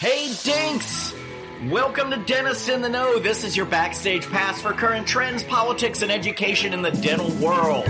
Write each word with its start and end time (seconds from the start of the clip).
Hey, 0.00 0.32
Dinks! 0.44 1.12
Welcome 1.68 2.10
to 2.10 2.16
Dentist 2.16 2.70
in 2.70 2.80
the 2.80 2.88
Know. 2.88 3.18
This 3.18 3.44
is 3.44 3.54
your 3.54 3.66
backstage 3.66 4.26
pass 4.30 4.62
for 4.62 4.72
current 4.72 5.06
trends, 5.06 5.42
politics, 5.42 6.00
and 6.00 6.10
education 6.10 6.72
in 6.72 6.80
the 6.80 6.90
dental 6.90 7.28
world. 7.32 7.84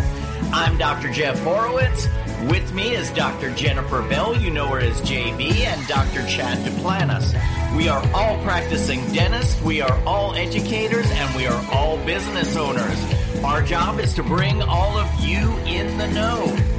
I'm 0.52 0.76
Dr. 0.76 1.12
Jeff 1.12 1.38
Horowitz. 1.44 2.08
With 2.50 2.74
me 2.74 2.90
is 2.96 3.12
Dr. 3.12 3.54
Jennifer 3.54 4.02
Bell, 4.08 4.36
you 4.36 4.50
know 4.50 4.66
her 4.70 4.80
as 4.80 5.00
JB, 5.02 5.52
and 5.60 5.86
Dr. 5.86 6.26
Chad 6.26 6.58
Duplantis. 6.66 7.32
We 7.76 7.88
are 7.88 8.04
all 8.12 8.42
practicing 8.42 9.06
dentists, 9.12 9.62
we 9.62 9.80
are 9.80 9.96
all 10.04 10.34
educators, 10.34 11.08
and 11.12 11.36
we 11.36 11.46
are 11.46 11.64
all 11.70 11.96
business 12.04 12.56
owners. 12.56 13.44
Our 13.44 13.62
job 13.62 14.00
is 14.00 14.14
to 14.14 14.24
bring 14.24 14.62
all 14.62 14.98
of 14.98 15.08
you 15.20 15.48
in 15.58 15.96
the 15.96 16.08
know. 16.08 16.69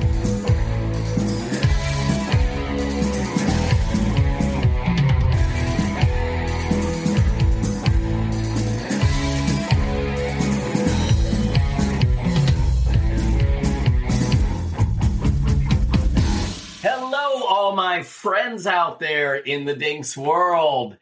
Friends 18.22 18.68
out 18.68 19.00
there 19.00 19.36
in 19.36 19.66
the 19.66 19.76
Dinks 19.76 20.16
world. 20.16 20.98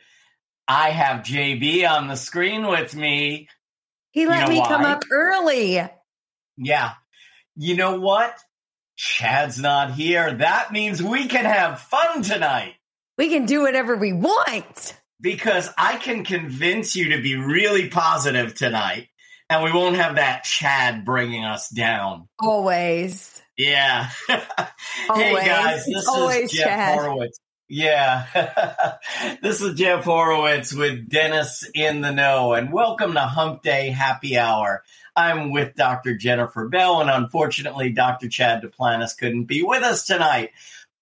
I 0.68 0.90
have 0.92 1.26
JB 1.26 1.90
on 1.90 2.08
the 2.08 2.16
screen 2.16 2.68
with 2.68 2.96
me. 2.96 3.50
He 4.12 4.26
let 4.26 4.48
know 4.48 4.54
me 4.54 4.66
come 4.66 4.86
up 4.86 5.04
early. 5.12 5.82
Yeah. 6.58 6.94
You 7.56 7.76
know 7.76 8.00
what? 8.00 8.36
Chad's 8.96 9.60
not 9.60 9.92
here. 9.94 10.34
That 10.34 10.72
means 10.72 11.02
we 11.02 11.28
can 11.28 11.46
have 11.46 11.80
fun 11.82 12.22
tonight 12.22 12.76
We 13.18 13.30
can 13.30 13.46
do 13.46 13.62
whatever 13.62 13.96
we 13.96 14.14
want. 14.14 14.96
because 15.22 15.70
I 15.78 15.98
can 15.98 16.24
convince 16.24 16.96
you 16.96 17.16
to 17.16 17.22
be 17.22 17.36
really 17.36 17.90
positive 17.90 18.56
tonight 18.56 19.08
and 19.50 19.64
we 19.64 19.72
won't 19.72 19.96
have 19.96 20.16
that 20.16 20.44
Chad 20.44 21.04
bringing 21.06 21.44
us 21.44 21.70
down. 21.70 22.28
Always. 22.40 23.42
Yeah. 23.60 24.10
hey 24.30 25.34
guys, 25.34 25.86
this 25.86 26.08
Always 26.08 26.46
is 26.46 26.52
Jeff 26.60 26.66
Chad. 26.66 26.98
Horowitz. 26.98 27.42
Yeah. 27.68 28.96
this 29.42 29.62
is 29.62 29.78
Jeff 29.78 30.06
Horowitz 30.06 30.74
with 30.74 31.10
Dentist 31.10 31.70
in 31.76 32.00
the 32.00 32.12
Know 32.14 32.54
and 32.54 32.72
welcome 32.72 33.16
to 33.16 33.20
Hump 33.20 33.62
Day 33.62 33.90
Happy 33.90 34.38
Hour. 34.38 34.82
I'm 35.14 35.52
with 35.52 35.76
Dr. 35.76 36.16
Jennifer 36.16 36.70
Bell 36.70 37.02
and 37.02 37.10
unfortunately 37.10 37.92
Dr. 37.92 38.30
Chad 38.30 38.64
Duplantis 38.64 39.18
couldn't 39.18 39.44
be 39.44 39.62
with 39.62 39.84
us 39.84 40.06
tonight. 40.06 40.52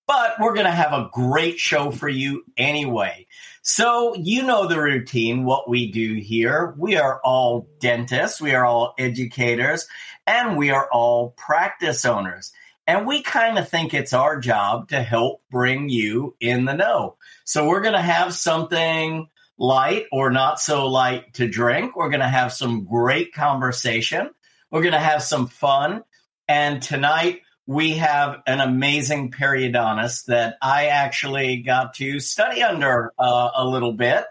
But 0.08 0.40
we're 0.40 0.56
going 0.56 0.66
to 0.66 0.72
have 0.72 0.94
a 0.94 1.12
great 1.14 1.60
show 1.60 1.92
for 1.92 2.10
you 2.10 2.44
anyway. 2.58 3.28
So, 3.70 4.16
you 4.16 4.44
know 4.44 4.66
the 4.66 4.80
routine, 4.80 5.44
what 5.44 5.70
we 5.70 5.92
do 5.92 6.14
here. 6.14 6.74
We 6.78 6.96
are 6.96 7.20
all 7.22 7.68
dentists, 7.82 8.40
we 8.40 8.56
are 8.56 8.64
all 8.64 8.94
educators, 8.98 9.88
and 10.26 10.56
we 10.56 10.70
are 10.70 10.88
all 10.90 11.32
practice 11.32 12.06
owners. 12.06 12.54
And 12.88 13.06
we 13.06 13.22
kind 13.22 13.60
of 13.60 13.68
think 13.68 13.94
it's 13.94 14.14
our 14.14 14.40
job 14.40 14.88
to 14.90 15.04
help 15.04 15.42
bring 15.52 15.90
you 15.90 16.38
in 16.40 16.64
the 16.64 16.76
know. 16.76 17.18
So, 17.44 17.68
we're 17.68 17.82
going 17.82 17.92
to 17.92 18.02
have 18.02 18.34
something 18.34 19.28
light 19.58 20.06
or 20.14 20.32
not 20.32 20.62
so 20.62 20.88
light 20.88 21.34
to 21.34 21.50
drink. 21.50 21.94
We're 21.94 22.10
going 22.10 22.22
to 22.22 22.28
have 22.30 22.54
some 22.54 22.86
great 22.86 23.34
conversation. 23.34 24.30
We're 24.72 24.84
going 24.84 24.94
to 24.94 25.00
have 25.00 25.24
some 25.24 25.48
fun. 25.48 26.06
And 26.48 26.82
tonight, 26.82 27.42
we 27.68 27.98
have 27.98 28.42
an 28.48 28.62
amazing 28.62 29.30
periodontist 29.30 30.26
that 30.26 30.58
I 30.62 30.88
actually 30.88 31.58
got 31.58 31.96
to 31.96 32.20
study 32.22 32.64
under 32.64 33.12
uh, 33.20 33.50
a 33.56 33.68
little 33.68 33.92
bit, 33.92 34.24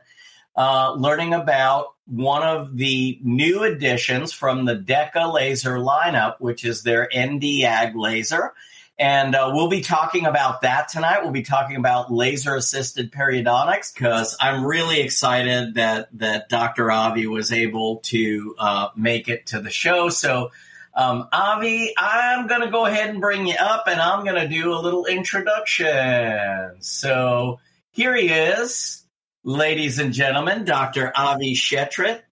uh, 0.57 0.95
learning 0.95 1.35
about 1.35 1.95
one 2.07 2.43
of 2.43 2.77
the 2.77 3.19
new 3.23 3.63
additions 3.63 4.33
from 4.33 4.65
the 4.65 4.75
DEKA 4.75 5.33
laser 5.35 5.77
lineup, 5.77 6.37
which 6.41 6.65
is 6.65 6.83
their 6.83 7.09
Nd:YAG 7.13 7.95
laser. 7.95 8.55
And 8.99 9.35
uh, 9.35 9.51
we'll 9.53 9.69
be 9.69 9.83
talking 9.83 10.25
about 10.25 10.63
that 10.63 10.89
tonight. 10.89 11.23
We'll 11.23 11.31
be 11.33 11.43
talking 11.43 11.77
about 11.77 12.11
laser 12.11 12.55
assisted 12.55 13.13
periodontics 13.13 13.93
because 13.93 14.35
I'm 14.41 14.65
really 14.65 15.03
excited 15.03 15.75
that 15.75 16.09
that 16.19 16.49
Dr. 16.49 16.91
Avi 16.91 17.27
was 17.27 17.53
able 17.53 17.97
to 18.05 18.55
uh, 18.59 18.89
make 18.97 19.29
it 19.29 19.47
to 19.49 19.61
the 19.61 19.69
show. 19.69 20.09
So 20.09 20.51
um, 20.97 21.29
Avi, 21.31 21.93
I'm 21.99 22.47
going 22.47 22.63
to 22.63 22.71
go 22.71 22.87
ahead 22.87 23.11
and 23.11 23.21
bring 23.21 23.47
you 23.47 23.55
up 23.55 23.85
and 23.87 24.01
I'm 24.01 24.25
going 24.25 24.41
to 24.41 24.49
do 24.49 24.73
a 24.73 24.81
little 24.81 25.05
introduction. 25.05 26.77
So 26.81 27.61
here 27.91 28.17
he 28.17 28.29
is, 28.29 29.05
ladies 29.45 29.99
and 29.99 30.15
gentlemen, 30.15 30.65
Dr. 30.65 31.13
Avi 31.15 31.55
Schetritt, 31.55 32.23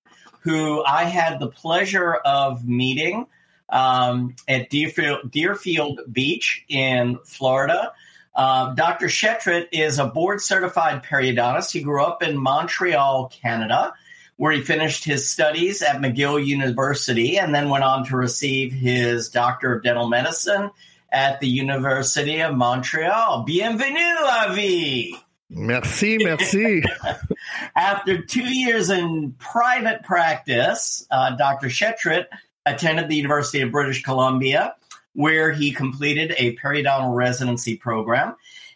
who 0.41 0.83
I 0.83 1.05
had 1.05 1.41
the 1.41 1.49
pleasure 1.49 2.15
of 2.15 2.67
meeting 2.67 3.27
um, 3.69 4.35
at 4.49 4.71
Deerfield, 4.71 5.31
Deerfield 5.31 6.01
Beach 6.11 6.65
in 6.67 7.19
Florida. 7.25 7.93
Uh, 8.35 8.75
Dr. 8.75 9.09
Schetritt 9.09 9.69
is 9.73 9.99
a 9.99 10.07
board 10.07 10.41
certified 10.41 11.05
periodontist. 11.05 11.71
He 11.71 11.83
grew 11.83 12.03
up 12.03 12.23
in 12.23 12.39
Montreal, 12.39 13.29
Canada 13.29 13.93
where 14.37 14.53
he 14.53 14.61
finished 14.61 15.05
his 15.05 15.31
studies 15.31 15.83
at 15.83 15.97
McGill 15.97 16.45
University 16.45 17.39
and 17.39 17.55
then 17.55 17.69
went 17.69 17.85
on 17.85 18.05
to 18.07 18.17
receive 18.17 18.73
his 18.73 19.29
Doctor 19.29 19.77
of 19.77 19.83
Dental 19.83 20.09
Medicine 20.09 20.71
at 21.13 21.41
the 21.41 21.49
University 21.49 22.41
of 22.41 22.55
Montreal. 22.57 23.45
Bienvenue, 23.45 24.17
Avi! 24.27 25.17
Merci, 25.51 26.19
merci. 26.19 26.83
After 27.77 28.23
two 28.23 28.53
years 28.53 28.91
in 28.91 29.33
private 29.39 30.03
practice, 30.03 31.07
uh, 31.11 31.37
Dr. 31.37 31.69
Schetritt 31.69 32.27
attended 32.67 33.09
the 33.09 33.17
University 33.17 33.61
of 33.61 33.71
British 33.71 34.03
Columbia, 34.03 34.75
where 35.13 35.53
he 35.53 35.71
completed 35.71 36.35
a 36.39 36.57
periodontal 36.57 37.15
residency 37.15 37.77
program. 37.77 38.35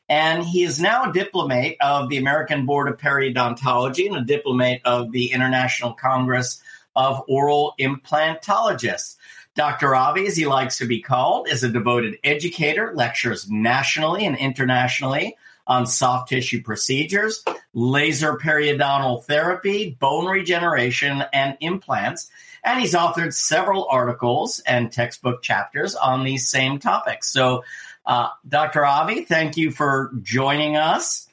And 0.08 0.42
he 0.42 0.64
is 0.64 0.80
now 0.80 1.10
a 1.10 1.12
diplomate 1.12 1.76
of 1.80 2.08
the 2.08 2.16
American 2.16 2.64
Board 2.64 2.88
of 2.88 2.98
Periodontology 2.98 4.06
and 4.06 4.16
a 4.16 4.24
diplomate 4.24 4.80
of 4.84 5.12
the 5.12 5.32
International 5.32 5.92
Congress 5.92 6.62
of 6.96 7.22
Oral 7.28 7.74
Implantologists. 7.78 9.16
Dr. 9.54 9.94
Avi, 9.94 10.26
as 10.26 10.36
he 10.36 10.47
likes 10.47 10.78
to 10.78 10.86
be 10.86 11.00
called, 11.00 11.48
is 11.48 11.64
a 11.64 11.68
devoted 11.68 12.16
educator, 12.22 12.92
lectures 12.94 13.50
nationally 13.50 14.24
and 14.24 14.36
internationally 14.36 15.36
on 15.66 15.86
soft 15.86 16.30
tissue 16.30 16.62
procedures, 16.62 17.44
laser 17.74 18.38
periodontal 18.38 19.24
therapy, 19.24 19.97
bone 20.00 20.26
regeneration, 20.26 21.22
and 21.32 21.56
implants. 21.60 22.30
And 22.64 22.80
he's 22.80 22.94
authored 22.94 23.34
several 23.34 23.86
articles 23.91 24.60
and 24.60 24.91
textbook 24.91 25.42
chapters 25.42 25.94
on 25.94 26.24
these 26.24 26.48
same 26.48 26.78
topics. 26.78 27.28
So, 27.30 27.64
uh, 28.08 28.30
Dr. 28.48 28.84
Avi, 28.84 29.24
thank 29.24 29.56
you 29.56 29.70
for 29.70 30.10
joining 30.22 30.76
us. 30.76 31.28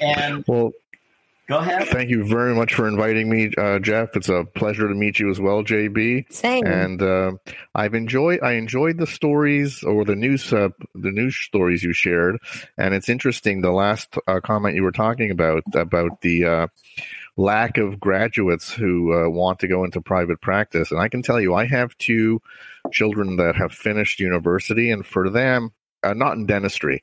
And 0.00 0.42
Well, 0.48 0.72
go 1.46 1.58
ahead. 1.58 1.86
thank 1.88 2.08
you 2.10 2.24
very 2.26 2.54
much 2.54 2.74
for 2.74 2.88
inviting 2.88 3.28
me, 3.30 3.52
uh, 3.56 3.78
Jeff. 3.78 4.16
It's 4.16 4.30
a 4.30 4.44
pleasure 4.56 4.88
to 4.88 4.94
meet 4.94 5.20
you 5.20 5.30
as 5.30 5.38
well, 5.38 5.62
JB. 5.62 6.32
Same. 6.32 6.66
And 6.66 7.02
uh, 7.02 7.32
I've 7.74 7.94
enjoyed 7.94 8.40
I 8.42 8.52
enjoyed 8.52 8.96
the 8.98 9.06
stories 9.06 9.84
or 9.84 10.04
the 10.04 10.16
news 10.16 10.52
uh, 10.52 10.70
the 10.94 11.12
news 11.12 11.36
stories 11.36 11.84
you 11.84 11.92
shared, 11.92 12.38
and 12.78 12.94
it's 12.94 13.08
interesting. 13.10 13.60
The 13.60 13.70
last 13.70 14.16
uh, 14.26 14.40
comment 14.40 14.74
you 14.74 14.82
were 14.82 14.92
talking 14.92 15.30
about 15.30 15.62
about 15.74 16.22
the 16.22 16.44
uh, 16.46 16.66
lack 17.36 17.76
of 17.78 18.00
graduates 18.00 18.72
who 18.72 19.12
uh, 19.12 19.28
want 19.28 19.58
to 19.60 19.68
go 19.68 19.84
into 19.84 20.00
private 20.00 20.40
practice, 20.40 20.90
and 20.90 20.98
I 21.00 21.08
can 21.08 21.22
tell 21.22 21.40
you, 21.40 21.54
I 21.54 21.66
have 21.66 21.96
two 21.98 22.40
children 22.90 23.36
that 23.36 23.56
have 23.56 23.72
finished 23.72 24.18
university, 24.20 24.90
and 24.90 25.04
for 25.06 25.30
them, 25.30 25.72
uh, 26.04 26.14
not 26.14 26.36
in 26.36 26.46
dentistry, 26.46 27.02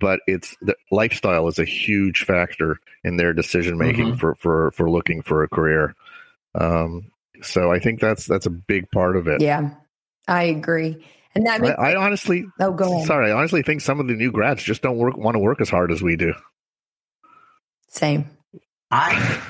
but 0.00 0.20
it's 0.26 0.56
the 0.60 0.74
lifestyle 0.90 1.48
is 1.48 1.58
a 1.58 1.64
huge 1.64 2.24
factor 2.24 2.78
in 3.04 3.16
their 3.16 3.32
decision 3.32 3.78
making 3.78 4.12
Mhm. 4.12 4.18
for, 4.20 4.34
for 4.36 4.70
for 4.72 4.90
looking 4.90 5.22
for 5.22 5.42
a 5.42 5.48
career. 5.48 5.94
Um, 6.54 7.10
so 7.42 7.72
I 7.72 7.78
think 7.78 8.00
that's 8.00 8.26
that's 8.26 8.46
a 8.46 8.50
big 8.50 8.90
part 8.90 9.16
of 9.16 9.26
it. 9.26 9.40
yeah, 9.40 9.70
I 10.28 10.44
agree. 10.44 11.04
And 11.34 11.46
that 11.46 11.60
I, 11.60 11.62
makes, 11.62 11.74
I 11.78 11.94
honestly, 11.94 12.44
oh, 12.60 12.72
go 12.72 12.92
ahead. 12.94 13.06
sorry, 13.06 13.30
I 13.32 13.34
honestly 13.34 13.62
think 13.62 13.80
some 13.80 14.00
of 14.00 14.06
the 14.06 14.12
new 14.14 14.30
grads 14.30 14.62
just 14.62 14.82
don't 14.82 14.98
work 14.98 15.16
want 15.16 15.34
to 15.34 15.38
work 15.38 15.60
as 15.62 15.70
hard 15.70 15.90
as 15.90 16.02
we 16.02 16.16
do. 16.16 16.34
Same. 17.88 18.30
I 18.90 19.40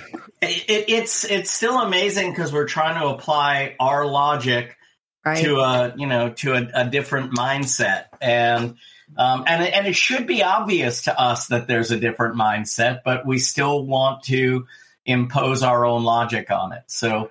it, 0.40 0.84
it's 0.88 1.24
it's 1.24 1.50
still 1.50 1.80
amazing 1.80 2.30
because 2.30 2.52
we're 2.52 2.68
trying 2.68 3.00
to 3.00 3.08
apply 3.08 3.76
our 3.80 4.06
logic 4.06 4.76
Right. 5.24 5.44
to 5.44 5.56
a 5.60 5.94
you 5.96 6.06
know 6.08 6.30
to 6.30 6.54
a, 6.54 6.68
a 6.74 6.88
different 6.88 7.32
mindset 7.32 8.06
and 8.20 8.76
um, 9.16 9.44
and 9.46 9.62
it- 9.62 9.74
and 9.74 9.86
it 9.86 9.96
should 9.96 10.26
be 10.26 10.42
obvious 10.42 11.02
to 11.02 11.18
us 11.20 11.48
that 11.48 11.66
there's 11.66 11.90
a 11.90 11.98
different 11.98 12.36
mindset, 12.36 13.00
but 13.04 13.26
we 13.26 13.38
still 13.38 13.84
want 13.84 14.24
to 14.24 14.66
impose 15.04 15.62
our 15.62 15.84
own 15.84 16.04
logic 16.04 16.50
on 16.50 16.72
it. 16.72 16.82
So 16.86 17.30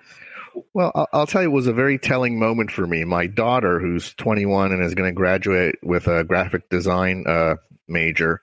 Well, 0.74 0.92
I'll, 0.94 1.08
I'll 1.12 1.26
tell 1.26 1.42
you, 1.42 1.48
it 1.48 1.52
was 1.52 1.66
a 1.66 1.72
very 1.72 1.98
telling 1.98 2.38
moment 2.38 2.70
for 2.70 2.86
me. 2.86 3.04
My 3.04 3.26
daughter, 3.26 3.80
who's 3.80 4.12
21 4.14 4.72
and 4.72 4.84
is 4.84 4.94
going 4.94 5.08
to 5.08 5.14
graduate 5.14 5.76
with 5.82 6.06
a 6.08 6.24
graphic 6.24 6.68
design 6.68 7.24
uh, 7.26 7.56
major, 7.88 8.42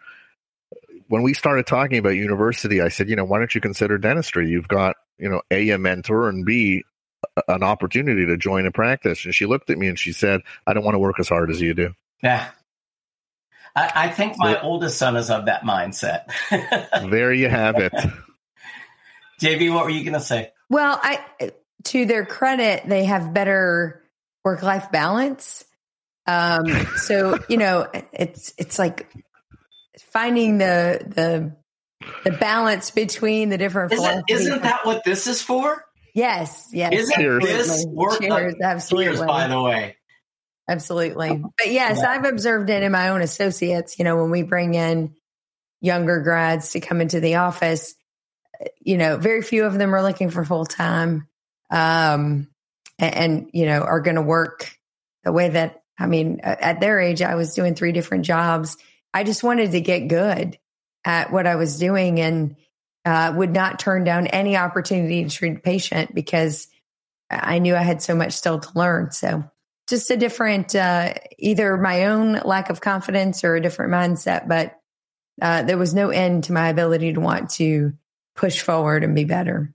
when 1.07 1.21
we 1.23 1.33
started 1.33 1.65
talking 1.67 1.97
about 1.97 2.09
university, 2.11 2.81
I 2.81 2.89
said, 2.89 3.09
you 3.09 3.15
know, 3.15 3.25
why 3.25 3.39
don't 3.39 3.53
you 3.53 3.61
consider 3.61 3.97
dentistry? 3.97 4.49
You've 4.49 4.67
got, 4.67 4.95
you 5.17 5.29
know, 5.29 5.41
A, 5.51 5.69
a 5.69 5.77
mentor, 5.77 6.29
and 6.29 6.45
B, 6.45 6.83
an 7.47 7.63
opportunity 7.63 8.25
to 8.27 8.37
join 8.37 8.65
a 8.65 8.71
practice. 8.71 9.25
And 9.25 9.33
she 9.33 9.45
looked 9.45 9.69
at 9.69 9.77
me 9.77 9.87
and 9.87 9.97
she 9.99 10.11
said, 10.11 10.41
I 10.65 10.73
don't 10.73 10.83
want 10.83 10.95
to 10.95 10.99
work 10.99 11.19
as 11.19 11.29
hard 11.29 11.49
as 11.51 11.61
you 11.61 11.73
do. 11.73 11.93
Yeah. 12.23 12.49
I, 13.75 13.91
I 13.95 14.09
think 14.09 14.35
my 14.37 14.61
oldest 14.61 14.97
son 14.97 15.15
is 15.15 15.29
of 15.29 15.45
that 15.45 15.63
mindset. 15.63 16.31
there 17.09 17.33
you 17.33 17.49
have 17.49 17.77
it. 17.77 17.93
JB, 19.41 19.73
what 19.73 19.85
were 19.85 19.89
you 19.89 20.03
going 20.03 20.13
to 20.13 20.19
say? 20.19 20.51
Well, 20.69 20.99
I 21.01 21.51
to 21.85 22.05
their 22.05 22.25
credit, 22.25 22.83
they 22.87 23.05
have 23.05 23.33
better 23.33 24.03
work 24.43 24.63
life 24.63 24.91
balance. 24.91 25.65
Um, 26.27 26.67
so 26.97 27.39
you 27.49 27.57
know, 27.57 27.87
it's 28.13 28.53
it's 28.57 28.77
like 28.77 29.11
finding 30.11 30.57
the 30.57 31.01
the 31.05 31.55
the 32.23 32.37
balance 32.37 32.91
between 32.91 33.49
the 33.49 33.57
different. 33.57 33.93
Isn't, 33.93 34.25
isn't 34.29 34.61
that 34.61 34.85
what 34.85 35.03
this 35.03 35.27
is 35.27 35.41
for? 35.41 35.83
Yes, 36.13 36.69
yes. 36.71 36.93
Isn't 36.93 37.15
Cheers. 37.15 37.43
this 37.43 37.85
work? 37.87 38.19
Cheers, 38.21 38.55
absolutely. 38.61 39.15
Cheers, 39.15 39.25
by 39.25 39.47
the 39.47 39.61
way. 39.61 39.95
Absolutely. 40.69 41.43
But 41.57 41.71
yes, 41.71 41.99
Yeah. 42.01 42.11
I've 42.11 42.25
observed 42.25 42.69
it 42.69 42.83
in 42.83 42.91
my 42.91 43.09
own 43.09 43.21
associates. 43.21 43.97
You 43.97 44.05
know, 44.05 44.17
when 44.17 44.29
we 44.29 44.43
bring 44.43 44.75
in 44.75 45.15
younger 45.81 46.21
grads 46.21 46.71
to 46.71 46.79
come 46.79 47.01
into 47.01 47.19
the 47.19 47.35
office, 47.35 47.95
you 48.79 48.97
know, 48.97 49.17
very 49.17 49.41
few 49.41 49.65
of 49.65 49.73
them 49.73 49.95
are 49.95 50.03
looking 50.03 50.29
for 50.29 50.45
full 50.45 50.65
time, 50.65 51.27
um, 51.71 52.47
and, 52.99 53.15
and 53.15 53.49
you 53.53 53.65
know 53.65 53.81
are 53.81 54.01
going 54.01 54.15
to 54.15 54.21
work 54.21 54.77
the 55.23 55.31
way 55.31 55.49
that 55.49 55.81
I 55.99 56.05
mean, 56.05 56.39
at 56.43 56.79
their 56.79 56.99
age, 56.99 57.21
I 57.21 57.35
was 57.35 57.53
doing 57.53 57.75
three 57.75 57.91
different 57.91 58.25
jobs. 58.25 58.77
I 59.13 59.23
just 59.23 59.43
wanted 59.43 59.71
to 59.71 59.81
get 59.81 60.07
good 60.07 60.57
at 61.03 61.31
what 61.31 61.45
I 61.45 61.55
was 61.55 61.77
doing 61.77 62.21
and 62.21 62.55
uh, 63.03 63.33
would 63.35 63.51
not 63.51 63.79
turn 63.79 64.05
down 64.05 64.27
any 64.27 64.55
opportunity 64.55 65.23
to 65.23 65.29
treat 65.29 65.57
a 65.57 65.59
patient 65.59 66.15
because 66.15 66.67
I 67.29 67.59
knew 67.59 67.75
I 67.75 67.81
had 67.81 68.01
so 68.01 68.15
much 68.15 68.33
still 68.33 68.59
to 68.59 68.69
learn. 68.75 69.11
So 69.11 69.43
just 69.89 70.11
a 70.11 70.17
different, 70.17 70.75
uh, 70.75 71.13
either 71.37 71.77
my 71.77 72.05
own 72.05 72.33
lack 72.45 72.69
of 72.69 72.81
confidence 72.81 73.43
or 73.43 73.55
a 73.55 73.61
different 73.61 73.91
mindset, 73.91 74.47
but 74.47 74.75
uh, 75.41 75.63
there 75.63 75.77
was 75.77 75.93
no 75.93 76.09
end 76.09 76.45
to 76.45 76.53
my 76.53 76.69
ability 76.69 77.13
to 77.13 77.19
want 77.19 77.49
to 77.51 77.93
push 78.35 78.61
forward 78.61 79.03
and 79.03 79.15
be 79.15 79.25
better. 79.25 79.73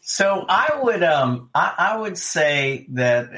So 0.00 0.44
I 0.48 0.80
would 0.82 1.02
um 1.02 1.48
I, 1.54 1.74
I 1.78 1.96
would 1.96 2.18
say 2.18 2.86
that 2.90 3.30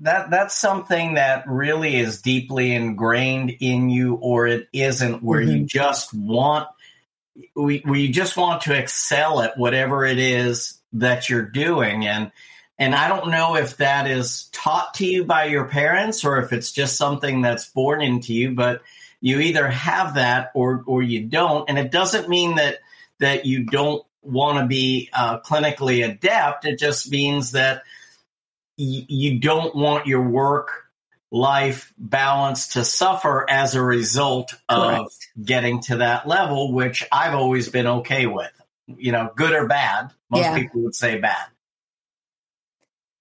that 0.00 0.30
that's 0.30 0.54
something 0.54 1.14
that 1.14 1.46
really 1.46 1.96
is 1.96 2.20
deeply 2.22 2.74
ingrained 2.74 3.56
in 3.60 3.88
you 3.88 4.14
or 4.16 4.46
it 4.46 4.68
isn't 4.72 5.22
where 5.22 5.40
you 5.40 5.64
just 5.64 6.12
want 6.12 6.68
we 7.54 7.78
where 7.78 7.98
you 7.98 8.12
just 8.12 8.36
want 8.36 8.62
to 8.62 8.76
excel 8.76 9.40
at 9.40 9.56
whatever 9.56 10.04
it 10.04 10.18
is 10.18 10.78
that 10.92 11.28
you're 11.28 11.42
doing 11.42 12.06
and 12.06 12.32
and 12.80 12.94
I 12.96 13.06
don't 13.08 13.30
know 13.30 13.54
if 13.56 13.76
that 13.76 14.08
is 14.10 14.48
taught 14.52 14.94
to 14.94 15.06
you 15.06 15.24
by 15.24 15.44
your 15.44 15.66
parents 15.66 16.24
or 16.24 16.38
if 16.40 16.52
it's 16.52 16.72
just 16.72 16.96
something 16.96 17.42
that's 17.42 17.68
born 17.68 18.02
into 18.02 18.34
you 18.34 18.52
but 18.52 18.82
you 19.20 19.38
either 19.38 19.68
have 19.68 20.14
that 20.14 20.50
or 20.54 20.82
or 20.86 21.02
you 21.02 21.26
don't 21.26 21.68
and 21.68 21.78
it 21.78 21.92
doesn't 21.92 22.28
mean 22.28 22.56
that 22.56 22.78
that 23.20 23.46
you 23.46 23.64
don't 23.64 24.04
want 24.22 24.58
to 24.58 24.66
be 24.66 25.08
uh, 25.12 25.40
clinically 25.40 26.04
adept. 26.04 26.64
It 26.66 26.78
just 26.78 27.10
means 27.10 27.52
that 27.52 27.82
y- 28.78 29.04
you 29.08 29.38
don't 29.38 29.74
want 29.74 30.06
your 30.06 30.22
work 30.28 30.86
life 31.30 31.92
balance 31.96 32.68
to 32.74 32.84
suffer 32.84 33.44
as 33.48 33.74
a 33.74 33.82
result 33.82 34.54
of 34.68 34.96
Correct. 34.96 35.28
getting 35.44 35.80
to 35.82 35.96
that 35.98 36.26
level, 36.26 36.72
which 36.72 37.06
I've 37.12 37.34
always 37.34 37.68
been 37.68 37.86
okay 37.86 38.26
with. 38.26 38.50
You 38.86 39.12
know, 39.12 39.30
good 39.36 39.52
or 39.52 39.66
bad. 39.68 40.10
Most 40.30 40.44
Yeah. 40.44 40.58
people 40.58 40.80
would 40.82 40.94
say 40.94 41.18
bad. 41.18 41.46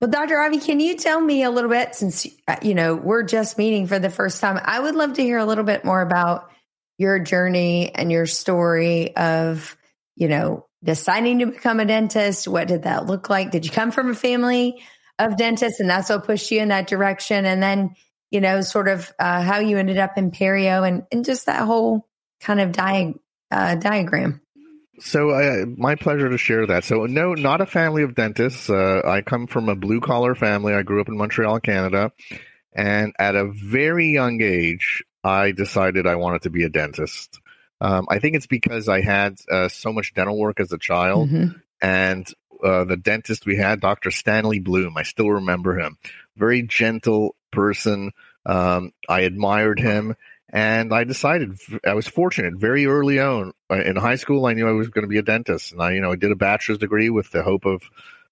Well, 0.01 0.09
Dr. 0.09 0.39
Avi, 0.39 0.59
can 0.59 0.79
you 0.79 0.95
tell 0.95 1.19
me 1.19 1.43
a 1.43 1.49
little 1.49 1.69
bit 1.69 1.93
since, 1.93 2.25
uh, 2.47 2.55
you 2.61 2.73
know, 2.73 2.95
we're 2.95 3.23
just 3.23 3.57
meeting 3.57 3.85
for 3.85 3.99
the 3.99 4.09
first 4.09 4.39
time? 4.39 4.57
I 4.63 4.79
would 4.79 4.95
love 4.95 5.13
to 5.13 5.21
hear 5.21 5.37
a 5.37 5.45
little 5.45 5.65
bit 5.65 5.83
more 5.83 6.01
about 6.01 6.49
your 6.97 7.19
journey 7.19 7.93
and 7.93 8.09
your 8.09 8.25
story 8.25 9.15
of, 9.17 9.75
you 10.15 10.29
know, 10.29 10.65
deciding 10.83 11.39
to 11.39 11.47
become 11.47 11.81
a 11.81 11.85
dentist. 11.85 12.47
What 12.47 12.69
did 12.69 12.83
that 12.83 13.07
look 13.07 13.29
like? 13.29 13.51
Did 13.51 13.65
you 13.65 13.71
come 13.71 13.91
from 13.91 14.11
a 14.11 14.15
family 14.15 14.81
of 15.17 15.35
dentists 15.35 15.81
and 15.81 15.89
that's 15.89 16.09
what 16.09 16.25
pushed 16.25 16.49
you 16.49 16.61
in 16.61 16.69
that 16.69 16.87
direction? 16.87 17.45
And 17.45 17.61
then, 17.61 17.95
you 18.31 18.39
know, 18.39 18.61
sort 18.61 18.87
of 18.87 19.11
uh, 19.19 19.41
how 19.41 19.59
you 19.59 19.77
ended 19.77 19.97
up 19.97 20.17
in 20.17 20.31
perio 20.31 20.87
and, 20.87 21.03
and 21.11 21.25
just 21.25 21.47
that 21.47 21.65
whole 21.65 22.07
kind 22.39 22.61
of 22.61 22.71
dia- 22.71 23.15
uh, 23.51 23.75
diagram. 23.75 24.39
So, 24.99 25.29
uh, 25.31 25.65
my 25.77 25.95
pleasure 25.95 26.29
to 26.29 26.37
share 26.37 26.67
that. 26.67 26.83
So, 26.83 27.05
no, 27.05 27.33
not 27.33 27.61
a 27.61 27.65
family 27.65 28.03
of 28.03 28.15
dentists. 28.15 28.69
Uh, 28.69 29.01
I 29.05 29.21
come 29.21 29.47
from 29.47 29.69
a 29.69 29.75
blue 29.75 30.01
collar 30.01 30.35
family. 30.35 30.73
I 30.73 30.83
grew 30.83 31.01
up 31.01 31.07
in 31.07 31.17
Montreal, 31.17 31.59
Canada. 31.61 32.11
And 32.73 33.13
at 33.17 33.35
a 33.35 33.45
very 33.51 34.09
young 34.09 34.41
age, 34.41 35.03
I 35.23 35.51
decided 35.51 36.05
I 36.07 36.15
wanted 36.15 36.43
to 36.43 36.49
be 36.49 36.63
a 36.63 36.69
dentist. 36.69 37.39
Um, 37.81 38.07
I 38.09 38.19
think 38.19 38.35
it's 38.35 38.47
because 38.47 38.87
I 38.89 39.01
had 39.01 39.37
uh, 39.49 39.69
so 39.69 39.91
much 39.93 40.13
dental 40.13 40.37
work 40.37 40.59
as 40.59 40.71
a 40.71 40.77
child. 40.77 41.29
Mhm. 41.29 41.61
and 41.81 42.27
uh, 42.61 42.83
the 42.83 42.97
dentist 42.97 43.45
we 43.45 43.55
had, 43.55 43.79
Dr. 43.79 44.11
Stanley 44.11 44.59
Bloom. 44.59 44.97
I 44.97 45.03
still 45.03 45.29
remember 45.31 45.79
him. 45.79 45.97
Very 46.35 46.61
gentle 46.63 47.35
person. 47.51 48.11
Um, 48.45 48.91
I 49.07 49.21
admired 49.21 49.79
him, 49.79 50.15
and 50.49 50.93
I 50.93 51.03
decided 51.03 51.59
I 51.85 51.93
was 51.93 52.07
fortunate. 52.07 52.55
Very 52.55 52.85
early 52.85 53.19
on 53.19 53.53
uh, 53.69 53.81
in 53.81 53.95
high 53.95 54.15
school, 54.15 54.45
I 54.45 54.53
knew 54.53 54.67
I 54.67 54.71
was 54.71 54.89
going 54.89 55.03
to 55.03 55.09
be 55.09 55.17
a 55.17 55.23
dentist, 55.23 55.71
and 55.71 55.81
I, 55.81 55.91
you 55.91 56.01
know, 56.01 56.11
I 56.11 56.15
did 56.15 56.31
a 56.31 56.35
bachelor's 56.35 56.79
degree 56.79 57.09
with 57.09 57.31
the 57.31 57.43
hope 57.43 57.65
of 57.65 57.81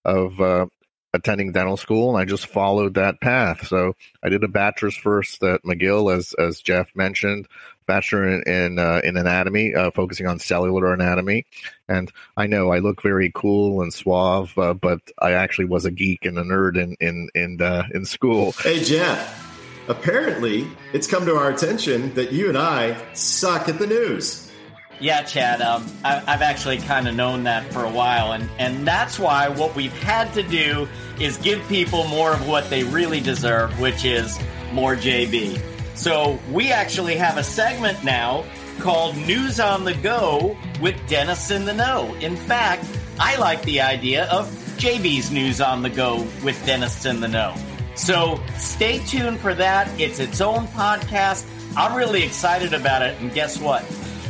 of 0.04 0.40
uh, 0.40 0.68
attending 1.14 1.52
dental 1.52 1.78
school, 1.78 2.10
and 2.10 2.18
I 2.18 2.26
just 2.26 2.48
followed 2.48 2.96
that 2.96 3.22
path. 3.22 3.68
So 3.68 3.96
I 4.24 4.30
did 4.30 4.44
a 4.44 4.48
bachelor's 4.48 4.98
first 4.98 5.44
at 5.44 5.64
McGill, 5.64 6.16
as 6.16 6.34
as 6.34 6.62
Jeff 6.62 6.96
mentioned, 6.96 7.48
bachelor 7.86 8.28
in 8.28 8.44
in, 8.44 8.80
uh, 8.80 9.02
in 9.04 9.18
anatomy, 9.18 9.76
uh, 9.76 9.92
focusing 9.92 10.28
on 10.28 10.40
cellular 10.40 10.94
anatomy. 10.94 11.46
And 11.88 12.12
I 12.36 12.48
know 12.48 12.72
I 12.72 12.80
look 12.80 13.02
very 13.02 13.32
cool 13.34 13.82
and 13.82 13.94
suave, 13.94 14.58
uh, 14.58 14.74
but 14.74 15.02
I 15.20 15.34
actually 15.34 15.66
was 15.66 15.86
a 15.86 15.92
geek 15.92 16.26
and 16.26 16.38
a 16.40 16.44
nerd 16.44 16.78
in 16.78 16.96
in 17.00 17.30
in 17.36 17.62
uh, 17.62 17.88
in 17.94 18.06
school. 18.06 18.54
Hey, 18.54 18.84
Jeff. 18.84 19.47
Apparently, 19.88 20.68
it's 20.94 21.08
come 21.08 21.26
to 21.26 21.36
our 21.36 21.50
attention 21.50 22.14
that 22.16 22.32
you 22.32 22.50
and 22.50 22.58
I 22.58 23.14
suck 23.14 23.70
at 23.70 23.80
the 23.80 23.88
news. 23.88 24.52
Yeah, 25.00 25.22
Chad. 25.22 25.62
Um, 25.62 25.86
I, 26.04 26.24
I've 26.28 26.42
actually 26.42 26.80
kind 26.80 27.08
of 27.08 27.16
known 27.16 27.44
that 27.44 27.72
for 27.72 27.86
a 27.86 27.90
while, 27.90 28.32
and 28.34 28.50
and 28.58 28.86
that's 28.86 29.20
why 29.20 29.48
what 29.48 29.76
we've 29.76 29.94
had 30.02 30.34
to 30.34 30.44
do 30.44 30.88
is 31.20 31.38
give 31.38 31.66
people 31.68 32.06
more 32.08 32.34
of 32.34 32.48
what 32.48 32.70
they 32.70 32.84
really 32.84 33.22
deserve, 33.22 33.80
which 33.80 34.06
is 34.06 34.40
more 34.74 34.96
JB. 34.96 35.62
So 35.96 36.40
we 36.52 36.72
actually 36.72 37.16
have 37.16 37.38
a 37.38 37.44
segment 37.44 38.04
now 38.04 38.44
called 38.80 39.16
News 39.18 39.60
on 39.60 39.84
the 39.84 39.94
Go 39.94 40.58
with 40.82 40.96
Dentist 41.08 41.52
in 41.52 41.66
the 41.66 41.74
Know. 41.74 42.14
In 42.16 42.36
fact, 42.36 42.86
I 43.20 43.38
like 43.38 43.62
the 43.64 43.82
idea 43.82 44.26
of 44.26 44.48
JB's 44.78 45.32
News 45.32 45.62
on 45.62 45.82
the 45.82 45.90
Go 45.90 46.28
with 46.44 46.64
Dentist 46.66 47.06
in 47.06 47.20
the 47.20 47.28
Know. 47.28 47.56
So 47.98 48.40
stay 48.58 49.00
tuned 49.00 49.40
for 49.40 49.54
that. 49.56 49.88
It's 50.00 50.20
its 50.20 50.40
own 50.40 50.68
podcast. 50.68 51.46
I'm 51.76 51.96
really 51.98 52.24
excited 52.24 52.74
about 52.74 53.02
it, 53.02 53.20
and 53.20 53.34
guess 53.34 53.60
what? 53.60 53.84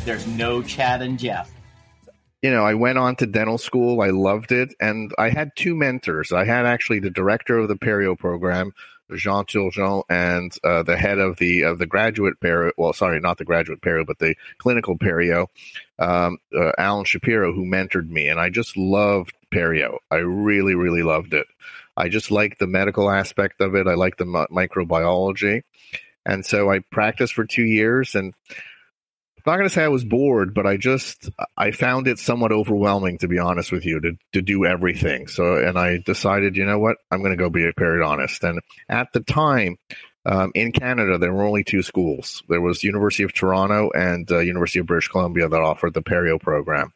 There's 0.06 0.26
no 0.26 0.62
Chad 0.64 1.02
and 1.02 1.20
Jeff. 1.20 1.52
you 2.42 2.52
know, 2.52 2.64
I 2.64 2.76
went 2.76 2.98
on 2.98 3.16
to 3.18 3.26
dental 3.26 3.58
school. 3.58 4.02
I 4.02 4.10
loved 4.10 4.52
it. 4.52 4.74
And 4.80 5.12
I 5.18 5.30
had 5.30 5.52
two 5.56 5.76
mentors. 5.76 6.32
I 6.32 6.46
had 6.46 6.66
actually 6.66 7.00
the 7.00 7.10
director 7.10 7.58
of 7.58 7.68
the 7.68 7.76
Perio 7.76 8.18
program, 8.18 8.74
Jean 9.16 9.44
Turgeon, 9.46 10.04
and 10.10 10.54
uh, 10.64 10.84
the 10.84 10.98
head 10.98 11.18
of 11.20 11.38
the 11.38 11.64
of 11.64 11.78
the 11.78 11.88
graduate 11.88 12.40
Perio. 12.40 12.72
Well, 12.78 12.94
sorry, 12.94 13.20
not 13.20 13.38
the 13.38 13.46
graduate 13.46 13.82
Perio, 13.82 14.06
but 14.06 14.20
the 14.20 14.36
clinical 14.60 14.98
Perio, 14.98 15.48
um, 16.00 16.38
uh, 16.58 16.72
Alan 16.78 17.06
Shapiro, 17.06 17.54
who 17.54 17.66
mentored 17.66 18.10
me. 18.10 18.28
And 18.30 18.40
I 18.40 18.50
just 18.50 18.78
loved 18.78 19.34
Perio. 19.52 19.98
I 20.12 20.18
really, 20.18 20.76
really 20.76 21.04
loved 21.04 21.34
it. 21.34 21.48
I 21.98 22.10
just 22.10 22.32
like 22.32 22.58
the 22.58 22.68
medical 22.68 23.10
aspect 23.10 23.60
of 23.60 23.76
it. 23.76 23.88
I 23.88 23.96
like 23.96 24.18
the 24.18 24.26
mi- 24.26 24.46
microbiology. 24.52 25.64
And 26.26 26.46
so 26.46 26.72
I 26.72 26.80
practiced 26.92 27.34
for 27.34 27.46
two 27.46 27.64
years 27.64 28.16
and 28.16 28.34
I'm 29.48 29.54
not 29.54 29.58
going 29.60 29.70
to 29.70 29.74
say 29.74 29.86
I 29.86 29.88
was 29.88 30.04
bored, 30.04 30.54
but 30.54 30.66
I 30.66 30.76
just 30.76 31.30
I 31.56 31.72
found 31.72 32.08
it 32.08 32.20
somewhat 32.20 32.52
overwhelming 32.52 33.18
to 33.20 33.30
be 33.30 33.40
honest 33.40 33.72
with 33.72 33.86
you 33.86 34.02
to 34.02 34.18
to 34.34 34.42
do 34.42 34.66
everything. 34.66 35.28
So 35.28 35.56
and 35.56 35.80
I 35.80 36.00
decided, 36.06 36.58
you 36.58 36.66
know 36.66 36.80
what, 36.80 36.98
I'm 37.12 37.20
going 37.20 37.32
to 37.32 37.42
go 37.42 37.50
be 37.50 37.64
a 37.64 37.72
periodontist. 37.72 38.48
And 38.48 38.60
at 38.90 39.08
the 39.14 39.22
time, 39.22 39.78
um, 40.26 40.52
in 40.54 40.74
Canada, 40.74 41.18
there 41.18 41.34
were 41.34 41.46
only 41.46 41.64
two 41.64 41.82
schools. 41.82 42.44
There 42.50 42.60
was 42.60 42.84
University 42.84 43.24
of 43.24 43.34
Toronto 43.34 43.90
and 43.92 44.30
uh, 44.30 44.40
University 44.40 44.80
of 44.80 44.86
British 44.86 45.08
Columbia 45.08 45.48
that 45.48 45.62
offered 45.62 45.94
the 45.94 46.04
perio 46.04 46.40
program. 46.40 46.92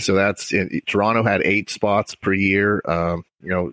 So 0.00 0.14
that's 0.14 0.52
in, 0.52 0.82
Toronto 0.86 1.22
had 1.22 1.42
eight 1.42 1.70
spots 1.70 2.16
per 2.16 2.32
year. 2.32 2.82
Um, 2.84 3.24
you 3.40 3.50
know, 3.50 3.72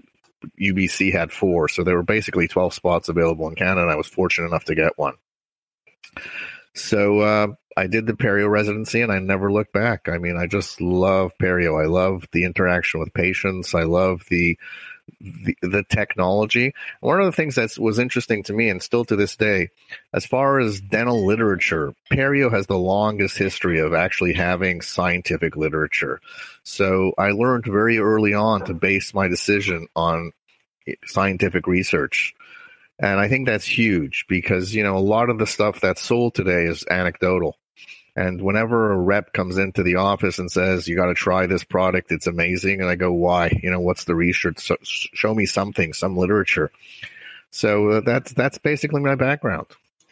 UBC 0.60 1.12
had 1.12 1.32
four, 1.32 1.68
so 1.68 1.84
there 1.84 1.96
were 1.96 2.04
basically 2.04 2.48
12 2.48 2.74
spots 2.74 3.10
available 3.10 3.48
in 3.48 3.56
Canada. 3.56 3.84
And 3.84 3.92
I 3.92 3.96
was 3.96 4.08
fortunate 4.08 4.48
enough 4.48 4.66
to 4.66 4.76
get 4.76 4.98
one. 4.98 5.16
So 6.74 7.20
uh, 7.20 7.48
I 7.76 7.88
did 7.88 8.06
the 8.06 8.14
perio 8.14 8.50
residency 8.50 9.02
and 9.02 9.12
I 9.12 9.20
never 9.20 9.52
looked 9.52 9.74
back. 9.74 10.10
I 10.10 10.18
mean, 10.18 10.38
I 10.38 10.48
just 10.48 10.80
love 10.80 11.32
perio. 11.42 11.82
I 11.82 11.88
love 11.88 12.28
the 12.32 12.44
interaction 12.44 13.00
with 13.00 13.14
patients. 13.14 13.74
I 13.74 13.84
love 13.84 14.24
the 14.30 14.58
the, 15.22 15.58
the 15.62 15.84
technology. 15.88 16.74
One 17.00 17.20
of 17.20 17.26
the 17.26 17.32
things 17.32 17.56
that 17.56 17.78
was 17.80 17.98
interesting 17.98 18.44
to 18.44 18.54
me, 18.54 18.70
and 18.70 18.84
still 18.84 19.06
to 19.06 19.16
this 19.16 19.36
day, 19.36 19.70
as 20.14 20.26
far 20.26 20.60
as 20.60 20.82
dental 20.82 21.26
literature, 21.26 21.94
perio 22.12 22.52
has 22.52 22.68
the 22.68 22.78
longest 22.78 23.38
history 23.38 23.80
of 23.80 23.94
actually 23.94 24.34
having 24.34 24.82
scientific 24.82 25.56
literature. 25.56 26.20
So 26.64 27.14
I 27.18 27.32
learned 27.32 27.66
very 27.66 28.00
early 28.00 28.34
on 28.34 28.66
to 28.66 28.74
base 28.74 29.14
my 29.14 29.28
decision 29.28 29.88
on 29.96 30.34
scientific 31.06 31.68
research. 31.68 32.36
And 33.00 33.20
I 33.20 33.28
think 33.28 33.48
that's 33.48 33.66
huge 33.66 34.26
because, 34.28 34.74
you 34.74 34.84
know, 34.84 34.98
a 34.98 35.00
lot 35.00 35.30
of 35.30 35.38
the 35.38 35.46
stuff 35.46 35.82
that's 35.82 36.02
sold 36.02 36.34
today 36.34 36.66
is 36.66 36.84
anecdotal. 36.90 37.56
And 38.16 38.42
whenever 38.42 38.92
a 38.92 38.98
rep 38.98 39.34
comes 39.34 39.60
into 39.60 39.84
the 39.84 39.98
office 39.98 40.40
and 40.40 40.50
says, 40.50 40.88
you 40.88 40.96
got 40.96 41.06
to 41.06 41.14
try 41.14 41.46
this 41.46 41.64
product, 41.64 42.12
it's 42.12 42.26
amazing. 42.26 42.82
And 42.82 42.90
I 42.90 42.96
go, 42.96 43.14
why? 43.14 43.60
You 43.62 43.70
know, 43.70 43.80
what's 43.80 44.06
the 44.06 44.16
research? 44.16 44.58
So, 44.60 44.78
show 44.82 45.36
me 45.36 45.46
something, 45.46 45.94
some 45.94 46.18
literature. 46.18 46.72
So 47.52 47.90
uh, 47.90 48.02
that's, 48.02 48.34
that's 48.34 48.58
basically 48.58 49.02
my 49.02 49.14
background. 49.16 49.68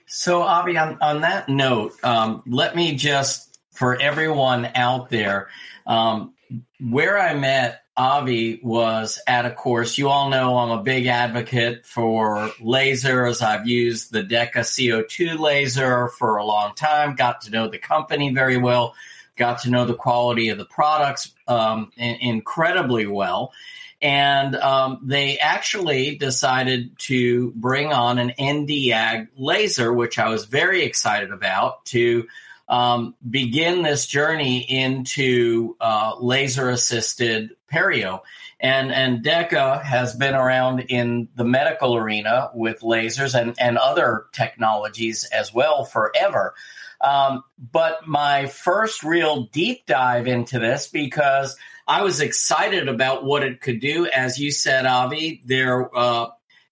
So, 0.06 0.44
Avi, 0.44 0.78
on, 0.78 1.00
on 1.02 1.22
that 1.22 1.50
note, 1.50 1.94
um, 2.04 2.44
let 2.46 2.76
me 2.76 2.96
just, 2.96 3.60
for 3.72 4.00
everyone 4.00 4.70
out 4.76 5.10
there, 5.10 5.50
um, 5.88 6.34
where 6.80 7.18
I 7.18 7.34
met 7.34 7.82
Avi 7.98 8.60
was 8.62 9.22
at 9.26 9.46
a 9.46 9.52
course. 9.52 9.98
You 9.98 10.10
all 10.10 10.30
know 10.30 10.58
I'm 10.58 10.78
a 10.78 10.84
big 10.84 11.06
advocate 11.08 11.86
for 11.86 12.50
lasers. 12.60 13.42
I've 13.42 13.68
used 13.68 14.12
the 14.12 14.22
DEKA 14.24 14.60
CO2 14.60 15.40
laser 15.40 16.10
for 16.10 16.36
a 16.36 16.46
long 16.46 16.76
time, 16.76 17.16
got 17.16 17.42
to 17.42 17.52
know 17.52 17.70
the 17.70 17.78
company 17.78 18.34
very 18.34 18.58
well, 18.58 18.96
got 19.38 19.62
to 19.62 19.70
know 19.70 19.86
the 19.86 19.96
quality 19.96 20.50
of 20.50 20.58
the 20.58 20.66
products 20.66 21.34
um, 21.48 21.92
in- 21.96 22.18
incredibly 22.18 23.08
well. 23.08 23.54
And 24.02 24.58
um, 24.58 25.00
they 25.04 25.40
actually 25.40 26.18
decided 26.18 27.00
to 27.00 27.52
bring 27.56 27.94
on 27.94 28.20
an 28.20 28.34
Nd:YAG 28.38 29.30
laser, 29.38 29.94
which 29.94 30.20
I 30.20 30.28
was 30.30 30.46
very 30.46 30.84
excited 30.84 31.32
about, 31.32 31.86
to 31.86 32.28
um, 32.68 33.16
begin 33.28 33.84
this 33.84 34.06
journey 34.06 34.60
into 34.60 35.76
uh, 35.80 36.16
laser 36.20 36.70
assisted 36.70 37.52
perio. 37.72 38.22
And, 38.60 38.92
and 38.92 39.24
DEKA 39.24 39.84
has 39.84 40.16
been 40.16 40.34
around 40.34 40.80
in 40.90 41.28
the 41.36 41.44
medical 41.44 41.96
arena 41.96 42.50
with 42.54 42.80
lasers 42.80 43.40
and, 43.40 43.56
and 43.60 43.78
other 43.78 44.26
technologies 44.32 45.26
as 45.26 45.54
well 45.54 45.84
forever. 45.84 46.56
Um, 47.02 47.44
but 47.60 48.08
my 48.08 48.48
first 48.48 49.04
real 49.04 49.44
deep 49.44 49.86
dive 49.86 50.28
into 50.28 50.58
this 50.60 50.88
because 50.88 51.58
I 51.88 52.02
was 52.02 52.22
excited 52.22 52.88
about 52.88 53.24
what 53.24 53.44
it 53.44 53.62
could 53.62 53.80
do. 53.80 54.08
As 54.08 54.40
you 54.40 54.52
said, 54.52 54.86
Avi, 54.86 55.42
there 55.46 55.96
uh, 55.96 56.28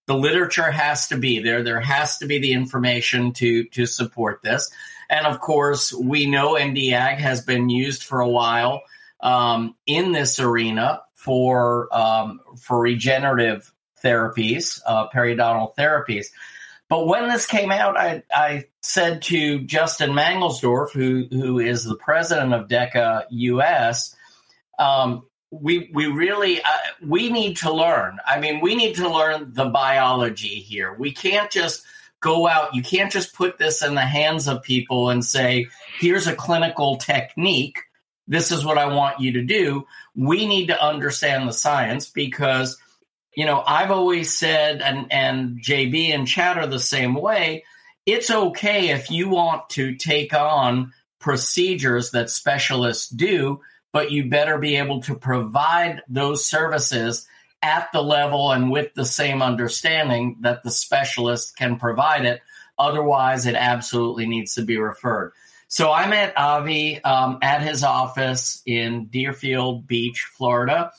the 0.07 0.15
literature 0.15 0.71
has 0.71 1.09
to 1.09 1.17
be 1.17 1.39
there. 1.39 1.63
There 1.63 1.79
has 1.79 2.17
to 2.19 2.25
be 2.25 2.39
the 2.39 2.53
information 2.53 3.33
to 3.33 3.65
to 3.65 3.85
support 3.85 4.41
this. 4.41 4.71
And 5.09 5.25
of 5.25 5.39
course, 5.39 5.93
we 5.93 6.25
know 6.25 6.55
Nd:YAG 6.55 7.17
has 7.17 7.41
been 7.41 7.69
used 7.69 8.03
for 8.03 8.19
a 8.19 8.29
while 8.29 8.81
um, 9.19 9.75
in 9.85 10.11
this 10.11 10.39
arena 10.39 11.01
for 11.13 11.87
um, 11.95 12.39
for 12.59 12.79
regenerative 12.79 13.71
therapies, 14.03 14.81
uh, 14.85 15.07
periodontal 15.09 15.75
therapies. 15.75 16.27
But 16.89 17.07
when 17.07 17.29
this 17.29 17.47
came 17.47 17.71
out, 17.71 17.97
I, 17.97 18.23
I 18.31 18.65
said 18.81 19.23
to 19.23 19.61
Justin 19.61 20.11
Mangelsdorf, 20.11 20.91
who 20.91 21.25
who 21.31 21.59
is 21.59 21.83
the 21.83 21.95
president 21.95 22.53
of 22.53 22.67
DEKA 22.67 23.25
US, 23.29 24.15
um, 24.77 25.25
we 25.49 25.89
we 25.93 26.07
really 26.07 26.61
uh, 26.61 26.77
we 27.01 27.31
need 27.31 27.57
to 27.57 27.71
learn. 27.71 28.19
I 28.25 28.39
mean, 28.39 28.59
we 28.59 28.75
need 28.75 28.95
to 28.95 29.09
learn 29.09 29.53
the 29.53 29.69
biology 29.69 30.59
here. 30.59 30.93
We 30.93 31.13
can't 31.13 31.49
just 31.49 31.85
go 32.23 32.47
out. 32.47 32.73
You 32.73 32.81
can't 32.81 33.11
just 33.11 33.35
put 33.35 33.59
this 33.59 33.83
in 33.83 33.93
the 33.93 34.01
hands 34.01 34.47
of 34.47 34.63
people 34.63 35.09
and 35.09 35.23
say, 35.23 35.67
here's 35.99 36.25
a 36.25 36.35
clinical 36.35 36.95
technique. 36.95 37.77
This 38.27 38.51
is 38.51 38.65
what 38.65 38.77
I 38.77 38.87
want 38.87 39.19
you 39.19 39.33
to 39.33 39.43
do. 39.43 39.85
We 40.15 40.47
need 40.47 40.67
to 40.67 40.83
understand 40.83 41.47
the 41.47 41.53
science 41.53 42.09
because, 42.09 42.77
you 43.35 43.45
know, 43.45 43.61
I've 43.67 43.91
always 43.91 44.35
said, 44.35 44.81
and, 44.81 45.11
and 45.11 45.59
JB 45.61 46.15
and 46.15 46.27
Chad 46.27 46.57
are 46.57 46.65
the 46.65 46.79
same 46.79 47.13
way. 47.13 47.65
It's 48.05 48.31
okay 48.31 48.89
if 48.89 49.11
you 49.11 49.29
want 49.29 49.69
to 49.71 49.95
take 49.95 50.33
on 50.33 50.93
procedures 51.19 52.11
that 52.11 52.29
specialists 52.29 53.09
do, 53.09 53.61
but 53.91 54.11
you 54.11 54.29
better 54.29 54.57
be 54.57 54.77
able 54.77 55.01
to 55.01 55.15
provide 55.15 56.01
those 56.07 56.45
services 56.45 57.27
at 57.63 57.89
the 57.93 58.01
level 58.03 58.51
and 58.51 58.69
with 58.69 58.93
the 58.93 59.05
same 59.05 59.41
understanding 59.41 60.37
that 60.41 60.61
the 60.63 60.69
specialist 60.69 61.57
can 61.57 61.79
provide 61.79 62.25
it. 62.25 62.41
Otherwise, 62.77 63.45
it 63.45 63.55
absolutely 63.55 64.27
needs 64.27 64.55
to 64.55 64.63
be 64.63 64.77
referred. 64.77 65.31
So 65.69 65.91
I 65.91 66.07
met 66.07 66.37
Avi 66.37 67.03
um, 67.03 67.39
at 67.41 67.61
his 67.61 67.83
office 67.83 68.61
in 68.65 69.05
Deerfield 69.05 69.87
Beach, 69.87 70.27
Florida, 70.37 70.91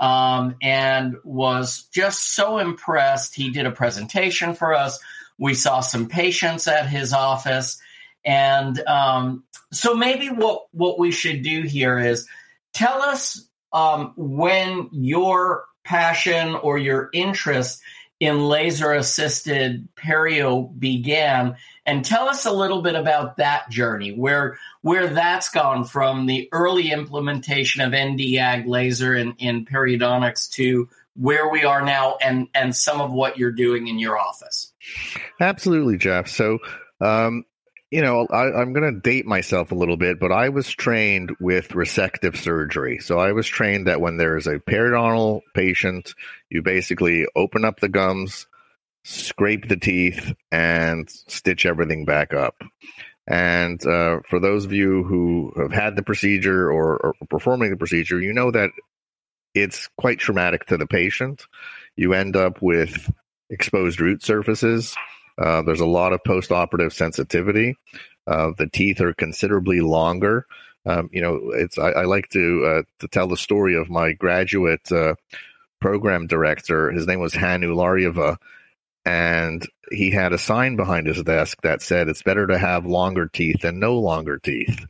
um, 0.00 0.56
and 0.60 1.16
was 1.24 1.88
just 1.94 2.34
so 2.34 2.58
impressed. 2.58 3.34
He 3.34 3.50
did 3.50 3.66
a 3.66 3.70
presentation 3.70 4.54
for 4.54 4.74
us. 4.74 4.98
We 5.38 5.54
saw 5.54 5.80
some 5.80 6.08
patients 6.08 6.66
at 6.66 6.88
his 6.88 7.12
office. 7.12 7.80
And 8.24 8.78
um, 8.86 9.44
so 9.72 9.94
maybe 9.94 10.28
what, 10.28 10.66
what 10.72 10.98
we 10.98 11.12
should 11.12 11.42
do 11.42 11.62
here 11.62 11.98
is 11.98 12.28
tell 12.74 13.00
us 13.00 13.48
um, 13.72 14.12
when 14.16 14.88
your 14.92 15.64
passion 15.88 16.54
or 16.54 16.76
your 16.76 17.08
interest 17.14 17.80
in 18.20 18.40
laser 18.40 18.92
assisted 18.92 19.88
perio 19.94 20.76
began. 20.78 21.56
And 21.86 22.04
tell 22.04 22.28
us 22.28 22.44
a 22.44 22.52
little 22.52 22.82
bit 22.82 22.94
about 22.94 23.38
that 23.38 23.70
journey 23.70 24.12
where 24.12 24.58
where 24.82 25.08
that's 25.08 25.48
gone 25.48 25.84
from 25.84 26.26
the 26.26 26.48
early 26.52 26.92
implementation 26.92 27.80
of 27.80 27.92
Nd:YAG 27.92 28.66
laser 28.66 29.16
in, 29.16 29.34
in 29.38 29.64
periodontics 29.64 30.50
to 30.52 30.88
where 31.14 31.48
we 31.48 31.64
are 31.64 31.82
now 31.82 32.16
and 32.20 32.48
and 32.54 32.76
some 32.76 33.00
of 33.00 33.10
what 33.10 33.38
you're 33.38 33.50
doing 33.50 33.86
in 33.86 33.98
your 33.98 34.18
office. 34.18 34.72
Absolutely 35.40 35.96
jeff. 35.96 36.28
So 36.28 36.58
um, 37.00 37.44
you 37.90 38.02
know, 38.02 38.26
I, 38.26 38.60
am 38.60 38.72
going 38.74 38.92
to 38.92 39.00
date 39.00 39.26
myself 39.26 39.72
a 39.72 39.74
little 39.74 39.96
bit, 39.96 40.20
but 40.20 40.30
I 40.30 40.50
was 40.50 40.70
trained 40.70 41.34
with 41.40 41.68
resective 41.70 42.36
surgery. 42.36 42.98
So 42.98 43.18
I 43.18 43.32
was 43.32 43.46
trained 43.46 43.86
that 43.86 44.00
when 44.00 44.18
there 44.18 44.36
is 44.36 44.46
a 44.46 44.58
periodontal 44.58 45.40
patient, 45.54 46.14
you 46.50 46.62
basically 46.62 47.26
open 47.34 47.64
up 47.64 47.80
the 47.80 47.88
gums, 47.88 48.46
scrape 49.04 49.68
the 49.68 49.78
teeth, 49.78 50.34
and 50.52 51.08
stitch 51.08 51.64
everything 51.64 52.04
back 52.04 52.34
up. 52.34 52.56
And 53.26 53.84
uh, 53.86 54.20
for 54.28 54.38
those 54.38 54.66
of 54.66 54.72
you 54.72 55.04
who 55.04 55.52
have 55.56 55.72
had 55.72 55.96
the 55.96 56.02
procedure 56.02 56.70
or, 56.70 56.98
or 56.98 57.14
performing 57.28 57.70
the 57.70 57.76
procedure, 57.76 58.20
you 58.20 58.34
know 58.34 58.50
that 58.50 58.70
it's 59.54 59.88
quite 59.96 60.18
traumatic 60.18 60.66
to 60.66 60.76
the 60.76 60.86
patient. 60.86 61.46
You 61.96 62.12
end 62.12 62.36
up 62.36 62.60
with 62.60 63.10
exposed 63.50 64.00
root 64.00 64.22
surfaces 64.22 64.94
uh, 65.38 65.62
there's 65.62 65.80
a 65.80 65.86
lot 65.86 66.12
of 66.12 66.24
post-operative 66.24 66.92
sensitivity. 66.92 67.76
Uh, 68.26 68.52
the 68.58 68.68
teeth 68.68 69.00
are 69.00 69.14
considerably 69.14 69.80
longer. 69.80 70.46
Um, 70.84 71.08
you 71.12 71.22
know, 71.22 71.50
it's 71.54 71.78
I, 71.78 71.90
I 71.90 72.04
like 72.04 72.28
to 72.30 72.64
uh, 72.66 72.82
to 73.00 73.08
tell 73.08 73.28
the 73.28 73.36
story 73.36 73.76
of 73.76 73.90
my 73.90 74.12
graduate 74.12 74.90
uh, 74.92 75.14
program 75.80 76.26
director. 76.26 76.90
His 76.90 77.06
name 77.06 77.20
was 77.20 77.34
Hannu 77.34 77.74
Larjava, 77.74 78.36
and 79.04 79.66
he 79.90 80.10
had 80.10 80.32
a 80.32 80.38
sign 80.38 80.76
behind 80.76 81.06
his 81.06 81.22
desk 81.22 81.58
that 81.62 81.82
said, 81.82 82.08
"It's 82.08 82.22
better 82.22 82.46
to 82.46 82.58
have 82.58 82.86
longer 82.86 83.26
teeth 83.26 83.62
than 83.62 83.78
no 83.78 83.98
longer 83.98 84.38
teeth." 84.38 84.86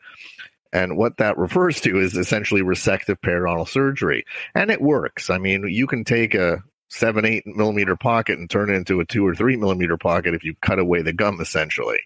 And 0.72 0.96
what 0.96 1.16
that 1.16 1.38
refers 1.38 1.80
to 1.82 1.98
is 1.98 2.16
essentially 2.16 2.60
resective 2.60 3.16
periodontal 3.24 3.68
surgery. 3.68 4.24
And 4.54 4.70
it 4.70 4.82
works. 4.82 5.30
I 5.30 5.38
mean, 5.38 5.66
you 5.68 5.86
can 5.86 6.04
take 6.04 6.34
a, 6.34 6.62
seven, 6.88 7.24
eight 7.24 7.46
millimeter 7.46 7.96
pocket 7.96 8.38
and 8.38 8.48
turn 8.48 8.70
it 8.70 8.74
into 8.74 9.00
a 9.00 9.04
two 9.04 9.26
or 9.26 9.34
three 9.34 9.56
millimeter 9.56 9.96
pocket 9.96 10.34
if 10.34 10.44
you 10.44 10.54
cut 10.60 10.78
away 10.78 11.02
the 11.02 11.12
gum, 11.12 11.40
essentially. 11.40 12.00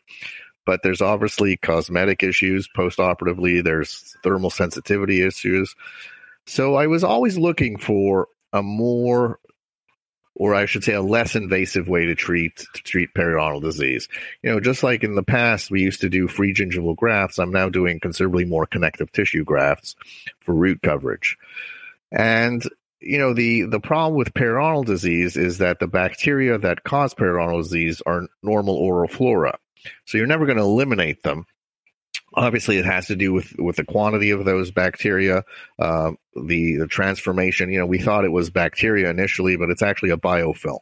But 0.64 0.82
there's 0.82 1.00
obviously 1.00 1.56
cosmetic 1.56 2.22
issues 2.22 2.68
post 2.68 3.00
operatively, 3.00 3.60
there's 3.60 4.16
thermal 4.22 4.50
sensitivity 4.50 5.22
issues. 5.22 5.74
So 6.46 6.74
I 6.74 6.86
was 6.86 7.04
always 7.04 7.38
looking 7.38 7.78
for 7.78 8.28
a 8.52 8.62
more 8.62 9.38
or 10.34 10.54
I 10.54 10.66
should 10.66 10.82
say 10.82 10.94
a 10.94 11.02
less 11.02 11.36
invasive 11.36 11.88
way 11.88 12.06
to 12.06 12.14
treat 12.14 12.56
to 12.56 12.82
treat 12.82 13.14
periodontal 13.14 13.62
disease. 13.62 14.08
You 14.42 14.50
know, 14.50 14.60
just 14.60 14.82
like 14.82 15.04
in 15.04 15.14
the 15.14 15.22
past 15.22 15.70
we 15.70 15.82
used 15.82 16.00
to 16.00 16.08
do 16.08 16.26
free 16.26 16.54
gingival 16.54 16.96
grafts, 16.96 17.38
I'm 17.38 17.52
now 17.52 17.68
doing 17.68 18.00
considerably 18.00 18.44
more 18.44 18.66
connective 18.66 19.12
tissue 19.12 19.44
grafts 19.44 19.94
for 20.40 20.54
root 20.54 20.80
coverage. 20.82 21.36
And 22.10 22.62
you 23.02 23.18
know 23.18 23.34
the 23.34 23.62
the 23.62 23.80
problem 23.80 24.16
with 24.16 24.34
periodontal 24.34 24.84
disease 24.84 25.36
is 25.36 25.58
that 25.58 25.78
the 25.78 25.86
bacteria 25.86 26.58
that 26.58 26.84
cause 26.84 27.14
periodontal 27.14 27.62
disease 27.62 28.02
are 28.06 28.26
normal 28.42 28.74
oral 28.76 29.08
flora 29.08 29.58
So 30.04 30.18
you're 30.18 30.26
never 30.26 30.46
going 30.46 30.58
to 30.58 30.64
eliminate 30.64 31.22
them. 31.22 31.46
Obviously, 32.34 32.78
it 32.78 32.86
has 32.86 33.08
to 33.08 33.16
do 33.16 33.32
with, 33.32 33.54
with 33.58 33.76
the 33.76 33.84
quantity 33.84 34.30
of 34.30 34.46
those 34.46 34.70
bacteria, 34.70 35.44
uh, 35.78 36.12
the, 36.34 36.76
the 36.76 36.86
transformation. 36.86 37.70
You 37.70 37.80
know, 37.80 37.86
we 37.86 37.98
thought 37.98 38.24
it 38.24 38.32
was 38.32 38.48
bacteria 38.48 39.10
initially, 39.10 39.56
but 39.56 39.68
it's 39.68 39.82
actually 39.82 40.10
a 40.10 40.16
biofilm, 40.16 40.78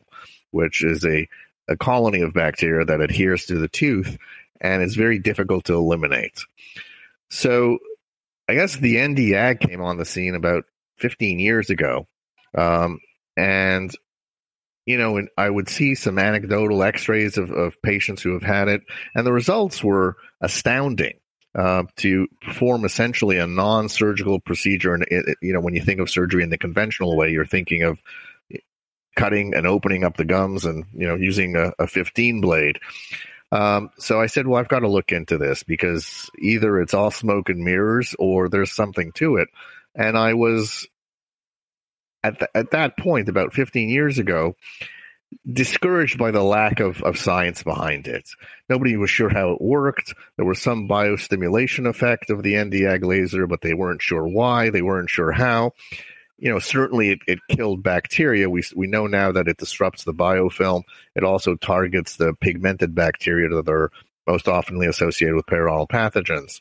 which 0.53 0.85
is 0.85 1.05
a, 1.05 1.29
a 1.67 1.77
colony 1.77 2.21
of 2.21 2.35
bacteria 2.35 2.85
that 2.85 3.01
adheres 3.01 3.47
to 3.47 3.57
the 3.59 3.67
tooth 3.67 4.17
and 4.61 4.83
it's 4.83 4.95
very 4.95 5.19
difficult 5.19 5.65
to 5.65 5.75
eliminate. 5.75 6.39
So 7.31 7.79
I 8.49 8.55
guess 8.55 8.77
the 8.77 8.97
Nd:YAG 8.97 9.61
came 9.61 9.81
on 9.81 9.97
the 9.97 10.05
scene 10.05 10.35
about 10.35 10.65
15 11.01 11.39
years 11.39 11.71
ago. 11.71 12.07
Um, 12.57 13.01
and, 13.37 13.91
you 14.87 14.99
know, 14.99 15.27
I 15.37 15.49
would 15.49 15.69
see 15.69 15.95
some 15.95 16.19
anecdotal 16.19 16.83
x 16.83 17.09
rays 17.09 17.39
of, 17.39 17.51
of 17.51 17.81
patients 17.83 18.23
who 18.23 18.33
have 18.33 18.43
had 18.43 18.69
it, 18.69 18.83
and 19.15 19.27
the 19.27 19.33
results 19.33 19.83
were 19.83 20.17
astounding. 20.41 21.15
Uh, 21.53 21.83
to 21.97 22.29
perform 22.43 22.85
essentially 22.85 23.37
a 23.37 23.47
non-surgical 23.47 24.39
procedure, 24.39 24.95
and 24.95 25.05
it, 25.11 25.37
you 25.43 25.53
know, 25.53 25.59
when 25.59 25.75
you 25.75 25.81
think 25.81 25.99
of 25.99 26.09
surgery 26.09 26.45
in 26.45 26.51
the 26.51 26.57
conventional 26.57 27.17
way, 27.17 27.29
you're 27.33 27.45
thinking 27.45 27.83
of 27.83 27.99
cutting 29.17 29.53
and 29.55 29.67
opening 29.67 30.05
up 30.05 30.17
the 30.17 30.25
gums, 30.25 30.65
and 30.65 30.85
you 30.95 31.09
know, 31.09 31.17
using 31.17 31.57
a, 31.57 31.73
a 31.81 31.89
15 31.89 32.41
blade. 32.41 32.79
Um, 33.53 33.91
so 33.99 34.21
I 34.21 34.27
said, 34.27 34.47
well, 34.47 34.61
I've 34.61 34.69
got 34.69 34.81
to 34.81 34.89
look 34.89 35.11
into 35.11 35.39
this 35.39 35.63
because 35.63 36.31
either 36.39 36.81
it's 36.81 36.95
all 36.95 37.11
smoke 37.11 37.49
and 37.49 37.65
mirrors 37.65 38.15
or 38.19 38.49
there's 38.49 38.73
something 38.73 39.11
to 39.13 39.37
it. 39.37 39.49
And 39.95 40.17
I 40.17 40.35
was 40.35 40.87
at 42.23 42.39
the, 42.39 42.49
at 42.57 42.73
that 42.73 42.97
point 42.97 43.29
about 43.29 43.55
15 43.55 43.89
years 43.89 44.19
ago 44.19 44.57
discouraged 45.51 46.19
by 46.19 46.33
the 46.33 46.43
lack 46.43 46.81
of, 46.81 47.01
of 47.03 47.17
science 47.17 47.63
behind 47.63 48.09
it. 48.09 48.29
Nobody 48.69 48.97
was 48.97 49.11
sure 49.11 49.29
how 49.29 49.53
it 49.53 49.61
worked. 49.61 50.13
There 50.37 50.45
was 50.45 50.61
some 50.61 50.89
biostimulation 50.89 51.89
effect 51.89 52.31
of 52.31 52.43
the 52.43 52.55
Nd:YAG 52.55 53.05
laser, 53.05 53.47
but 53.47 53.61
they 53.61 53.75
weren't 53.75 54.03
sure 54.03 54.27
why. 54.27 54.71
They 54.71 54.83
weren't 54.83 55.09
sure 55.09 55.31
how 55.31 55.73
you 56.41 56.51
know, 56.51 56.59
certainly 56.59 57.11
it, 57.11 57.19
it 57.29 57.39
killed 57.51 57.83
bacteria. 57.83 58.49
We, 58.49 58.63
we 58.75 58.87
know 58.87 59.07
now 59.07 59.31
that 59.31 59.47
it 59.47 59.59
disrupts 59.59 60.05
the 60.05 60.15
biofilm. 60.15 60.83
It 61.15 61.23
also 61.23 61.55
targets 61.55 62.17
the 62.17 62.35
pigmented 62.41 62.95
bacteria 62.95 63.51
that 63.51 63.69
are 63.69 63.93
most 64.27 64.47
oftenly 64.47 64.89
associated 64.89 65.37
with 65.37 65.47
periodontal 65.47 65.89
pathogens. 65.89 66.61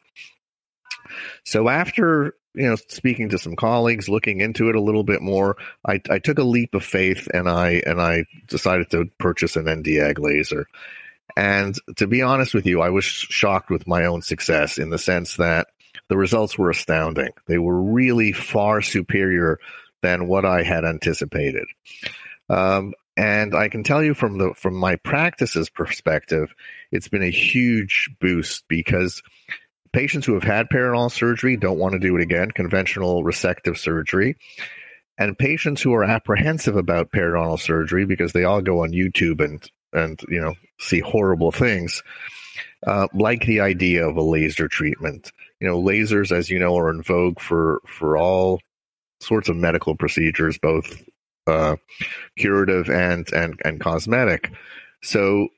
So 1.43 1.69
after 1.69 2.35
you 2.53 2.67
know 2.67 2.75
speaking 2.87 3.29
to 3.29 3.37
some 3.37 3.55
colleagues, 3.55 4.09
looking 4.09 4.41
into 4.41 4.69
it 4.69 4.75
a 4.75 4.81
little 4.81 5.03
bit 5.03 5.21
more, 5.21 5.57
I, 5.87 6.01
I 6.09 6.19
took 6.19 6.39
a 6.39 6.43
leap 6.43 6.73
of 6.73 6.83
faith 6.83 7.27
and 7.33 7.49
I 7.49 7.81
and 7.85 8.01
I 8.01 8.25
decided 8.47 8.89
to 8.91 9.05
purchase 9.17 9.55
an 9.55 9.65
Nd:YAG 9.65 10.19
laser. 10.19 10.67
And 11.37 11.75
to 11.97 12.07
be 12.07 12.21
honest 12.21 12.53
with 12.53 12.65
you, 12.65 12.81
I 12.81 12.89
was 12.89 13.05
shocked 13.05 13.69
with 13.69 13.87
my 13.87 14.05
own 14.05 14.21
success 14.21 14.77
in 14.77 14.89
the 14.89 14.97
sense 14.97 15.37
that 15.37 15.67
the 16.07 16.17
results 16.17 16.57
were 16.57 16.69
astounding. 16.69 17.29
They 17.47 17.59
were 17.59 17.79
really 17.79 18.31
far 18.31 18.81
superior 18.81 19.59
than 20.01 20.27
what 20.27 20.45
I 20.45 20.63
had 20.63 20.85
anticipated. 20.85 21.65
Um, 22.49 22.93
and 23.15 23.53
I 23.53 23.67
can 23.67 23.83
tell 23.83 24.01
you 24.01 24.13
from 24.13 24.37
the 24.37 24.53
from 24.55 24.75
my 24.75 24.95
practices 24.95 25.69
perspective, 25.69 26.53
it's 26.91 27.09
been 27.09 27.23
a 27.23 27.29
huge 27.29 28.09
boost 28.19 28.63
because 28.67 29.21
patients 29.91 30.25
who 30.25 30.33
have 30.33 30.43
had 30.43 30.69
periodontal 30.69 31.11
surgery 31.11 31.57
don't 31.57 31.79
want 31.79 31.93
to 31.93 31.99
do 31.99 32.15
it 32.15 32.21
again, 32.21 32.51
conventional 32.51 33.23
resective 33.23 33.77
surgery. 33.77 34.37
And 35.17 35.37
patients 35.37 35.81
who 35.81 35.93
are 35.93 36.03
apprehensive 36.03 36.77
about 36.77 37.11
periodontal 37.11 37.59
surgery 37.59 38.05
because 38.05 38.31
they 38.31 38.45
all 38.45 38.61
go 38.61 38.83
on 38.83 38.91
YouTube 38.91 39.43
and 39.43 39.69
and 39.91 40.21
you 40.29 40.39
know 40.39 40.53
see 40.79 40.99
horrible 40.99 41.51
things, 41.51 42.03
uh, 42.85 43.07
like 43.13 43.45
the 43.45 43.59
idea 43.59 44.07
of 44.07 44.15
a 44.15 44.21
laser 44.21 44.67
treatment 44.67 45.31
you 45.59 45.67
know, 45.67 45.81
lasers, 45.81 46.31
as 46.31 46.49
you 46.49 46.59
know, 46.59 46.77
are 46.77 46.89
in 46.89 47.01
vogue 47.01 47.39
for 47.39 47.81
for 47.85 48.17
all 48.17 48.61
sorts 49.19 49.49
of 49.49 49.57
medical 49.57 49.95
procedures, 49.95 50.57
both 50.57 51.01
uh, 51.47 51.75
curative 52.37 52.89
and 52.89 53.31
and 53.33 53.59
and 53.65 53.79
cosmetic. 53.81 54.51
So, 55.01 55.49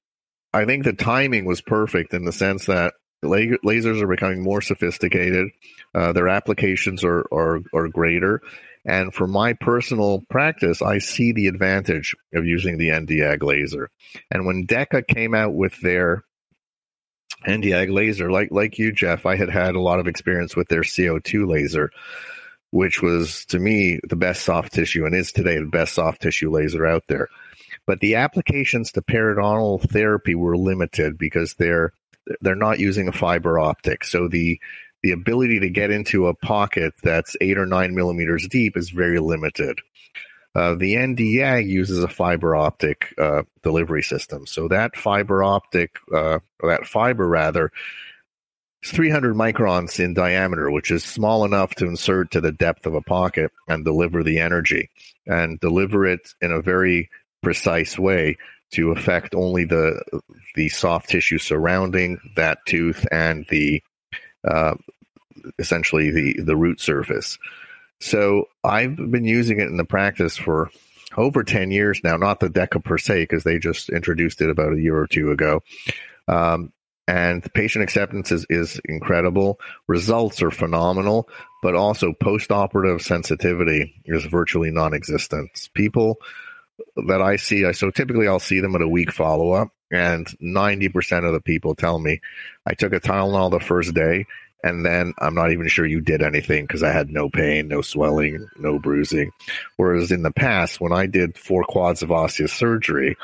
I 0.53 0.65
think 0.65 0.83
the 0.83 0.93
timing 0.93 1.45
was 1.45 1.61
perfect 1.61 2.13
in 2.13 2.25
the 2.25 2.31
sense 2.31 2.65
that 2.65 2.95
lasers 3.23 4.01
are 4.01 4.07
becoming 4.07 4.41
more 4.41 4.61
sophisticated. 4.61 5.49
Uh, 5.93 6.11
their 6.13 6.27
applications 6.27 7.03
are, 7.03 7.25
are 7.31 7.61
are 7.73 7.87
greater. 7.87 8.41
And 8.85 9.13
for 9.13 9.27
my 9.27 9.53
personal 9.53 10.23
practice, 10.29 10.81
I 10.81 10.97
see 10.97 11.31
the 11.31 11.47
advantage 11.47 12.15
of 12.33 12.45
using 12.45 12.77
the 12.77 12.89
Nd:YAG 12.89 13.43
laser. 13.43 13.89
And 14.31 14.45
when 14.45 14.65
DEKA 14.65 15.07
came 15.07 15.35
out 15.35 15.53
with 15.53 15.79
their 15.81 16.23
Nd:YAG 17.45 17.91
laser, 17.91 18.31
like 18.31 18.49
like 18.51 18.79
you, 18.79 18.91
Jeff, 18.91 19.25
I 19.25 19.35
had 19.35 19.49
had 19.49 19.75
a 19.75 19.81
lot 19.81 19.99
of 19.99 20.07
experience 20.07 20.55
with 20.55 20.67
their 20.69 20.81
CO2 20.81 21.47
laser, 21.47 21.91
which 22.71 23.01
was 23.01 23.45
to 23.47 23.59
me 23.59 23.99
the 24.07 24.15
best 24.15 24.43
soft 24.43 24.73
tissue 24.73 25.05
and 25.05 25.13
is 25.13 25.31
today 25.31 25.59
the 25.59 25.65
best 25.65 25.93
soft 25.93 26.21
tissue 26.21 26.49
laser 26.49 26.85
out 26.85 27.03
there. 27.07 27.27
But 27.85 27.99
the 27.99 28.15
applications 28.15 28.91
to 28.91 29.01
periodontal 29.01 29.89
therapy 29.89 30.35
were 30.35 30.57
limited 30.57 31.17
because 31.17 31.53
they're 31.55 31.93
they're 32.41 32.55
not 32.55 32.79
using 32.79 33.07
a 33.07 33.13
fiber 33.13 33.59
optic, 33.59 34.03
so 34.03 34.27
the 34.27 34.59
the 35.03 35.11
ability 35.11 35.59
to 35.59 35.69
get 35.69 35.89
into 35.89 36.27
a 36.27 36.35
pocket 36.35 36.93
that's 37.01 37.35
eight 37.41 37.57
or 37.57 37.65
nine 37.65 37.95
millimeters 37.95 38.47
deep 38.47 38.77
is 38.77 38.91
very 38.91 39.19
limited. 39.19 39.79
Uh, 40.53 40.75
the 40.75 40.95
Nd:YAG 40.95 41.67
uses 41.67 42.03
a 42.03 42.07
fiber 42.09 42.55
optic 42.55 43.13
uh, 43.17 43.43
delivery 43.63 44.03
system. 44.03 44.45
So 44.45 44.67
that 44.67 44.95
fiber 44.95 45.43
optic, 45.43 45.97
uh, 46.13 46.39
or 46.59 46.69
that 46.69 46.85
fiber 46.85 47.27
rather, 47.27 47.71
is 48.83 48.91
300 48.91 49.33
microns 49.33 49.99
in 50.03 50.13
diameter, 50.13 50.69
which 50.69 50.91
is 50.91 51.03
small 51.03 51.45
enough 51.45 51.73
to 51.75 51.85
insert 51.85 52.31
to 52.31 52.41
the 52.41 52.51
depth 52.51 52.85
of 52.85 52.95
a 52.95 53.01
pocket 53.01 53.51
and 53.67 53.85
deliver 53.85 54.23
the 54.23 54.39
energy 54.39 54.89
and 55.25 55.59
deliver 55.59 56.05
it 56.05 56.33
in 56.41 56.51
a 56.51 56.61
very 56.61 57.09
precise 57.41 57.97
way 57.97 58.37
to 58.71 58.91
affect 58.91 59.35
only 59.35 59.65
the 59.65 60.01
the 60.55 60.69
soft 60.69 61.09
tissue 61.09 61.37
surrounding 61.37 62.19
that 62.35 62.59
tooth 62.65 63.05
and 63.11 63.45
the 63.49 63.83
uh, 64.47 64.75
essentially 65.59 66.11
the 66.11 66.41
the 66.41 66.55
root 66.55 66.79
surface. 66.79 67.37
So 67.99 68.45
I've 68.63 68.95
been 68.95 69.25
using 69.25 69.59
it 69.59 69.67
in 69.67 69.77
the 69.77 69.85
practice 69.85 70.35
for 70.35 70.71
over 71.17 71.43
10 71.43 71.71
years 71.71 72.01
now, 72.03 72.17
not 72.17 72.39
the 72.39 72.49
DEKA 72.49 72.83
per 72.83 72.97
se, 72.97 73.23
because 73.23 73.43
they 73.43 73.59
just 73.59 73.89
introduced 73.89 74.41
it 74.41 74.49
about 74.49 74.73
a 74.73 74.81
year 74.81 74.97
or 74.97 75.07
two 75.07 75.31
ago. 75.31 75.61
Um, 76.27 76.71
and 77.07 77.51
patient 77.53 77.83
acceptance 77.83 78.31
is, 78.31 78.45
is 78.49 78.79
incredible. 78.85 79.59
Results 79.87 80.41
are 80.41 80.51
phenomenal, 80.51 81.27
but 81.61 81.75
also 81.75 82.13
post 82.13 82.51
operative 82.51 83.01
sensitivity 83.01 84.01
is 84.05 84.23
virtually 84.25 84.71
non 84.71 84.93
existent. 84.93 85.69
People 85.73 86.17
that 87.07 87.21
I 87.21 87.35
see, 87.35 87.71
so 87.73 87.91
typically 87.91 88.27
I'll 88.27 88.39
see 88.39 88.59
them 88.59 88.75
at 88.75 88.81
a 88.81 88.87
week 88.87 89.11
follow 89.11 89.51
up, 89.51 89.69
and 89.91 90.25
90% 90.41 91.25
of 91.25 91.33
the 91.33 91.41
people 91.41 91.75
tell 91.75 91.99
me 91.99 92.21
I 92.65 92.73
took 92.73 92.93
a 92.93 92.99
Tylenol 92.99 93.51
the 93.51 93.59
first 93.59 93.93
day 93.93 94.25
and 94.63 94.85
then 94.85 95.13
I'm 95.17 95.33
not 95.33 95.51
even 95.51 95.67
sure 95.67 95.85
you 95.85 96.01
did 96.01 96.21
anything 96.21 96.65
because 96.65 96.83
I 96.83 96.91
had 96.91 97.09
no 97.09 97.29
pain, 97.29 97.67
no 97.67 97.81
swelling, 97.81 98.47
no 98.57 98.79
bruising. 98.79 99.31
Whereas 99.77 100.11
in 100.11 100.21
the 100.21 100.31
past, 100.31 100.79
when 100.79 100.93
I 100.93 101.07
did 101.07 101.37
four 101.37 101.63
quads 101.63 102.03
of 102.03 102.11
osseous 102.11 102.53
surgery, 102.53 103.17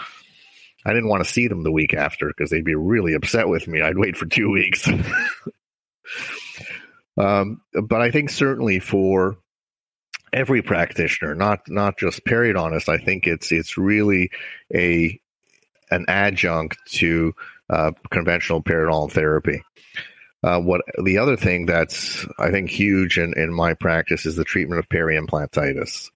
I 0.85 0.93
didn't 0.93 1.09
want 1.09 1.23
to 1.23 1.31
see 1.31 1.47
them 1.47 1.63
the 1.63 1.71
week 1.71 1.93
after 1.93 2.27
because 2.27 2.49
they'd 2.49 2.63
be 2.63 2.75
really 2.75 3.13
upset 3.13 3.47
with 3.47 3.67
me. 3.67 3.81
I'd 3.81 3.97
wait 3.97 4.17
for 4.17 4.25
two 4.25 4.49
weeks. 4.49 4.87
um, 7.17 7.61
but 7.83 8.01
I 8.01 8.09
think 8.09 8.29
certainly 8.29 8.79
for 8.79 9.37
every 10.37 10.61
practitioner, 10.61 11.33
not 11.33 11.67
not 11.67 11.97
just 11.97 12.23
periodontist, 12.23 12.89
I 12.89 13.03
think 13.03 13.25
it's 13.25 13.51
it's 13.51 13.77
really 13.77 14.29
a 14.73 15.19
an 15.89 16.05
adjunct 16.07 16.77
to 16.93 17.33
uh, 17.69 17.91
conventional 18.11 18.61
periodontal 18.61 19.11
therapy. 19.11 19.63
Uh, 20.43 20.59
what 20.59 20.81
the 21.03 21.17
other 21.17 21.35
thing 21.35 21.65
that's 21.65 22.25
I 22.37 22.51
think 22.51 22.69
huge 22.69 23.17
in, 23.17 23.33
in 23.35 23.51
my 23.51 23.73
practice 23.73 24.25
is 24.25 24.35
the 24.35 24.43
treatment 24.43 24.79
of 24.79 24.89
periimplantitis. 24.89 26.09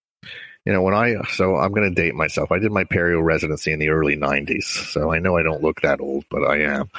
You 0.65 0.73
know, 0.73 0.83
when 0.83 0.93
I 0.93 1.15
so 1.31 1.55
I'm 1.55 1.71
going 1.71 1.89
to 1.89 2.01
date 2.01 2.13
myself. 2.13 2.51
I 2.51 2.59
did 2.59 2.71
my 2.71 2.83
perio 2.83 3.23
residency 3.23 3.71
in 3.73 3.79
the 3.79 3.89
early 3.89 4.15
'90s, 4.15 4.63
so 4.63 5.11
I 5.11 5.17
know 5.17 5.35
I 5.35 5.41
don't 5.41 5.63
look 5.63 5.81
that 5.81 5.99
old, 5.99 6.25
but 6.29 6.43
I 6.43 6.61
am. 6.61 6.89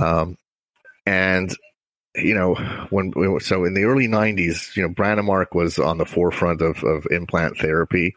Um, 0.00 0.38
and 1.04 1.52
you 2.16 2.34
know, 2.34 2.54
when 2.90 3.12
so 3.40 3.64
in 3.64 3.74
the 3.74 3.84
early 3.84 4.08
'90s, 4.08 4.76
you 4.76 4.82
know, 4.82 4.88
Brånemark 4.88 5.54
was 5.54 5.78
on 5.78 5.98
the 5.98 6.06
forefront 6.06 6.60
of, 6.60 6.82
of 6.82 7.06
implant 7.10 7.58
therapy, 7.58 8.14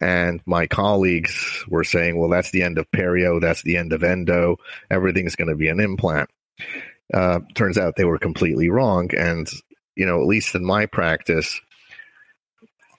and 0.00 0.40
my 0.46 0.66
colleagues 0.66 1.64
were 1.68 1.84
saying, 1.84 2.18
"Well, 2.18 2.30
that's 2.30 2.50
the 2.50 2.62
end 2.62 2.78
of 2.78 2.90
perio. 2.90 3.40
That's 3.40 3.62
the 3.62 3.76
end 3.76 3.92
of 3.92 4.04
endo. 4.04 4.56
Everything's 4.90 5.36
going 5.36 5.50
to 5.50 5.56
be 5.56 5.68
an 5.68 5.80
implant." 5.80 6.30
Uh, 7.12 7.40
turns 7.54 7.78
out 7.78 7.94
they 7.96 8.04
were 8.04 8.18
completely 8.18 8.68
wrong. 8.68 9.10
And, 9.16 9.48
you 9.94 10.06
know, 10.06 10.20
at 10.20 10.26
least 10.26 10.54
in 10.54 10.64
my 10.64 10.86
practice, 10.86 11.60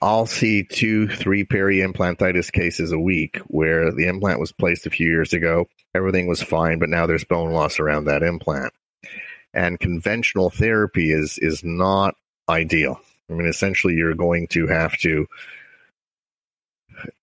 I'll 0.00 0.26
see 0.26 0.62
two, 0.62 1.08
three 1.08 1.44
peri-implantitis 1.44 2.52
cases 2.52 2.92
a 2.92 2.98
week 2.98 3.38
where 3.48 3.92
the 3.92 4.06
implant 4.06 4.40
was 4.40 4.52
placed 4.52 4.86
a 4.86 4.90
few 4.90 5.06
years 5.06 5.32
ago. 5.32 5.66
Everything 5.94 6.26
was 6.26 6.42
fine, 6.42 6.78
but 6.78 6.88
now 6.88 7.06
there's 7.06 7.24
bone 7.24 7.52
loss 7.52 7.80
around 7.80 8.04
that 8.04 8.22
implant. 8.22 8.72
And 9.54 9.80
conventional 9.80 10.50
therapy 10.50 11.10
is 11.10 11.38
is 11.38 11.64
not 11.64 12.14
ideal. 12.48 13.00
I 13.30 13.34
mean, 13.34 13.46
essentially, 13.46 13.94
you're 13.94 14.14
going 14.14 14.46
to 14.48 14.66
have 14.66 14.96
to 14.98 15.26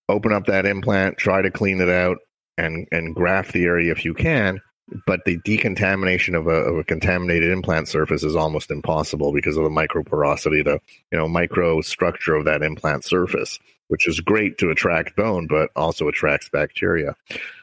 open 0.07 0.31
up 0.31 0.45
that 0.45 0.65
implant, 0.65 1.17
try 1.17 1.41
to 1.41 1.51
clean 1.51 1.81
it 1.81 1.89
out, 1.89 2.17
and 2.57 2.87
and 2.91 3.15
graft 3.15 3.53
the 3.53 3.65
area 3.65 3.91
if 3.91 4.05
you 4.05 4.13
can. 4.13 4.61
But 5.07 5.25
the 5.25 5.37
decontamination 5.43 6.35
of 6.35 6.45
a, 6.45 6.51
of 6.51 6.77
a 6.77 6.83
contaminated 6.83 7.49
implant 7.49 7.87
surface 7.87 8.23
is 8.23 8.35
almost 8.35 8.69
impossible 8.69 9.33
because 9.33 9.57
of 9.57 9.63
the 9.63 9.69
microporosity, 9.69 10.63
the 10.63 10.79
you 11.11 11.17
know 11.17 11.27
micro 11.27 11.81
structure 11.81 12.35
of 12.35 12.45
that 12.45 12.61
implant 12.61 13.03
surface, 13.03 13.59
which 13.87 14.07
is 14.07 14.19
great 14.19 14.57
to 14.59 14.69
attract 14.69 15.15
bone, 15.15 15.47
but 15.47 15.69
also 15.75 16.07
attracts 16.07 16.49
bacteria. 16.49 17.15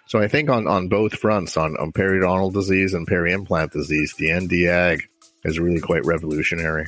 So 0.06 0.18
I 0.18 0.28
think 0.28 0.50
on, 0.50 0.66
on 0.66 0.88
both 0.88 1.14
fronts, 1.14 1.56
on, 1.56 1.76
on 1.76 1.92
periodontal 1.92 2.52
disease 2.52 2.92
and 2.92 3.06
peri-implant 3.06 3.72
disease, 3.72 4.14
the 4.18 4.30
Nd:YAG 4.30 5.02
is 5.44 5.58
really 5.58 5.80
quite 5.80 6.04
revolutionary. 6.04 6.86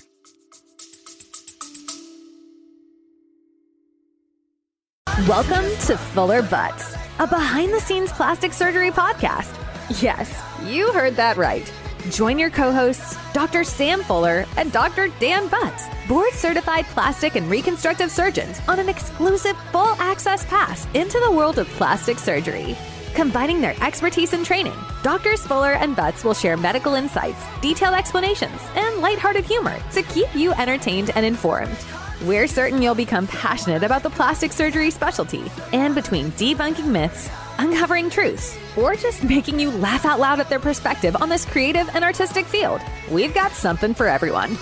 Welcome 5.29 5.65
to 5.87 5.97
Fuller 5.97 6.43
Butts, 6.43 6.95
a 7.19 7.27
behind 7.27 7.73
the 7.73 7.81
scenes 7.81 8.13
plastic 8.13 8.53
surgery 8.53 8.91
podcast. 8.91 9.59
Yes, 10.03 10.43
you 10.67 10.93
heard 10.93 11.17
that 11.17 11.37
right. 11.37 11.73
Join 12.11 12.39
your 12.39 12.51
co 12.51 12.73
hosts, 12.73 13.17
Dr. 13.33 13.65
Sam 13.65 14.03
Fuller 14.03 14.45
and 14.59 14.71
Dr. 14.73 15.09
Dan 15.21 15.49
Butts, 15.49 15.87
board 16.09 16.33
certified 16.33 16.85
plastic 16.87 17.37
and 17.37 17.49
reconstructive 17.49 18.11
surgeons, 18.11 18.61
on 18.69 18.79
an 18.79 18.89
exclusive 18.89 19.57
full 19.73 19.95
access 19.99 20.45
pass 20.45 20.87
into 20.95 21.19
the 21.21 21.31
world 21.31 21.59
of 21.59 21.69
plastic 21.69 22.19
surgery. 22.19 22.77
Combining 23.15 23.61
their 23.61 23.81
expertise 23.81 24.33
and 24.33 24.45
training, 24.45 24.75
Doctors 25.05 25.47
Fuller 25.47 25.75
and 25.75 25.95
Butts 25.95 26.25
will 26.25 26.35
share 26.35 26.57
medical 26.57 26.95
insights, 26.95 27.41
detailed 27.63 27.95
explanations, 27.95 28.61
and 28.75 28.99
lighthearted 29.01 29.45
humor 29.45 29.79
to 29.93 30.03
keep 30.03 30.35
you 30.35 30.53
entertained 30.55 31.13
and 31.15 31.25
informed. 31.25 31.77
We're 32.25 32.49
certain 32.49 32.83
you'll 32.83 32.97
become 32.97 33.29
passionate 33.29 33.85
about 33.85 34.03
the 34.03 34.11
plastic 34.11 34.53
surgery 34.53 34.91
specialty, 34.91 35.45
and 35.73 35.95
between 35.95 36.33
debunking 36.33 36.89
myths, 36.89 37.31
uncovering 37.59 38.11
truths, 38.11 38.59
or 38.77 38.97
just 38.97 39.23
making 39.23 39.61
you 39.61 39.71
laugh 39.71 40.05
out 40.05 40.19
loud 40.19 40.41
at 40.41 40.49
their 40.49 40.59
perspective 40.59 41.15
on 41.15 41.29
this 41.29 41.45
creative 41.45 41.89
and 41.95 42.03
artistic 42.03 42.47
field, 42.47 42.81
we've 43.13 43.33
got 43.33 43.53
something 43.53 43.95
for 43.95 44.09
everyone. 44.09 44.59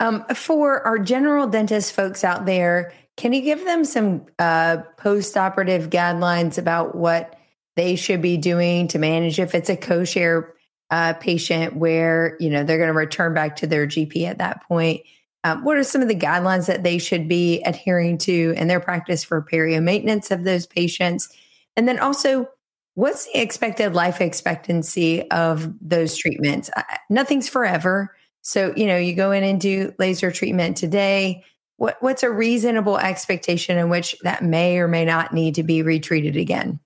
Um, 0.00 0.24
for 0.34 0.84
our 0.84 0.98
general 0.98 1.46
dentist 1.46 1.92
folks 1.94 2.24
out 2.24 2.46
there, 2.46 2.92
can 3.16 3.32
you 3.32 3.40
give 3.40 3.64
them 3.64 3.84
some 3.84 4.26
uh, 4.38 4.78
post 4.98 5.36
operative 5.36 5.90
guidelines 5.90 6.58
about 6.58 6.94
what 6.94 7.38
they 7.74 7.96
should 7.96 8.22
be 8.22 8.36
doing 8.36 8.88
to 8.88 8.98
manage 8.98 9.38
if 9.38 9.54
it's 9.54 9.70
a 9.70 9.76
co 9.76 10.04
share 10.04 10.54
uh, 10.90 11.14
patient 11.14 11.76
where 11.76 12.36
you 12.38 12.50
know 12.50 12.62
they're 12.62 12.78
going 12.78 12.88
to 12.88 12.94
return 12.94 13.34
back 13.34 13.56
to 13.56 13.66
their 13.66 13.86
GP 13.86 14.24
at 14.26 14.38
that 14.38 14.62
point. 14.66 15.02
Um, 15.44 15.62
what 15.64 15.76
are 15.76 15.84
some 15.84 16.02
of 16.02 16.08
the 16.08 16.14
guidelines 16.14 16.66
that 16.66 16.82
they 16.82 16.98
should 16.98 17.28
be 17.28 17.62
adhering 17.62 18.18
to 18.18 18.54
in 18.56 18.66
their 18.68 18.80
practice 18.80 19.22
for 19.22 19.40
perio 19.42 19.82
maintenance 19.82 20.30
of 20.30 20.44
those 20.44 20.66
patients? 20.66 21.28
And 21.76 21.86
then 21.86 21.98
also, 21.98 22.48
what's 22.94 23.26
the 23.26 23.40
expected 23.40 23.94
life 23.94 24.20
expectancy 24.20 25.30
of 25.30 25.72
those 25.80 26.16
treatments? 26.16 26.70
Nothing's 27.08 27.48
forever. 27.48 28.16
So, 28.42 28.72
you 28.76 28.86
know, 28.86 28.96
you 28.96 29.14
go 29.14 29.30
in 29.30 29.44
and 29.44 29.60
do 29.60 29.94
laser 29.98 30.30
treatment 30.30 30.76
today. 30.76 31.44
What, 31.76 31.96
what's 32.00 32.22
a 32.22 32.30
reasonable 32.30 32.98
expectation 32.98 33.76
in 33.78 33.88
which 33.88 34.16
that 34.22 34.42
may 34.42 34.78
or 34.78 34.88
may 34.88 35.04
not 35.04 35.34
need 35.34 35.54
to 35.56 35.62
be 35.62 35.82
retreated 35.82 36.36
again? 36.36 36.80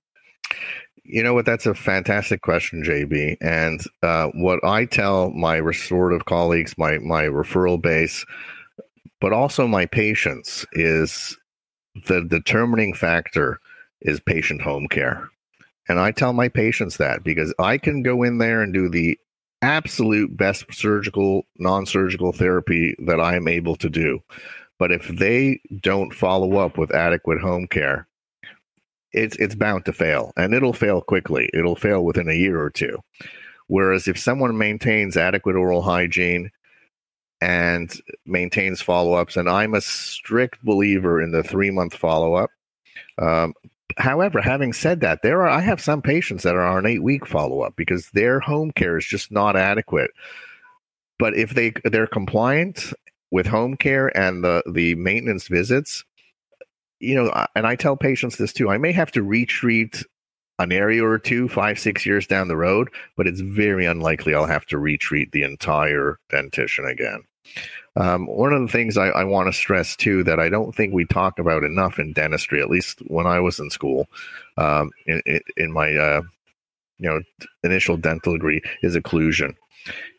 You 1.03 1.23
know 1.23 1.33
what? 1.33 1.45
That's 1.45 1.65
a 1.65 1.73
fantastic 1.73 2.41
question, 2.41 2.83
JB. 2.83 3.37
And 3.41 3.81
uh, 4.03 4.27
what 4.33 4.63
I 4.63 4.85
tell 4.85 5.31
my 5.31 5.57
restorative 5.57 6.25
colleagues, 6.25 6.77
my 6.77 6.99
my 6.99 7.23
referral 7.23 7.81
base, 7.81 8.25
but 9.19 9.33
also 9.33 9.67
my 9.67 9.85
patients, 9.85 10.65
is 10.73 11.37
the 12.07 12.21
determining 12.23 12.93
factor 12.93 13.59
is 14.01 14.19
patient 14.19 14.61
home 14.61 14.87
care. 14.87 15.29
And 15.89 15.99
I 15.99 16.11
tell 16.11 16.33
my 16.33 16.47
patients 16.47 16.97
that 16.97 17.23
because 17.23 17.53
I 17.59 17.77
can 17.77 18.03
go 18.03 18.23
in 18.23 18.37
there 18.37 18.61
and 18.61 18.73
do 18.73 18.89
the 18.89 19.17
absolute 19.61 20.35
best 20.35 20.65
surgical, 20.71 21.45
non 21.57 21.85
surgical 21.85 22.31
therapy 22.31 22.95
that 23.05 23.19
I 23.19 23.35
am 23.35 23.47
able 23.47 23.75
to 23.77 23.89
do. 23.89 24.21
But 24.81 24.91
if 24.91 25.09
they 25.09 25.61
don't 25.79 26.11
follow 26.11 26.57
up 26.57 26.75
with 26.75 26.91
adequate 26.91 27.39
home 27.39 27.67
care, 27.67 28.07
it's 29.11 29.35
it's 29.35 29.53
bound 29.53 29.85
to 29.85 29.93
fail 29.93 30.33
and 30.35 30.55
it'll 30.55 30.73
fail 30.73 31.01
quickly. 31.01 31.51
It'll 31.53 31.75
fail 31.75 32.03
within 32.03 32.27
a 32.27 32.33
year 32.33 32.59
or 32.59 32.71
two. 32.71 32.97
Whereas 33.67 34.07
if 34.07 34.17
someone 34.17 34.57
maintains 34.57 35.17
adequate 35.17 35.55
oral 35.55 35.83
hygiene 35.83 36.49
and 37.41 37.95
maintains 38.25 38.81
follow-ups 38.81 39.37
and 39.37 39.47
i'm 39.47 39.75
a 39.75 39.81
strict 39.81 40.63
believer 40.65 41.21
in 41.21 41.31
the 41.31 41.43
three 41.43 41.69
month 41.69 41.95
follow-up 41.95 42.49
um, 43.19 43.53
however 43.97 44.41
having 44.41 44.73
said 44.73 45.01
that 45.01 45.21
there 45.21 45.41
are 45.41 45.49
i 45.49 45.59
have 45.59 45.79
some 45.79 46.01
patients 46.01 46.41
that 46.41 46.55
are 46.55 46.65
on 46.65 46.87
eight 46.87 47.03
week 47.03 47.27
follow-up 47.27 47.75
because 47.75 48.09
their 48.13 48.39
home 48.39 48.71
care 48.71 48.97
is 48.97 49.05
just 49.05 49.31
not 49.31 49.55
adequate. 49.55 50.09
But 51.19 51.35
if 51.35 51.51
they 51.51 51.71
they're 51.85 52.07
compliant 52.07 52.93
with 53.31 53.47
home 53.47 53.75
care 53.75 54.15
and 54.17 54.43
the 54.43 54.63
the 54.71 54.95
maintenance 54.95 55.47
visits 55.47 56.03
you 57.01 57.15
know, 57.15 57.47
and 57.55 57.65
I 57.65 57.75
tell 57.75 57.97
patients 57.97 58.37
this 58.37 58.53
too. 58.53 58.69
I 58.69 58.77
may 58.77 58.91
have 58.91 59.11
to 59.13 59.23
retreat 59.23 60.03
an 60.59 60.71
area 60.71 61.03
or 61.03 61.17
two, 61.17 61.49
five, 61.49 61.79
six 61.79 62.05
years 62.05 62.27
down 62.27 62.47
the 62.47 62.55
road, 62.55 62.89
but 63.17 63.27
it's 63.27 63.41
very 63.41 63.85
unlikely 63.87 64.35
I'll 64.35 64.45
have 64.45 64.67
to 64.67 64.77
retreat 64.77 65.31
the 65.31 65.43
entire 65.43 66.19
dentition 66.29 66.85
again. 66.85 67.23
Um, 67.95 68.27
one 68.27 68.53
of 68.53 68.61
the 68.61 68.67
things 68.67 68.97
I, 68.97 69.07
I 69.07 69.23
want 69.23 69.47
to 69.47 69.53
stress 69.53 69.95
too 69.95 70.23
that 70.23 70.39
I 70.39 70.47
don't 70.47 70.73
think 70.73 70.93
we 70.93 71.05
talk 71.05 71.39
about 71.39 71.63
enough 71.63 71.97
in 71.97 72.13
dentistry, 72.13 72.61
at 72.61 72.69
least 72.69 72.99
when 73.07 73.25
I 73.25 73.39
was 73.39 73.59
in 73.59 73.71
school, 73.71 74.07
um, 74.57 74.91
in, 75.07 75.21
in, 75.57 75.71
my 75.73 75.93
uh, 75.95 76.21
you 76.99 77.09
know 77.09 77.21
initial 77.63 77.97
dental 77.97 78.33
degree, 78.33 78.61
is 78.83 78.95
occlusion 78.95 79.55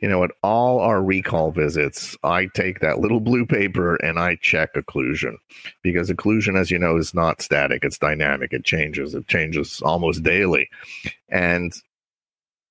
you 0.01 0.09
know, 0.09 0.25
at 0.25 0.31
all 0.43 0.81
our 0.81 1.03
recall 1.03 1.51
visits, 1.53 2.17
I 2.23 2.47
take 2.47 2.81
that 2.81 2.99
little 3.01 3.21
blue 3.21 3.47
paper 3.47 3.97
and 3.97 4.19
I 4.19 4.37
check 4.41 4.75
occlusion 4.75 5.35
because 5.83 6.11
occlusion, 6.11 6.59
as 6.59 6.71
you 6.71 6.79
know, 6.79 6.97
is 6.97 7.15
not 7.15 7.43
static, 7.43 7.85
it's 7.85 7.99
dynamic, 7.99 8.53
it 8.53 8.65
changes, 8.65 9.15
it 9.15 9.29
changes 9.29 9.81
almost 9.83 10.23
daily. 10.23 10.69
And 11.29 11.73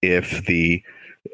if 0.02 0.46
the 0.46 0.84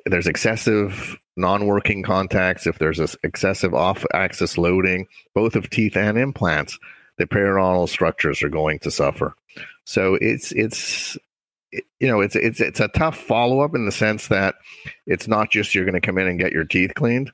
there's 0.06 0.28
excessive 0.28 1.18
non-working 1.38 2.04
contacts, 2.04 2.68
if 2.68 2.78
there's 2.80 3.00
excessive 3.24 3.74
off-axis 3.74 4.58
loading, 4.58 5.08
both 5.34 5.56
of 5.56 5.70
teeth 5.70 5.96
and 5.96 6.18
implants, 6.18 6.78
the 7.18 7.26
periodontal 7.26 7.88
structures 7.88 8.44
are 8.44 8.50
going 8.50 8.80
to 8.80 8.92
suffer. 8.92 9.36
So 9.86 10.16
it's 10.16 10.52
it's 10.52 11.18
you 12.00 12.08
know, 12.08 12.22
it's 12.22 12.36
it's 12.36 12.60
it's 12.60 12.80
a 12.80 12.88
tough 12.90 13.18
follow 13.18 13.62
up 13.62 13.76
in 13.76 13.86
the 13.86 13.92
sense 13.92 14.28
that 14.28 14.56
it's 15.06 15.28
not 15.28 15.50
just 15.50 15.74
you're 15.74 15.86
going 15.86 16.00
to 16.00 16.06
come 16.06 16.18
in 16.18 16.28
and 16.28 16.40
get 16.40 16.52
your 16.52 16.66
teeth 16.66 16.94
cleaned. 16.96 17.32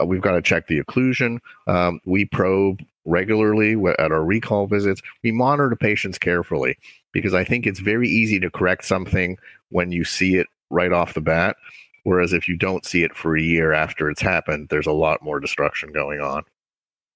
Uh, 0.00 0.06
we've 0.06 0.20
got 0.20 0.32
to 0.32 0.42
check 0.42 0.66
the 0.66 0.80
occlusion. 0.82 1.38
Um, 1.66 2.00
we 2.04 2.24
probe 2.24 2.80
regularly 3.04 3.72
at 3.98 4.12
our 4.12 4.24
recall 4.24 4.66
visits. 4.66 5.00
We 5.22 5.32
monitor 5.32 5.68
the 5.68 5.76
patients 5.76 6.18
carefully 6.18 6.76
because 7.12 7.34
I 7.34 7.44
think 7.44 7.66
it's 7.66 7.80
very 7.80 8.08
easy 8.08 8.38
to 8.40 8.50
correct 8.50 8.84
something 8.84 9.38
when 9.70 9.92
you 9.92 10.04
see 10.04 10.36
it 10.36 10.46
right 10.70 10.92
off 10.92 11.14
the 11.14 11.20
bat. 11.20 11.56
Whereas 12.04 12.32
if 12.32 12.48
you 12.48 12.56
don't 12.56 12.84
see 12.84 13.04
it 13.04 13.14
for 13.14 13.36
a 13.36 13.42
year 13.42 13.72
after 13.72 14.10
it's 14.10 14.20
happened, 14.20 14.68
there's 14.70 14.86
a 14.86 14.92
lot 14.92 15.22
more 15.22 15.38
destruction 15.38 15.92
going 15.92 16.20
on. 16.20 16.42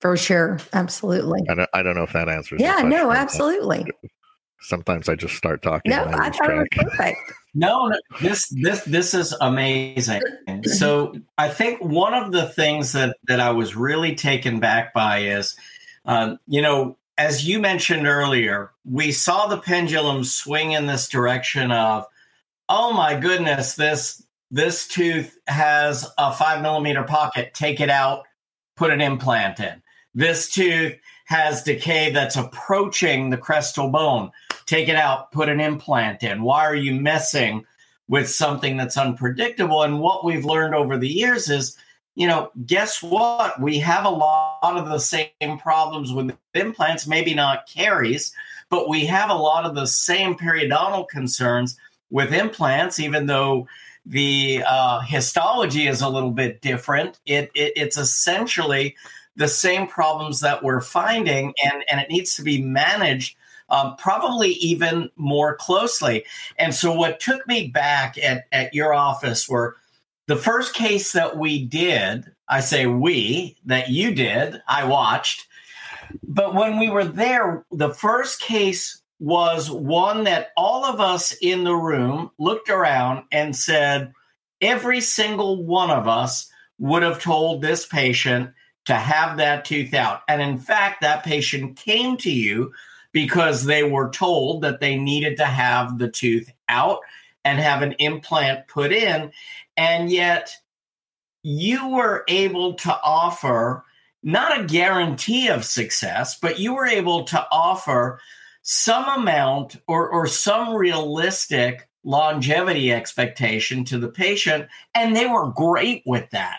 For 0.01 0.17
sure, 0.17 0.59
absolutely. 0.73 1.41
I 1.49 1.55
don't, 1.55 1.71
I 1.73 1.83
don't 1.83 1.97
know 1.97 2.05
if 2.05 2.13
that 2.13 2.29
answers. 2.29 2.61
Yeah, 2.61 2.83
no, 2.83 3.11
absolutely 3.11 3.87
sometimes 4.61 5.09
I 5.09 5.15
just 5.15 5.35
start 5.35 5.63
talking. 5.63 5.91
No, 5.91 6.05
I, 6.05 6.31
thought 6.31 6.35
track. 6.35 6.51
it 6.51 6.85
was 6.85 6.97
perfect. 6.97 7.33
No, 7.59 7.87
no, 7.87 7.97
this 8.21 8.49
this 8.49 8.85
this 8.85 9.15
is 9.15 9.35
amazing. 9.41 10.21
so 10.65 11.15
I 11.39 11.49
think 11.49 11.83
one 11.83 12.13
of 12.13 12.31
the 12.31 12.45
things 12.51 12.93
that 12.93 13.17
that 13.29 13.41
I 13.41 13.51
was 13.51 13.75
really 13.75 14.15
taken 14.15 14.61
back 14.61 14.93
by 14.93 15.21
is, 15.21 15.57
um, 16.05 16.39
you 16.47 16.61
know, 16.61 16.99
as 17.17 17.49
you 17.49 17.59
mentioned 17.59 18.07
earlier, 18.07 18.73
we 18.85 19.11
saw 19.11 19.47
the 19.47 19.57
pendulum 19.57 20.23
swing 20.23 20.73
in 20.73 20.85
this 20.85 21.09
direction 21.09 21.73
of, 21.73 22.05
oh 22.69 22.93
my 22.93 23.19
goodness, 23.19 23.75
this 23.75 24.23
this 24.51 24.87
tooth 24.87 25.39
has 25.47 26.07
a 26.19 26.35
five 26.35 26.61
millimeter 26.61 27.05
pocket. 27.05 27.55
Take 27.55 27.81
it 27.81 27.89
out, 27.89 28.25
put 28.77 28.91
an 28.91 29.01
implant 29.01 29.61
in. 29.61 29.83
This 30.15 30.51
tooth 30.51 30.95
has 31.25 31.63
decay 31.63 32.11
that's 32.11 32.37
approaching 32.37 33.31
the 33.31 33.39
crestal 33.39 33.91
bone 33.91 34.31
take 34.67 34.89
it 34.89 34.97
out, 34.97 35.33
put 35.33 35.49
an 35.49 35.61
implant 35.61 36.23
in? 36.23 36.43
Why 36.43 36.65
are 36.65 36.75
you 36.75 36.95
messing 37.01 37.65
with 38.09 38.29
something 38.29 38.77
that's 38.77 38.97
unpredictable? 38.97 39.83
And 39.83 40.01
what 40.01 40.25
we've 40.25 40.45
learned 40.45 40.75
over 40.75 40.99
the 40.99 41.09
years 41.09 41.49
is 41.49 41.77
you 42.17 42.27
know, 42.27 42.51
guess 42.65 43.03
what? 43.03 43.61
We 43.61 43.79
have 43.79 44.07
a 44.07 44.11
lot 44.11 44.59
of 44.63 44.89
the 44.89 44.99
same 44.99 45.59
problems 45.59 46.13
with 46.13 46.35
implants, 46.55 47.07
maybe 47.07 47.35
not 47.35 47.69
caries, 47.69 48.33
but 48.71 48.89
we 48.89 49.05
have 49.05 49.29
a 49.29 49.35
lot 49.35 49.67
of 49.67 49.75
the 49.75 49.87
same 49.87 50.35
periodontal 50.35 51.09
concerns 51.09 51.79
with 52.11 52.33
implants, 52.33 52.99
even 52.99 53.27
though 53.27 53.69
the 54.07 54.65
uh, 54.67 55.01
histology 55.01 55.89
is 55.89 56.01
a 56.01 56.09
little 56.09 56.31
bit 56.31 56.63
different. 56.63 57.21
It, 57.27 57.51
it, 57.55 57.75
it's 57.77 57.99
essentially 57.99 58.97
the 59.37 59.49
same 59.49 59.87
problems 59.87 60.41
that 60.41 60.65
we're 60.65 60.81
finding, 60.81 61.53
and, 61.63 61.85
and 61.91 62.01
it 62.01 62.09
needs 62.09 62.35
to 62.37 62.43
be 62.43 62.63
managed 62.63 63.37
um, 63.69 63.97
probably 63.97 64.51
even 64.51 65.11
more 65.17 65.57
closely. 65.57 66.25
And 66.59 66.75
so, 66.75 66.93
what 66.93 67.21
took 67.21 67.47
me 67.47 67.69
back 67.69 68.17
at, 68.19 68.47
at 68.53 68.75
your 68.75 68.95
office 68.95 69.49
were 69.49 69.77
the 70.27 70.37
first 70.37 70.75
case 70.75 71.13
that 71.13 71.37
we 71.37 71.65
did, 71.65 72.33
I 72.49 72.61
say 72.61 72.87
we, 72.87 73.57
that 73.67 73.91
you 73.91 74.15
did, 74.15 74.61
I 74.69 74.85
watched. 74.85 75.47
But 76.23 76.55
when 76.55 76.79
we 76.79 76.91
were 76.91 77.05
there, 77.05 77.65
the 77.71 77.93
first 77.93 78.41
case 78.41 79.03
was 79.19 79.71
one 79.71 80.25
that 80.25 80.51
all 80.57 80.85
of 80.85 81.01
us 81.01 81.33
in 81.41 81.65
the 81.65 81.75
room 81.75 82.31
looked 82.39 82.69
around 82.69 83.25
and 83.33 83.57
said, 83.57 84.13
every 84.61 85.01
single 85.01 85.65
one 85.65 85.91
of 85.91 86.07
us 86.07 86.51
would 86.79 87.03
have 87.03 87.23
told 87.23 87.63
this 87.63 87.87
patient 87.87 88.51
to 88.85 88.95
have 88.95 89.39
that 89.39 89.65
tooth 89.65 89.95
out. 89.95 90.23
And 90.29 90.43
in 90.43 90.59
fact, 90.59 91.01
that 91.01 91.25
patient 91.25 91.77
came 91.77 92.17
to 92.19 92.31
you 92.31 92.73
because 93.17 93.65
they 93.65 93.83
were 93.83 94.11
told 94.11 94.61
that 94.61 94.79
they 94.79 94.95
needed 94.95 95.39
to 95.39 95.47
have 95.47 95.99
the 95.99 96.11
tooth 96.11 96.53
out 96.69 96.99
and 97.47 97.59
have 97.59 97.81
an 97.81 97.93
implant 97.93 98.69
put 98.69 98.93
in. 98.93 99.33
And 99.75 100.11
yet, 100.11 100.55
you 101.43 101.89
were 101.89 102.25
able 102.29 102.75
to 102.75 102.95
offer 103.03 103.87
not 104.23 104.61
a 104.61 104.65
guarantee 104.65 105.49
of 105.49 105.65
success, 105.65 106.39
but 106.39 106.59
you 106.59 106.75
were 106.75 106.85
able 106.85 107.25
to 107.25 107.47
offer 107.51 108.21
some 108.61 109.09
amount 109.09 109.77
or, 109.89 110.11
or 110.11 110.27
some 110.27 110.75
realistic 110.75 111.89
longevity 112.05 112.93
expectation 112.93 113.87
to 113.87 113.99
the 113.99 114.11
patient. 114.11 114.69
And 114.95 115.17
they 115.17 115.25
were 115.25 115.53
great 115.53 116.03
with 116.05 116.29
that. 116.33 116.59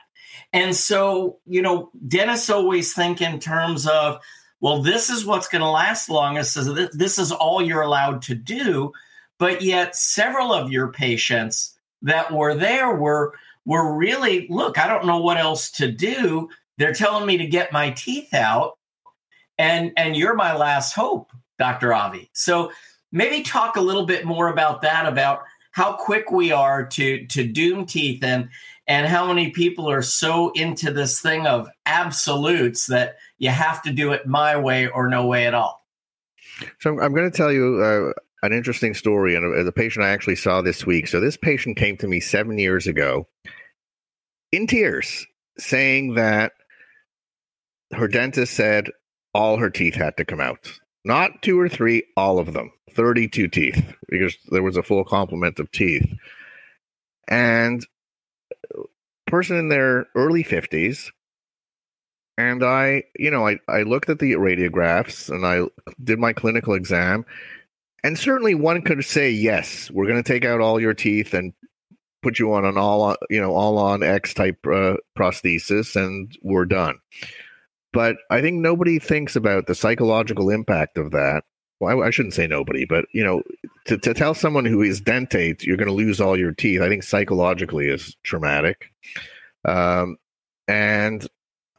And 0.52 0.76
so, 0.76 1.38
you 1.46 1.62
know, 1.62 1.92
dentists 2.08 2.50
always 2.50 2.96
think 2.96 3.22
in 3.22 3.40
terms 3.40 3.86
of, 3.86 4.20
well, 4.60 4.82
this 4.82 5.10
is 5.10 5.26
what's 5.26 5.48
going 5.48 5.62
to 5.62 5.70
last 5.70 6.10
longest. 6.10 6.54
So 6.54 6.64
this 6.64 7.20
is 7.20 7.32
all 7.32 7.62
you're 7.62 7.82
allowed 7.82 8.22
to 8.24 8.36
do. 8.36 8.92
But 9.40 9.62
yet, 9.62 9.96
several 9.96 10.52
of 10.52 10.72
your 10.72 10.92
patients 10.92 11.78
that 12.02 12.32
were 12.32 12.56
there 12.56 12.96
were 12.96 13.34
were 13.66 13.96
really 13.96 14.48
look. 14.50 14.80
I 14.80 14.88
don't 14.88 15.06
know 15.06 15.20
what 15.20 15.38
else 15.38 15.72
to 15.72 15.92
do. 15.92 16.50
They're 16.78 16.94
telling 16.94 17.26
me 17.26 17.38
to 17.38 17.48
get 17.48 17.72
my 17.72 17.92
teeth 17.92 18.34
out, 18.34 18.78
and 19.58 19.92
and 19.96 20.16
you're 20.16 20.36
my 20.36 20.56
last 20.56 20.94
hope, 20.94 21.32
Doctor 21.60 21.94
Avi. 21.94 22.30
So 22.34 22.72
maybe 23.12 23.44
talk 23.44 23.76
a 23.76 23.82
little 23.82 24.06
bit 24.06 24.26
more 24.26 24.48
about 24.48 24.82
that, 24.82 25.06
about 25.06 25.42
how 25.72 25.94
quick 25.94 26.32
we 26.32 26.52
are 26.52 26.86
to 26.88 27.28
to 27.28 27.48
doom 27.48 27.86
teeth 27.86 28.24
and 28.24 28.50
and 28.88 29.06
how 29.06 29.28
many 29.28 29.52
people 29.52 29.88
are 29.90 30.02
so 30.02 30.52
into 30.54 30.92
this 30.92 31.22
thing 31.22 31.46
of 31.46 31.70
absolutes 31.86 32.88
that 32.88 33.18
you 33.38 33.50
have 33.50 33.82
to 33.84 33.92
do 33.92 34.12
it 34.12 34.28
my 34.28 34.58
way 34.58 34.88
or 34.88 35.10
no 35.10 35.26
way 35.26 35.46
at 35.46 35.54
all. 35.54 35.86
So 36.80 37.00
I'm 37.00 37.14
going 37.14 37.30
to 37.30 37.36
tell 37.36 37.52
you 37.52 37.82
uh, 37.82 38.14
an 38.46 38.54
interesting 38.54 38.94
story 38.94 39.36
and 39.36 39.66
the 39.66 39.72
patient 39.72 40.06
I 40.06 40.10
actually 40.10 40.36
saw 40.36 40.62
this 40.62 40.86
week. 40.86 41.08
So 41.08 41.20
this 41.20 41.38
patient 41.38 41.78
came 41.78 41.98
to 41.98 42.08
me 42.08 42.20
seven 42.20 42.58
years 42.58 42.88
ago 42.88 43.28
in 44.52 44.68
tears, 44.68 45.26
saying 45.58 46.16
that 46.16 46.54
her 47.94 48.08
dentist 48.08 48.54
said 48.54 48.90
all 49.34 49.58
her 49.58 49.70
teeth 49.70 49.96
had 49.96 50.18
to 50.18 50.26
come 50.26 50.40
out. 50.40 50.72
Not 51.06 51.42
two 51.42 51.60
or 51.60 51.70
three, 51.70 52.04
all 52.16 52.40
of 52.40 52.54
them. 52.54 52.72
32 52.92 53.48
teeth, 53.50 53.94
because 54.10 54.36
there 54.50 54.64
was 54.64 54.76
a 54.76 54.84
full 54.84 55.04
complement 55.04 55.60
of 55.60 55.72
teeth. 55.72 56.12
And 57.28 57.86
person 59.28 59.58
in 59.58 59.70
their 59.70 60.08
early 60.16 60.44
50s 60.44 61.12
and 62.38 62.64
I, 62.64 63.04
you 63.18 63.32
know, 63.32 63.48
I, 63.48 63.60
I 63.68 63.84
looked 63.84 64.10
at 64.10 64.20
the 64.20 64.34
radiographs 64.34 65.30
and 65.30 65.46
I 65.46 65.68
did 66.04 66.20
my 66.20 66.34
clinical 66.34 66.74
exam 66.74 67.26
and 68.04 68.18
certainly 68.18 68.56
one 68.56 68.82
could 68.84 69.04
say, 69.04 69.30
yes, 69.30 69.90
we're 69.92 70.08
going 70.08 70.22
to 70.22 70.28
take 70.28 70.46
out 70.46 70.62
all 70.62 70.80
your 70.80 70.94
teeth 70.94 71.34
and 71.34 71.54
put 72.22 72.40
you 72.40 72.54
on 72.54 72.66
an 72.66 72.78
all, 72.78 73.16
you 73.30 73.42
know, 73.42 73.54
all 73.54 73.78
on 73.78 74.04
X 74.04 74.34
type 74.34 74.60
uh, 74.66 74.96
prosthesis, 75.18 75.96
and 75.96 76.38
we're 76.42 76.66
done. 76.66 77.00
But 77.94 78.18
I 78.30 78.42
think 78.42 78.62
nobody 78.62 79.00
thinks 79.00 79.36
about 79.36 79.68
the 79.68 79.76
psychological 79.76 80.50
impact 80.50 80.98
of 80.98 81.12
that. 81.12 81.44
Well, 81.80 82.02
I, 82.02 82.08
I 82.08 82.10
shouldn't 82.10 82.34
say 82.34 82.48
nobody, 82.48 82.86
but 82.86 83.06
you 83.14 83.24
know, 83.24 83.44
to, 83.88 83.98
to 83.98 84.14
tell 84.14 84.34
someone 84.34 84.66
who 84.66 84.82
is 84.82 85.02
dentate 85.02 85.64
you're 85.64 85.78
going 85.78 85.88
to 85.88 85.94
lose 85.94 86.22
all 86.22 86.38
your 86.38 86.54
teeth, 86.54 86.82
I 86.82 86.90
think 86.90 87.04
psychologically 87.04 87.88
is 87.90 88.16
traumatic. 88.24 88.92
Um, 89.66 90.18
and 90.68 91.28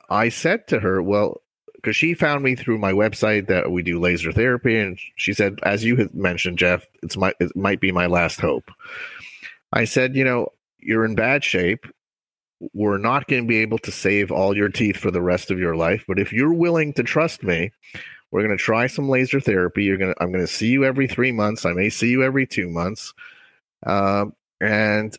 I 0.09 0.29
said 0.29 0.67
to 0.69 0.81
her, 0.81 1.03
well, 1.03 1.43
because 1.75 1.97
she 1.97 2.15
found 2.15 2.43
me 2.43 2.57
through 2.57 2.79
my 2.79 2.93
website 2.93 3.47
that 3.49 3.71
we 3.71 3.83
do 3.83 4.01
laser 4.01 4.33
therapy, 4.33 4.77
and 4.79 4.99
she 5.17 5.33
said, 5.33 5.61
as 5.63 5.85
you 5.85 5.97
had 5.97 6.13
mentioned, 6.15 6.59
Jeff, 6.59 6.85
it's 7.03 7.17
my 7.17 7.33
it 7.41 7.55
might 7.55 7.81
be 7.81 7.93
my 7.93 8.07
last 8.07 8.41
hope. 8.41 8.71
I 9.73 9.85
said, 9.85 10.17
you 10.17 10.25
know, 10.25 10.49
you're 10.79 11.05
in 11.05 11.15
bad 11.15 11.45
shape. 11.45 11.87
We're 12.73 12.99
not 12.99 13.29
going 13.29 13.43
to 13.45 13.49
be 13.49 13.59
able 13.59 13.79
to 13.79 13.93
save 13.93 14.33
all 14.33 14.57
your 14.57 14.69
teeth 14.69 14.97
for 14.97 15.13
the 15.13 15.23
rest 15.23 15.53
of 15.53 15.61
your 15.61 15.77
life, 15.77 16.05
but 16.09 16.19
if 16.19 16.33
you're 16.33 16.53
willing 16.53 16.93
to 16.95 17.05
trust 17.05 17.45
me, 17.45 17.71
we're 18.31 18.43
going 18.43 18.57
to 18.57 18.63
try 18.63 18.89
some 18.89 19.09
laser 19.09 19.41
therapy. 19.41 19.85
You're 19.85 19.99
going 19.99 20.13
to 20.13 20.23
I'm 20.23 20.33
going 20.33 20.45
to 20.45 20.53
see 20.53 20.69
you 20.69 20.85
every 20.85 21.07
three 21.07 21.31
months. 21.31 21.65
I 21.65 21.73
may 21.73 21.91
see 21.91 22.09
you 22.09 22.25
every 22.25 22.47
two 22.47 22.69
months, 22.69 23.15
um, 23.87 24.35
and 24.61 25.17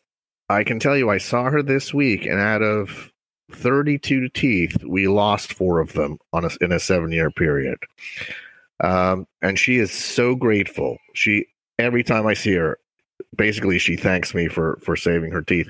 I 0.50 0.66
can 0.66 0.80
tell 0.80 0.98
you, 0.98 1.10
I 1.10 1.20
saw 1.20 1.50
her 1.50 1.64
this 1.64 1.94
week, 1.94 2.26
and 2.26 2.40
out 2.40 2.62
of 2.62 3.14
32 3.52 4.30
teeth, 4.30 4.84
we 4.84 5.08
lost 5.08 5.54
four 5.54 5.80
of 5.80 5.94
them 5.94 6.18
on 6.34 6.46
a, 6.46 6.50
in 6.62 6.72
a 6.72 6.80
seven 6.80 7.12
year 7.12 7.32
period. 7.32 7.78
Um, 8.82 9.28
and 9.42 9.60
she 9.60 9.78
is 9.78 9.92
so 9.92 10.36
grateful. 10.36 10.98
She 11.14 11.46
every 11.78 12.04
time 12.04 12.28
I 12.28 12.34
see 12.34 12.54
her, 12.54 12.80
basically 13.36 13.80
she 13.80 13.98
thanks 13.98 14.34
me 14.34 14.48
for 14.48 14.80
for 14.84 14.96
saving 14.96 15.32
her 15.32 15.42
teeth. 15.42 15.70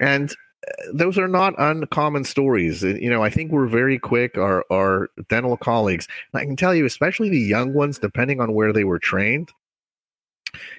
And 0.00 0.30
uh, 0.30 0.72
those 0.92 1.18
are 1.18 1.28
not 1.28 1.54
uncommon 1.58 2.24
stories. 2.24 2.82
You 2.82 3.08
know, 3.08 3.22
I 3.22 3.30
think 3.30 3.52
we're 3.52 3.66
very 3.66 3.98
quick. 3.98 4.36
Our 4.36 4.64
our 4.70 5.08
dental 5.28 5.56
colleagues, 5.56 6.06
I 6.34 6.44
can 6.44 6.56
tell 6.56 6.74
you, 6.74 6.84
especially 6.84 7.30
the 7.30 7.38
young 7.38 7.72
ones, 7.72 7.98
depending 7.98 8.40
on 8.40 8.52
where 8.52 8.72
they 8.72 8.84
were 8.84 8.98
trained, 8.98 9.50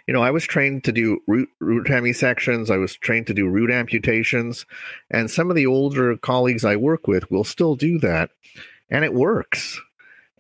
you 0.08 0.14
know, 0.14 0.22
I 0.22 0.32
was 0.32 0.46
trained 0.46 0.84
to 0.86 0.92
do 0.92 1.22
root 1.28 1.50
root 1.60 1.88
hemisections. 1.88 2.70
I 2.70 2.78
was 2.78 2.96
trained 2.96 3.28
to 3.28 3.34
do 3.34 3.48
root 3.48 3.72
amputations, 3.72 4.66
and 5.10 5.30
some 5.30 5.50
of 5.50 5.56
the 5.56 5.66
older 5.66 6.16
colleagues 6.18 6.66
I 6.66 6.76
work 6.76 7.08
with 7.08 7.30
will 7.32 7.44
still 7.44 7.76
do 7.76 8.00
that, 8.00 8.30
and 8.90 9.04
it 9.04 9.14
works. 9.14 9.80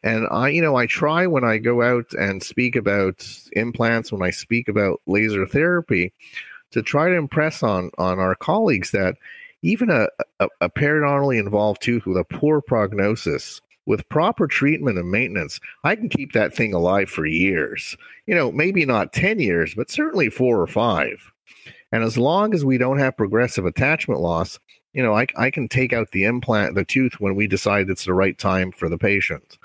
And 0.03 0.27
I, 0.29 0.49
you 0.49 0.61
know, 0.61 0.75
I 0.75 0.85
try 0.85 1.27
when 1.27 1.45
I 1.45 1.57
go 1.57 1.81
out 1.81 2.11
and 2.13 2.43
speak 2.43 2.75
about 2.75 3.25
implants, 3.53 4.11
when 4.11 4.21
I 4.21 4.31
speak 4.31 4.67
about 4.67 5.01
laser 5.07 5.47
therapy, 5.47 6.11
to 6.71 6.81
try 6.81 7.09
to 7.09 7.15
impress 7.15 7.63
on 7.63 7.91
on 7.97 8.19
our 8.19 8.35
colleagues 8.35 8.91
that 8.91 9.15
even 9.61 9.89
a, 9.89 10.09
a, 10.39 10.49
a 10.61 10.69
periodontally 10.69 11.39
involved 11.39 11.81
tooth 11.81 12.05
with 12.05 12.17
a 12.17 12.25
poor 12.25 12.61
prognosis 12.61 13.61
with 13.85 14.07
proper 14.09 14.47
treatment 14.47 14.97
and 14.97 15.11
maintenance, 15.11 15.59
I 15.83 15.95
can 15.95 16.09
keep 16.09 16.31
that 16.33 16.53
thing 16.53 16.73
alive 16.73 17.09
for 17.09 17.25
years. 17.25 17.97
You 18.25 18.35
know, 18.35 18.51
maybe 18.51 18.85
not 18.85 19.13
10 19.13 19.39
years, 19.39 19.75
but 19.75 19.91
certainly 19.91 20.29
four 20.29 20.61
or 20.61 20.67
five. 20.67 21.31
And 21.91 22.03
as 22.03 22.17
long 22.17 22.53
as 22.53 22.65
we 22.65 22.77
don't 22.77 22.99
have 22.99 23.17
progressive 23.17 23.65
attachment 23.65 24.19
loss, 24.19 24.59
you 24.93 25.03
know, 25.03 25.15
I, 25.15 25.27
I 25.37 25.49
can 25.49 25.67
take 25.67 25.91
out 25.93 26.11
the 26.11 26.23
implant, 26.23 26.75
the 26.75 26.85
tooth 26.85 27.19
when 27.19 27.35
we 27.35 27.47
decide 27.47 27.89
it's 27.89 28.05
the 28.05 28.13
right 28.13 28.37
time 28.37 28.71
for 28.71 28.89
the 28.89 28.97
patient. 28.97 29.57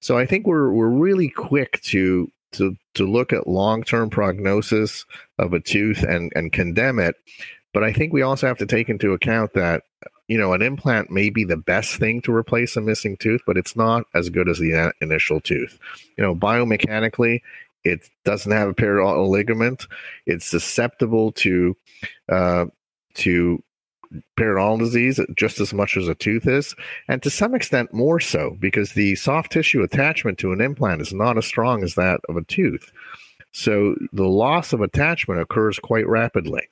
So 0.00 0.16
I 0.16 0.26
think 0.26 0.46
we're 0.46 0.70
we're 0.70 0.88
really 0.88 1.28
quick 1.28 1.80
to 1.82 2.30
to 2.52 2.76
to 2.94 3.06
look 3.06 3.32
at 3.32 3.48
long 3.48 3.82
term 3.82 4.10
prognosis 4.10 5.04
of 5.38 5.52
a 5.52 5.60
tooth 5.60 6.02
and 6.02 6.32
and 6.36 6.52
condemn 6.52 6.98
it. 6.98 7.16
But 7.74 7.84
I 7.84 7.92
think 7.92 8.12
we 8.12 8.22
also 8.22 8.46
have 8.46 8.58
to 8.58 8.66
take 8.66 8.88
into 8.88 9.12
account 9.12 9.52
that 9.54 9.82
you 10.28 10.36
know, 10.36 10.52
an 10.52 10.62
implant 10.62 11.10
may 11.10 11.30
be 11.30 11.42
the 11.42 11.56
best 11.56 11.96
thing 11.96 12.20
to 12.22 12.32
replace 12.32 12.76
a 12.76 12.80
missing 12.80 13.16
tooth, 13.16 13.40
but 13.46 13.56
it's 13.56 13.74
not 13.74 14.04
as 14.14 14.28
good 14.28 14.48
as 14.48 14.58
the 14.58 14.92
initial 15.00 15.40
tooth. 15.40 15.78
You 16.16 16.22
know, 16.22 16.34
biomechanically, 16.34 17.40
it 17.82 18.08
doesn't 18.24 18.52
have 18.52 18.68
a 18.68 18.74
periodontal 18.74 19.28
ligament. 19.28 19.86
It's 20.26 20.46
susceptible 20.46 21.32
to 21.32 21.76
uh, 22.28 22.66
to 23.14 23.62
periodontal 24.38 24.78
disease 24.78 25.20
just 25.36 25.60
as 25.60 25.74
much 25.74 25.96
as 25.96 26.08
a 26.08 26.14
tooth 26.14 26.46
is, 26.46 26.74
and 27.08 27.22
to 27.22 27.30
some 27.30 27.54
extent 27.54 27.92
more 27.92 28.20
so 28.20 28.56
because 28.60 28.92
the 28.92 29.14
soft 29.14 29.52
tissue 29.52 29.82
attachment 29.82 30.38
to 30.38 30.52
an 30.52 30.60
implant 30.60 31.00
is 31.00 31.12
not 31.12 31.38
as 31.38 31.46
strong 31.46 31.82
as 31.82 31.94
that 31.94 32.20
of 32.28 32.36
a 32.36 32.44
tooth. 32.44 32.92
So 33.52 33.96
the 34.12 34.28
loss 34.28 34.72
of 34.74 34.82
attachment 34.82 35.40
occurs 35.40 35.78
quite 35.78 36.06
rapidly. 36.06 36.68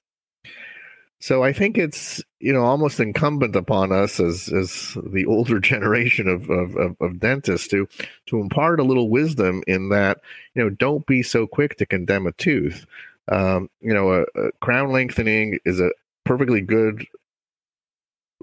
So 1.20 1.42
I 1.42 1.52
think 1.52 1.78
it's 1.78 2.22
you 2.40 2.52
know 2.52 2.64
almost 2.64 3.00
incumbent 3.00 3.56
upon 3.56 3.92
us 3.92 4.20
as 4.20 4.48
as 4.52 4.96
the 5.10 5.24
older 5.26 5.58
generation 5.72 6.28
of, 6.28 6.50
of, 6.50 6.96
of, 7.00 7.20
dentists 7.20 7.68
to 7.68 7.88
to 8.26 8.40
impart 8.40 8.80
a 8.80 8.84
little 8.84 9.08
wisdom 9.08 9.62
in 9.66 9.88
that 9.88 10.20
you 10.54 10.62
know 10.62 10.70
don't 10.70 11.06
be 11.06 11.22
so 11.22 11.46
quick 11.46 11.76
to 11.78 11.86
condemn 11.86 12.26
a 12.26 12.32
tooth. 12.32 12.86
Um, 13.28 13.70
you 13.80 13.92
know, 13.92 14.12
a, 14.12 14.22
a 14.40 14.52
crown 14.60 14.92
lengthening 14.92 15.58
is 15.64 15.80
a 15.80 15.90
perfectly 16.24 16.60
good 16.60 17.06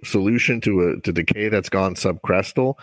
solution 0.04 0.60
to 0.62 0.90
a 0.90 1.02
to 1.02 1.12
decay 1.12 1.50
that's 1.50 1.70
gone 1.70 1.96
subcrestal. 1.96 2.76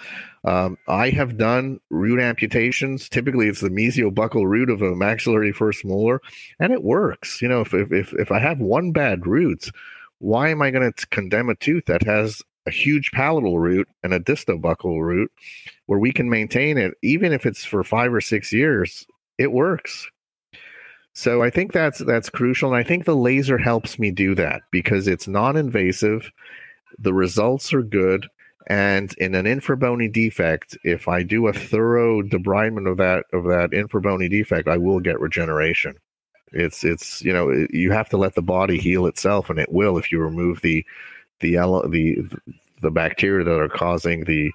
Um, 0.45 0.79
I 0.89 1.11
have 1.11 1.37
done 1.37 1.81
root 1.91 2.21
amputations. 2.21 3.09
Typically, 3.09 3.49
it's 3.49 3.61
the 3.61 3.69
mesiobuccal 3.69 4.47
root 4.47 4.71
of 4.71 4.83
a 4.83 4.95
maxillary 4.95 5.53
first 5.53 5.85
molar, 5.85 6.21
and 6.59 6.73
it 6.73 6.83
works. 6.83 7.43
You 7.43 7.49
know, 7.49 7.61
if 7.61 7.75
if 7.75 8.13
if 8.15 8.33
I 8.33 8.39
have 8.39 8.59
one 8.59 8.93
bad 8.93 9.27
root, 9.27 9.71
why 10.19 10.49
am 10.49 10.63
I 10.63 10.71
going 10.71 10.93
to 10.93 11.07
condemn 11.09 11.51
a 11.51 11.57
tooth 11.57 11.87
that 11.87 12.03
has 12.05 12.43
a 12.67 12.71
huge 12.71 13.11
palatal 13.13 13.59
root 13.59 13.89
and 14.03 14.13
a 14.13 14.21
distobuccal 14.21 15.03
root, 15.03 15.31
where 15.87 15.99
we 15.99 16.13
can 16.13 16.31
maintain 16.31 16.79
it 16.79 16.95
even 17.03 17.33
if 17.33 17.47
it's 17.47 17.65
for 17.65 17.83
five 17.85 18.13
or 18.13 18.21
six 18.21 18.53
years? 18.53 19.07
It 19.39 19.53
works. 19.53 20.09
So 21.13 21.43
I 21.43 21.51
think 21.51 21.73
that's 21.73 21.99
that's 21.99 22.31
crucial, 22.31 22.73
and 22.73 22.79
I 22.79 22.87
think 22.87 23.05
the 23.05 23.17
laser 23.17 23.59
helps 23.59 23.99
me 23.99 24.11
do 24.11 24.35
that 24.37 24.63
because 24.71 25.09
it's 25.09 25.27
non-invasive 25.27 26.31
the 26.99 27.15
results 27.15 27.73
are 27.73 27.83
good. 27.83 28.29
And 28.67 29.13
in 29.15 29.35
an 29.35 29.47
infrabony 29.47 30.13
defect, 30.13 30.77
if 30.85 31.09
I 31.09 31.23
do 31.23 31.49
a 31.49 31.53
thorough 31.53 32.23
debridement 32.23 32.89
of 32.89 32.99
that 32.99 33.25
of 33.33 33.45
that 33.45 33.71
infrabony 33.71 34.31
defect, 34.31 34.69
I 34.69 34.77
will 34.77 35.01
get 35.01 35.19
regeneration. 35.19 35.97
It's 36.53 36.85
it's 36.85 37.23
you 37.23 37.33
know 37.33 37.67
you 37.71 37.91
have 37.91 38.09
to 38.11 38.17
let 38.17 38.35
the 38.35 38.43
body 38.43 38.79
heal 38.79 39.07
itself, 39.07 39.51
and 39.51 39.59
it 39.59 39.73
will 39.73 39.99
if 39.99 40.13
you 40.13 40.21
remove 40.21 40.61
the 40.61 40.85
the 41.41 41.55
the 41.89 42.29
the 42.81 42.91
bacteria 42.91 43.45
that 43.45 43.61
are 43.61 43.69
causing 43.69 44.25
the 44.25 44.53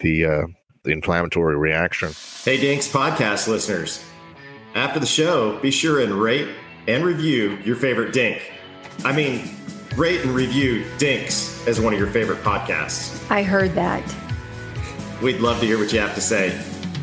the 0.00 0.26
uh, 0.26 0.46
the 0.82 0.92
inflammatory 0.92 1.56
reaction. 1.56 2.12
Hey, 2.44 2.58
Dinks 2.58 2.88
podcast 2.88 3.48
listeners! 3.48 4.04
After 4.74 5.00
the 5.00 5.06
show, 5.06 5.58
be 5.60 5.70
sure 5.70 6.00
and 6.00 6.12
rate 6.12 6.48
and 6.86 7.04
review 7.04 7.58
your 7.64 7.76
favorite 7.76 8.12
Dink. 8.12 8.52
I 9.04 9.12
mean 9.12 9.50
rate 9.98 10.20
and 10.22 10.30
review 10.30 10.86
Dinks 10.96 11.66
as 11.66 11.80
one 11.80 11.92
of 11.92 11.98
your 11.98 12.08
favorite 12.08 12.38
podcasts. 12.42 13.28
I 13.30 13.42
heard 13.42 13.74
that. 13.74 14.02
We'd 15.20 15.40
love 15.40 15.58
to 15.58 15.66
hear 15.66 15.76
what 15.76 15.92
you 15.92 15.98
have 15.98 16.14
to 16.14 16.20
say. 16.20 16.50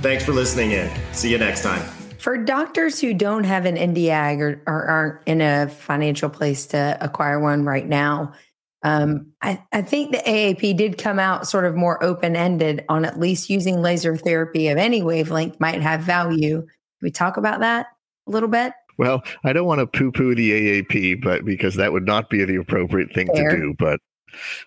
Thanks 0.02 0.24
for 0.24 0.32
listening 0.32 0.72
in. 0.72 0.90
See 1.12 1.30
you 1.30 1.38
next 1.38 1.62
time. 1.62 1.82
For 2.18 2.38
doctors 2.38 3.02
who 3.02 3.14
don't 3.14 3.44
have 3.44 3.66
an 3.66 3.76
Nd:YAG 3.76 4.40
or, 4.40 4.64
or 4.66 4.86
aren't 4.86 5.28
in 5.28 5.42
a 5.42 5.68
financial 5.68 6.30
place 6.30 6.68
to 6.68 6.98
acquire 7.02 7.40
one 7.40 7.66
right 7.66 7.86
now, 7.86 8.34
um, 8.82 9.34
I, 9.42 9.62
I, 9.74 9.82
think 9.82 10.12
the 10.12 10.20
AAP 10.20 10.78
did 10.78 10.98
come 10.98 11.18
out 11.18 11.48
sort 11.48 11.66
of 11.66 11.76
more 11.76 12.04
open 12.04 12.36
ended 12.36 12.86
on 12.88 13.04
at 13.04 13.20
least 13.20 13.50
using 13.50 13.82
laser 13.82 14.16
therapy 14.16 14.68
of 14.68 14.78
any 14.78 15.02
wavelength 15.02 15.60
might 15.60 15.82
have 15.82 16.02
value. 16.02 16.62
Can 16.62 16.68
we 17.02 17.10
talk 17.10 17.38
about 17.38 17.62
that 17.62 17.88
a 18.28 18.32
little 18.32 18.50
bit? 18.50 18.74
Well, 18.98 19.24
I 19.44 19.54
don't 19.54 19.68
want 19.68 19.80
to 19.80 19.88
poo 19.88 20.12
poo 20.12 20.36
the 20.36 20.52
AAP, 20.84 21.22
but 21.22 21.46
because 21.46 21.76
that 21.76 21.92
would 21.94 22.06
not 22.06 22.30
be 22.30 22.44
the 22.46 22.56
appropriate 22.56 23.14
thing 23.14 23.28
Fair. 23.34 23.52
to 23.52 23.58
do. 23.58 23.76
But 23.78 24.00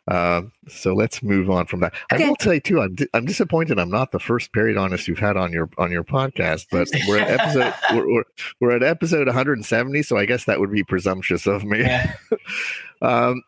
uh, 0.07 0.43
so 0.69 0.95
let's 0.95 1.23
move 1.23 1.51
on 1.51 1.67
from 1.67 1.81
that. 1.81 1.95
Okay. 2.13 2.25
I 2.25 2.29
will 2.29 2.37
tell 2.37 2.55
you 2.55 2.61
too. 2.61 2.81
I'm 2.81 2.97
I'm 3.15 3.25
disappointed. 3.25 3.79
I'm 3.79 3.91
not 3.91 4.13
the 4.13 4.19
first 4.19 4.53
periodontist 4.53 5.09
you've 5.09 5.19
had 5.19 5.37
on 5.37 5.53
your 5.53 5.69
on 5.79 5.91
your 5.91 6.05
podcast, 6.05 6.67
but 6.71 6.89
we're 7.07 7.19
at 7.19 7.41
episode 7.41 7.75
we're, 7.95 8.15
we're, 8.15 8.25
we're, 8.61 8.77
at 8.77 8.83
episode 8.83 9.27
170. 9.27 10.03
So 10.03 10.17
I 10.17 10.25
guess 10.25 10.45
that 10.45 10.61
would 10.61 10.73
be 10.73 10.85
presumptuous 10.85 11.47
of 11.47 11.65
me. 11.65 11.81
Yeah. 11.81 12.15
um, 13.03 13.43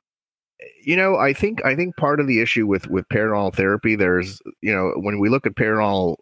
you 0.83 0.97
know, 0.97 1.17
I 1.17 1.33
think 1.33 1.65
I 1.65 1.75
think 1.75 1.97
part 1.97 2.21
of 2.21 2.27
the 2.27 2.41
issue 2.41 2.67
with 2.67 2.87
with 2.89 3.09
periodontal 3.09 3.55
therapy, 3.55 3.97
there's 3.97 4.41
you 4.61 4.75
know 4.75 4.93
when 4.97 5.19
we 5.19 5.29
look 5.29 5.47
at 5.47 5.55
periodontal 5.55 6.17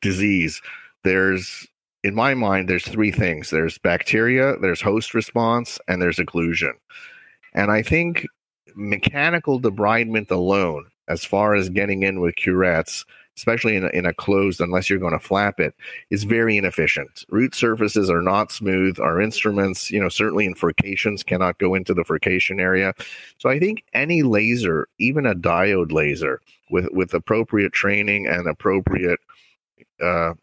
disease, 0.00 0.60
there's 1.02 1.66
in 2.04 2.14
my 2.14 2.34
mind, 2.34 2.68
there's 2.68 2.86
three 2.86 3.10
things 3.10 3.50
there's 3.50 3.78
bacteria, 3.78 4.56
there's 4.60 4.80
host 4.80 5.14
response, 5.14 5.78
and 5.88 6.00
there's 6.00 6.18
occlusion. 6.18 6.72
And 7.54 7.72
I 7.72 7.82
think 7.82 8.26
mechanical 8.76 9.60
debridement 9.60 10.30
alone, 10.30 10.86
as 11.08 11.24
far 11.24 11.54
as 11.54 11.70
getting 11.70 12.02
in 12.02 12.20
with 12.20 12.36
curettes, 12.36 13.06
especially 13.36 13.74
in 13.74 13.84
a, 13.84 13.88
in 13.88 14.04
a 14.04 14.12
closed, 14.12 14.60
unless 14.60 14.88
you're 14.88 14.98
going 14.98 15.18
to 15.18 15.18
flap 15.18 15.58
it, 15.58 15.74
is 16.10 16.24
very 16.24 16.58
inefficient. 16.58 17.24
Root 17.30 17.54
surfaces 17.54 18.10
are 18.10 18.22
not 18.22 18.52
smooth. 18.52 19.00
Our 19.00 19.20
instruments, 19.20 19.90
you 19.90 19.98
know, 19.98 20.10
certainly 20.10 20.44
in 20.44 20.54
furcations 20.54 21.22
cannot 21.22 21.58
go 21.58 21.74
into 21.74 21.94
the 21.94 22.04
furcation 22.04 22.60
area. 22.60 22.92
So 23.38 23.48
I 23.48 23.58
think 23.58 23.82
any 23.94 24.22
laser, 24.22 24.88
even 24.98 25.24
a 25.24 25.34
diode 25.34 25.90
laser, 25.90 26.40
with 26.70 26.88
with 26.92 27.14
appropriate 27.14 27.72
training 27.72 28.26
and 28.26 28.46
appropriate 28.46 29.20
uh, 30.02 30.34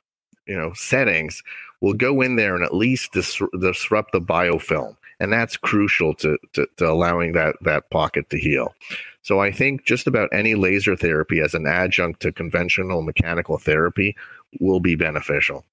you 0.48 0.56
know 0.56 0.72
settings 0.74 1.44
will 1.82 1.94
go 1.94 2.22
in 2.22 2.36
there 2.36 2.56
and 2.56 2.64
at 2.64 2.76
least 2.76 3.12
dis- 3.12 3.42
disrupt 3.60 4.12
the 4.12 4.22
biofilm 4.22 4.96
and 5.20 5.32
that's 5.32 5.58
crucial 5.58 6.14
to, 6.16 6.38
to, 6.54 6.68
to 6.78 6.90
allowing 6.90 7.34
that 7.34 7.56
that 7.62 7.90
pocket 7.90 8.30
to 8.30 8.38
heal 8.38 8.74
so 9.22 9.40
i 9.40 9.52
think 9.52 9.86
just 9.86 10.08
about 10.08 10.30
any 10.32 10.56
laser 10.56 10.96
therapy 10.96 11.40
as 11.40 11.54
an 11.54 11.68
adjunct 11.68 12.22
to 12.22 12.32
conventional 12.32 13.02
mechanical 13.02 13.58
therapy 13.58 14.16
will 14.60 14.80
be 14.80 14.96
beneficial 14.96 15.64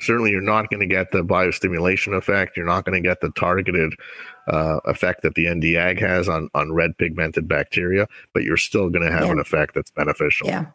certainly 0.00 0.30
you're 0.30 0.40
not 0.40 0.70
going 0.70 0.80
to 0.80 0.86
get 0.86 1.10
the 1.10 1.24
biostimulation 1.24 2.16
effect 2.16 2.56
you're 2.56 2.66
not 2.66 2.84
going 2.84 3.00
to 3.00 3.06
get 3.06 3.20
the 3.20 3.30
targeted 3.30 3.94
uh, 4.48 4.80
effect 4.86 5.22
that 5.22 5.34
the 5.34 5.46
Nd:YAG 5.46 6.00
has 6.00 6.28
on, 6.28 6.48
on 6.54 6.72
red 6.72 6.96
pigmented 6.96 7.46
bacteria, 7.46 8.08
but 8.32 8.44
you're 8.44 8.56
still 8.56 8.88
going 8.88 9.06
to 9.06 9.12
have 9.12 9.26
yeah. 9.26 9.32
an 9.32 9.38
effect 9.38 9.74
that's 9.74 9.90
beneficial. 9.90 10.48
Yeah. 10.48 10.66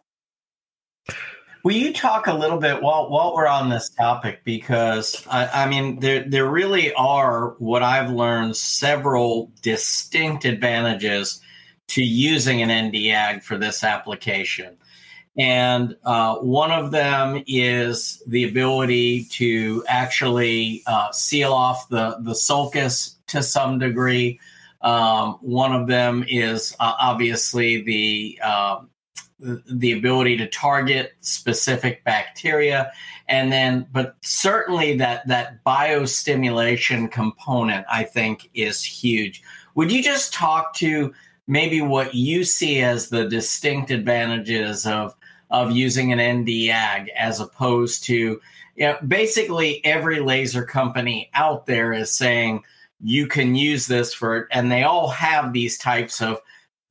Will 1.64 1.72
you 1.72 1.94
talk 1.94 2.28
a 2.28 2.34
little 2.34 2.58
bit 2.58 2.82
while 2.82 3.10
while 3.10 3.34
we're 3.34 3.48
on 3.48 3.70
this 3.70 3.90
topic? 3.90 4.42
Because 4.44 5.26
I, 5.30 5.64
I, 5.64 5.70
mean, 5.70 6.02
there 6.02 6.28
there 6.28 6.50
really 6.50 6.94
are 6.96 7.56
what 7.58 7.82
I've 7.82 8.12
learned 8.12 8.58
several 8.58 9.50
distinct 9.62 10.44
advantages 10.44 11.40
to 11.88 12.04
using 12.04 12.62
an 12.62 12.70
Nd:YAG 12.70 13.44
for 13.44 13.58
this 13.58 13.82
application, 13.82 14.76
and 15.38 15.96
uh, 16.04 16.36
one 16.36 16.72
of 16.72 16.92
them 16.92 17.42
is 17.48 18.22
the 18.28 18.44
ability 18.44 19.24
to 19.32 19.86
actually 19.88 20.84
uh, 20.86 21.14
seal 21.14 21.54
off 21.54 21.88
the 21.88 22.18
the 22.24 22.36
sulcus 22.36 23.16
to 23.28 23.42
some 23.42 23.80
degree. 23.80 24.38
Um, 24.82 25.38
one 25.40 25.74
of 25.74 25.88
them 25.88 26.26
is 26.28 26.76
uh, 26.82 26.94
obviously 27.00 27.84
the 27.84 28.42
um, 28.42 28.90
the 29.70 29.92
ability 29.92 30.38
to 30.38 30.48
target 30.48 31.14
specific 31.22 32.04
bacteria. 32.04 32.92
And 33.28 33.52
then 33.52 33.88
but 33.92 34.16
certainly 34.22 34.98
that 34.98 35.28
that 35.28 35.64
biostimulation 35.64 37.12
component 37.12 37.86
i 37.90 38.04
think 38.04 38.50
is 38.54 38.84
huge. 38.84 39.44
Would 39.76 39.92
you 39.92 40.04
just 40.04 40.34
talk 40.34 40.74
to 40.76 41.14
maybe 41.48 41.82
what 41.82 42.14
you 42.14 42.44
see 42.44 42.82
as 42.82 43.10
the 43.10 43.28
distinct 43.28 43.92
advantages 43.92 44.86
of 44.86 45.16
of 45.50 45.72
using 45.72 46.12
an 46.12 46.20
Nd:YAG 46.20 47.10
as 47.10 47.40
opposed 47.40 48.04
to 48.06 48.42
you 48.76 48.88
know, 48.88 48.98
basically 49.08 49.86
every 49.86 50.20
laser 50.20 50.64
company 50.64 51.30
out 51.34 51.66
there 51.68 51.94
is 51.94 52.12
saying 52.12 52.64
you 53.02 53.28
can 53.28 53.56
use 53.56 53.86
this 53.88 54.14
for 54.14 54.48
and 54.52 54.72
they 54.72 54.84
all 54.84 55.10
have 55.10 55.54
these 55.54 55.78
types 55.78 56.22
of 56.22 56.40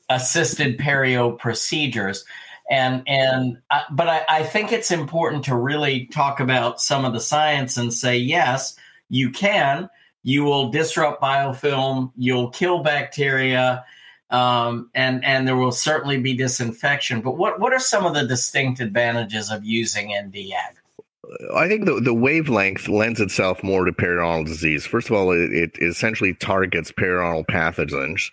assisted 0.09 0.79
perio 0.79 1.39
procedures. 1.39 2.25
And 2.71 3.03
and 3.07 3.59
uh, 3.71 3.83
but 3.91 4.09
I, 4.09 4.25
I 4.29 4.43
think 4.45 4.73
it's 4.73 4.91
important 4.91 5.45
to 5.47 5.57
really 5.57 6.07
talk 6.07 6.41
about 6.41 6.81
some 6.81 7.05
of 7.05 7.13
the 7.13 7.21
science 7.21 7.77
and 7.77 7.93
say 7.93 8.17
yes 8.17 8.77
you 9.09 9.31
can. 9.31 9.91
You 10.23 10.45
will 10.45 10.71
disrupt 10.71 11.21
biofilm. 11.21 12.13
You'll 12.17 12.51
kill 12.51 12.83
bacteria. 12.83 13.85
Um, 14.31 14.89
and 14.95 15.23
and 15.25 15.47
there 15.47 15.57
will 15.57 15.73
certainly 15.73 16.19
be 16.19 16.35
disinfection. 16.35 17.21
But 17.21 17.37
what 17.37 17.61
what 17.61 17.73
are 17.73 17.79
some 17.79 18.07
of 18.07 18.15
the 18.15 18.27
distinct 18.27 18.81
advantages 18.81 19.51
of 19.51 19.65
using 19.65 20.09
Nd:YAG 20.09 20.82
I 21.55 21.69
think 21.69 21.85
the, 21.85 22.01
the 22.01 22.15
wavelength 22.15 22.89
lends 22.89 23.21
itself 23.21 23.63
more 23.63 23.85
to 23.85 23.93
periodontal 23.93 24.47
disease. 24.47 24.87
First 24.87 25.09
of 25.09 25.17
all, 25.17 25.31
it, 25.33 25.53
it 25.53 25.79
essentially 25.81 26.35
targets 26.35 26.93
periodontal 26.93 27.47
pathogens. 27.47 28.31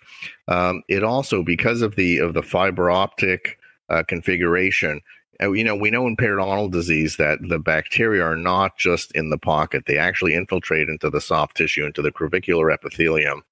Um, 0.48 0.82
it 0.88 1.04
also, 1.04 1.42
because 1.42 1.82
of 1.82 1.96
the 1.96 2.18
of 2.18 2.34
the 2.34 2.42
fiber 2.42 2.90
optic 2.90 3.58
uh, 3.90 4.02
configuration. 4.06 5.00
Uh, 5.42 5.50
you 5.52 5.64
know, 5.64 5.74
we 5.74 5.90
know 5.90 6.06
in 6.06 6.16
periodontal 6.16 6.70
disease 6.70 7.16
that 7.16 7.38
the 7.48 7.58
bacteria 7.58 8.22
are 8.22 8.36
not 8.36 8.76
just 8.76 9.10
in 9.12 9.30
the 9.30 9.38
pocket; 9.38 9.84
they 9.86 9.98
actually 9.98 10.34
infiltrate 10.34 10.88
into 10.88 11.10
the 11.10 11.20
soft 11.20 11.56
tissue, 11.56 11.84
into 11.84 12.02
the 12.02 12.12
crevicular 12.12 12.70
epithelium, 12.70 13.42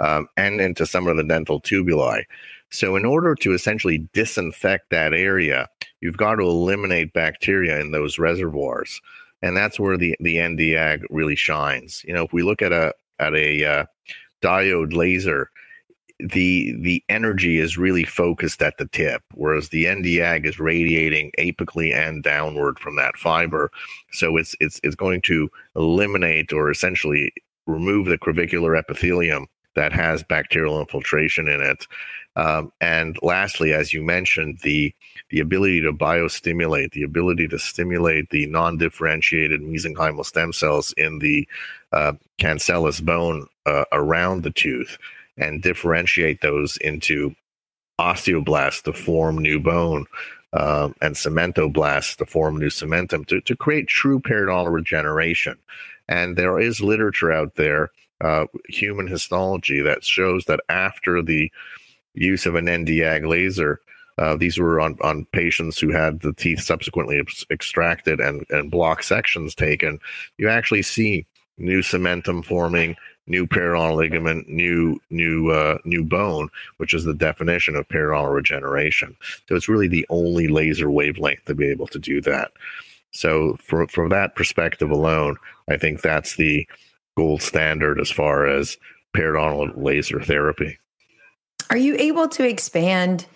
um, 0.00 0.26
and 0.36 0.60
into 0.60 0.86
some 0.86 1.06
of 1.06 1.16
the 1.16 1.24
dental 1.24 1.60
tubuli. 1.60 2.24
So, 2.70 2.96
in 2.96 3.04
order 3.04 3.34
to 3.36 3.52
essentially 3.52 4.08
disinfect 4.12 4.90
that 4.90 5.12
area, 5.12 5.68
you've 6.04 6.18
got 6.18 6.34
to 6.34 6.42
eliminate 6.42 7.14
bacteria 7.14 7.80
in 7.80 7.90
those 7.90 8.18
reservoirs, 8.18 9.00
and 9.40 9.56
that's 9.56 9.80
where 9.80 9.96
the 9.96 10.14
the 10.20 10.36
Nd:YAG 10.36 11.02
really 11.08 11.34
shines. 11.34 12.04
You 12.06 12.12
know, 12.12 12.24
if 12.24 12.32
we 12.32 12.42
look 12.42 12.60
at 12.60 12.72
a 12.72 12.92
at 13.18 13.34
a 13.34 13.64
uh, 13.64 13.84
diode 14.42 14.92
laser, 14.92 15.50
the 16.20 16.76
the 16.78 17.02
energy 17.08 17.58
is 17.58 17.78
really 17.78 18.04
focused 18.04 18.60
at 18.60 18.76
the 18.76 18.86
tip, 18.86 19.22
whereas 19.32 19.70
the 19.70 19.86
Nd:YAG 19.86 20.44
is 20.44 20.60
radiating 20.60 21.32
apically 21.38 21.94
and 21.94 22.22
downward 22.22 22.78
from 22.78 22.96
that 22.96 23.16
fiber. 23.16 23.70
So 24.12 24.36
it's 24.36 24.54
it's 24.60 24.78
it's 24.84 24.94
going 24.94 25.22
to 25.22 25.50
eliminate 25.74 26.52
or 26.52 26.70
essentially 26.70 27.32
remove 27.66 28.06
the 28.06 28.18
crevicular 28.18 28.76
epithelium 28.76 29.46
that 29.74 29.92
has 29.94 30.22
bacterial 30.22 30.80
infiltration 30.80 31.48
in 31.48 31.62
it. 31.62 31.86
Um, 32.36 32.72
and 32.80 33.18
lastly, 33.22 33.72
as 33.72 33.92
you 33.92 34.02
mentioned, 34.02 34.58
the 34.62 34.94
the 35.30 35.40
ability 35.40 35.80
to 35.82 35.92
biostimulate, 35.92 36.92
the 36.92 37.02
ability 37.02 37.48
to 37.48 37.58
stimulate 37.58 38.30
the 38.30 38.46
non-differentiated 38.46 39.60
mesenchymal 39.60 40.24
stem 40.24 40.52
cells 40.52 40.92
in 40.96 41.18
the 41.20 41.48
uh, 41.92 42.12
cancellous 42.38 43.00
bone 43.00 43.46
uh, 43.66 43.84
around 43.92 44.42
the 44.42 44.50
tooth, 44.50 44.98
and 45.36 45.62
differentiate 45.62 46.40
those 46.40 46.76
into 46.78 47.34
osteoblasts 48.00 48.82
to 48.82 48.92
form 48.92 49.38
new 49.38 49.60
bone. 49.60 50.06
Um, 50.56 50.94
and 51.02 51.16
cementoblasts 51.16 52.14
to 52.18 52.26
form 52.26 52.58
new 52.58 52.68
cementum 52.68 53.26
to, 53.26 53.40
to 53.40 53.56
create 53.56 53.88
true 53.88 54.20
periodontal 54.20 54.72
regeneration. 54.72 55.58
And 56.08 56.36
there 56.36 56.60
is 56.60 56.80
literature 56.80 57.32
out 57.32 57.56
there, 57.56 57.90
uh, 58.20 58.46
human 58.68 59.08
histology, 59.08 59.80
that 59.80 60.04
shows 60.04 60.44
that 60.44 60.60
after 60.68 61.22
the 61.22 61.50
use 62.14 62.46
of 62.46 62.54
an 62.54 62.66
Nd:YAG 62.66 63.26
laser, 63.26 63.80
uh, 64.18 64.36
these 64.36 64.58
were 64.58 64.80
on, 64.80 64.96
on 65.02 65.26
patients 65.32 65.78
who 65.78 65.90
had 65.90 66.20
the 66.20 66.32
teeth 66.32 66.60
subsequently 66.60 67.18
ex- 67.18 67.44
extracted 67.50 68.20
and, 68.20 68.44
and 68.50 68.70
block 68.70 69.02
sections 69.02 69.54
taken. 69.54 69.98
You 70.38 70.48
actually 70.48 70.82
see 70.82 71.26
new 71.58 71.80
cementum 71.80 72.44
forming, 72.44 72.96
new 73.26 73.46
periodontal 73.46 73.96
ligament, 73.96 74.48
new 74.48 75.00
new 75.10 75.50
uh, 75.50 75.78
new 75.84 76.04
bone, 76.04 76.48
which 76.76 76.94
is 76.94 77.04
the 77.04 77.14
definition 77.14 77.74
of 77.74 77.88
periodontal 77.88 78.34
regeneration. 78.34 79.16
So 79.48 79.56
it's 79.56 79.68
really 79.68 79.88
the 79.88 80.06
only 80.10 80.48
laser 80.48 80.90
wavelength 80.90 81.44
to 81.46 81.54
be 81.54 81.68
able 81.68 81.86
to 81.88 81.98
do 81.98 82.20
that. 82.22 82.52
So 83.10 83.56
for, 83.62 83.86
from 83.88 84.08
that 84.08 84.34
perspective 84.34 84.90
alone, 84.90 85.36
I 85.68 85.76
think 85.76 86.02
that's 86.02 86.36
the 86.36 86.66
gold 87.16 87.42
standard 87.42 88.00
as 88.00 88.10
far 88.10 88.46
as 88.46 88.76
periodontal 89.16 89.72
laser 89.76 90.20
therapy. 90.20 90.78
Are 91.70 91.76
you 91.76 91.96
able 91.98 92.28
to 92.28 92.46
expand 92.46 93.26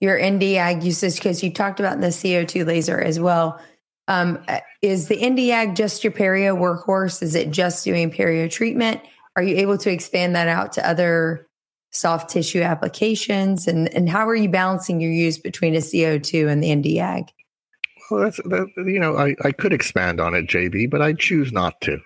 your 0.00 0.18
Nd:YAG 0.18 0.84
usage? 0.84 1.16
Because 1.16 1.42
you 1.42 1.52
talked 1.52 1.80
about 1.80 2.00
the 2.00 2.08
CO2 2.08 2.66
laser 2.66 3.00
as 3.00 3.18
well. 3.18 3.60
Um, 4.06 4.38
is 4.80 5.08
the 5.08 5.16
Nd:YAG 5.16 5.74
just 5.74 6.04
your 6.04 6.12
perio 6.12 6.56
workhorse? 6.56 7.22
Is 7.22 7.34
it 7.34 7.50
just 7.50 7.84
doing 7.84 8.10
perio 8.10 8.50
treatment? 8.50 9.00
Are 9.36 9.42
you 9.42 9.56
able 9.56 9.78
to 9.78 9.90
expand 9.90 10.34
that 10.34 10.48
out 10.48 10.72
to 10.74 10.88
other 10.88 11.46
soft 11.90 12.30
tissue 12.30 12.62
applications? 12.62 13.68
And, 13.68 13.92
and 13.94 14.08
how 14.08 14.28
are 14.28 14.34
you 14.34 14.48
balancing 14.48 15.00
your 15.00 15.12
use 15.12 15.38
between 15.38 15.74
a 15.74 15.78
CO2 15.78 16.48
and 16.48 16.62
the 16.62 16.70
Nd:YAG? 16.70 17.28
Well, 18.10 18.24
that's 18.24 18.38
that, 18.38 18.68
you 18.76 18.98
know, 18.98 19.16
I, 19.16 19.36
I 19.44 19.52
could 19.52 19.72
expand 19.72 20.20
on 20.20 20.34
it, 20.34 20.46
JB, 20.46 20.90
but 20.90 21.02
I 21.02 21.12
choose 21.12 21.52
not 21.52 21.80
to. 21.82 22.00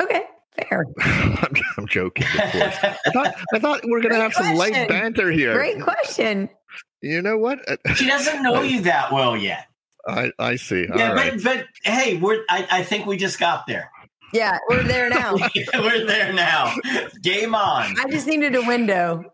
Okay, 0.00 0.22
fair. 0.56 0.86
I'm, 1.00 1.54
I'm, 1.78 1.86
joking, 1.86 2.26
of 2.26 2.52
course. 2.52 2.76
I 2.82 3.10
thought 3.12 3.34
I 3.54 3.58
thought 3.58 3.84
we 3.84 3.92
are 3.92 4.00
going 4.00 4.14
to 4.14 4.20
have 4.20 4.34
question. 4.34 4.56
some 4.56 4.72
light 4.72 4.88
banter 4.88 5.30
here. 5.30 5.54
Great 5.54 5.80
question. 5.80 6.48
You 7.02 7.22
know 7.22 7.38
what? 7.38 7.58
Uh, 7.68 7.76
she 7.94 8.06
doesn't 8.06 8.42
know 8.42 8.62
you 8.62 8.82
that 8.82 9.12
well 9.12 9.36
yet. 9.36 9.66
I, 10.06 10.30
I 10.38 10.56
see. 10.56 10.86
Yeah, 10.94 11.14
but, 11.14 11.42
but 11.42 11.66
hey, 11.82 12.16
we're 12.16 12.44
I, 12.48 12.66
I 12.70 12.82
think 12.82 13.06
we 13.06 13.16
just 13.16 13.38
got 13.38 13.66
there. 13.66 13.90
Yeah, 14.32 14.58
we're 14.68 14.82
there 14.82 15.08
now. 15.08 15.36
we're 15.74 16.04
there 16.04 16.32
now. 16.32 16.74
Game 17.22 17.54
on. 17.54 17.94
I 17.98 18.10
just 18.10 18.26
needed 18.26 18.54
a 18.54 18.62
window. 18.62 19.24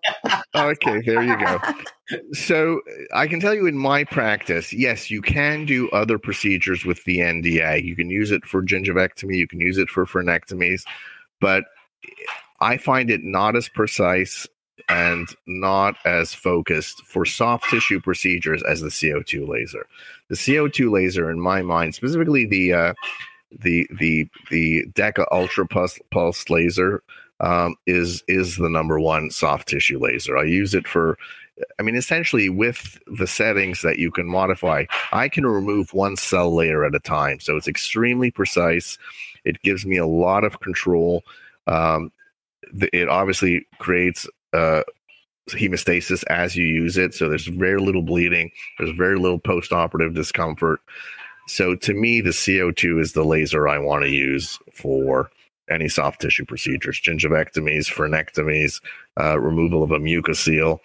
okay, 0.54 1.00
there 1.04 1.22
you 1.22 1.36
go. 1.38 1.58
So 2.32 2.80
I 3.14 3.26
can 3.26 3.40
tell 3.40 3.54
you 3.54 3.66
in 3.66 3.78
my 3.78 4.04
practice, 4.04 4.72
yes, 4.72 5.10
you 5.10 5.22
can 5.22 5.64
do 5.64 5.88
other 5.90 6.18
procedures 6.18 6.84
with 6.84 7.02
the 7.04 7.18
Nd:YAG. 7.18 7.84
You 7.84 7.96
can 7.96 8.10
use 8.10 8.30
it 8.30 8.44
for 8.44 8.62
gingivectomy, 8.62 9.36
you 9.36 9.48
can 9.48 9.60
use 9.60 9.78
it 9.78 9.88
for 9.88 10.04
frenectomies, 10.04 10.84
but 11.40 11.64
I 12.60 12.76
find 12.76 13.10
it 13.10 13.22
not 13.24 13.56
as 13.56 13.68
precise 13.68 14.46
and 14.88 15.28
not 15.46 15.96
as 16.04 16.34
focused 16.34 17.04
for 17.06 17.24
soft 17.24 17.68
tissue 17.70 18.00
procedures 18.00 18.62
as 18.62 18.80
the 18.80 18.88
CO2 18.88 19.48
laser. 19.48 19.86
The 20.28 20.34
CO2 20.34 20.90
laser, 20.90 21.30
in 21.30 21.40
my 21.40 21.62
mind, 21.62 21.94
specifically 21.94 22.46
the 22.46 22.72
uh, 22.72 22.94
the 23.60 23.88
the 23.98 24.28
the 24.50 24.84
DEKA 24.94 25.26
Ultra 25.30 25.66
Pulse, 25.66 25.98
Pulse 26.10 26.48
laser 26.50 27.02
um, 27.40 27.76
is 27.86 28.22
is 28.28 28.56
the 28.56 28.68
number 28.68 28.98
one 29.00 29.30
soft 29.30 29.68
tissue 29.68 29.98
laser. 29.98 30.36
I 30.36 30.44
use 30.44 30.74
it 30.74 30.86
for, 30.86 31.18
I 31.78 31.82
mean, 31.82 31.96
essentially 31.96 32.48
with 32.48 32.98
the 33.06 33.26
settings 33.26 33.82
that 33.82 33.98
you 33.98 34.10
can 34.10 34.26
modify, 34.26 34.84
I 35.12 35.28
can 35.28 35.44
remove 35.46 35.92
one 35.92 36.16
cell 36.16 36.54
layer 36.54 36.84
at 36.84 36.94
a 36.94 37.00
time. 37.00 37.40
So 37.40 37.56
it's 37.56 37.68
extremely 37.68 38.30
precise. 38.30 38.96
It 39.44 39.60
gives 39.62 39.84
me 39.84 39.96
a 39.96 40.06
lot 40.06 40.44
of 40.44 40.60
control. 40.60 41.24
Um, 41.66 42.12
it 42.92 43.08
obviously 43.08 43.66
creates 43.78 44.26
uh, 44.52 44.82
hemostasis 45.48 46.24
as 46.30 46.56
you 46.56 46.64
use 46.64 46.96
it. 46.96 47.14
So 47.14 47.28
there's 47.28 47.46
very 47.48 47.80
little 47.80 48.02
bleeding. 48.02 48.50
There's 48.78 48.96
very 48.96 49.18
little 49.18 49.38
post-operative 49.40 50.14
discomfort. 50.14 50.80
So 51.46 51.74
to 51.74 51.94
me, 51.94 52.20
the 52.20 52.30
CO2 52.30 53.00
is 53.00 53.12
the 53.12 53.24
laser 53.24 53.68
I 53.68 53.78
want 53.78 54.04
to 54.04 54.10
use 54.10 54.58
for 54.72 55.30
any 55.70 55.88
soft 55.88 56.20
tissue 56.20 56.44
procedures, 56.44 57.00
gingivectomies, 57.00 57.90
frenectomies, 57.90 58.80
uh, 59.20 59.38
removal 59.38 59.82
of 59.82 59.90
a 59.90 59.98
mucocele. 59.98 60.78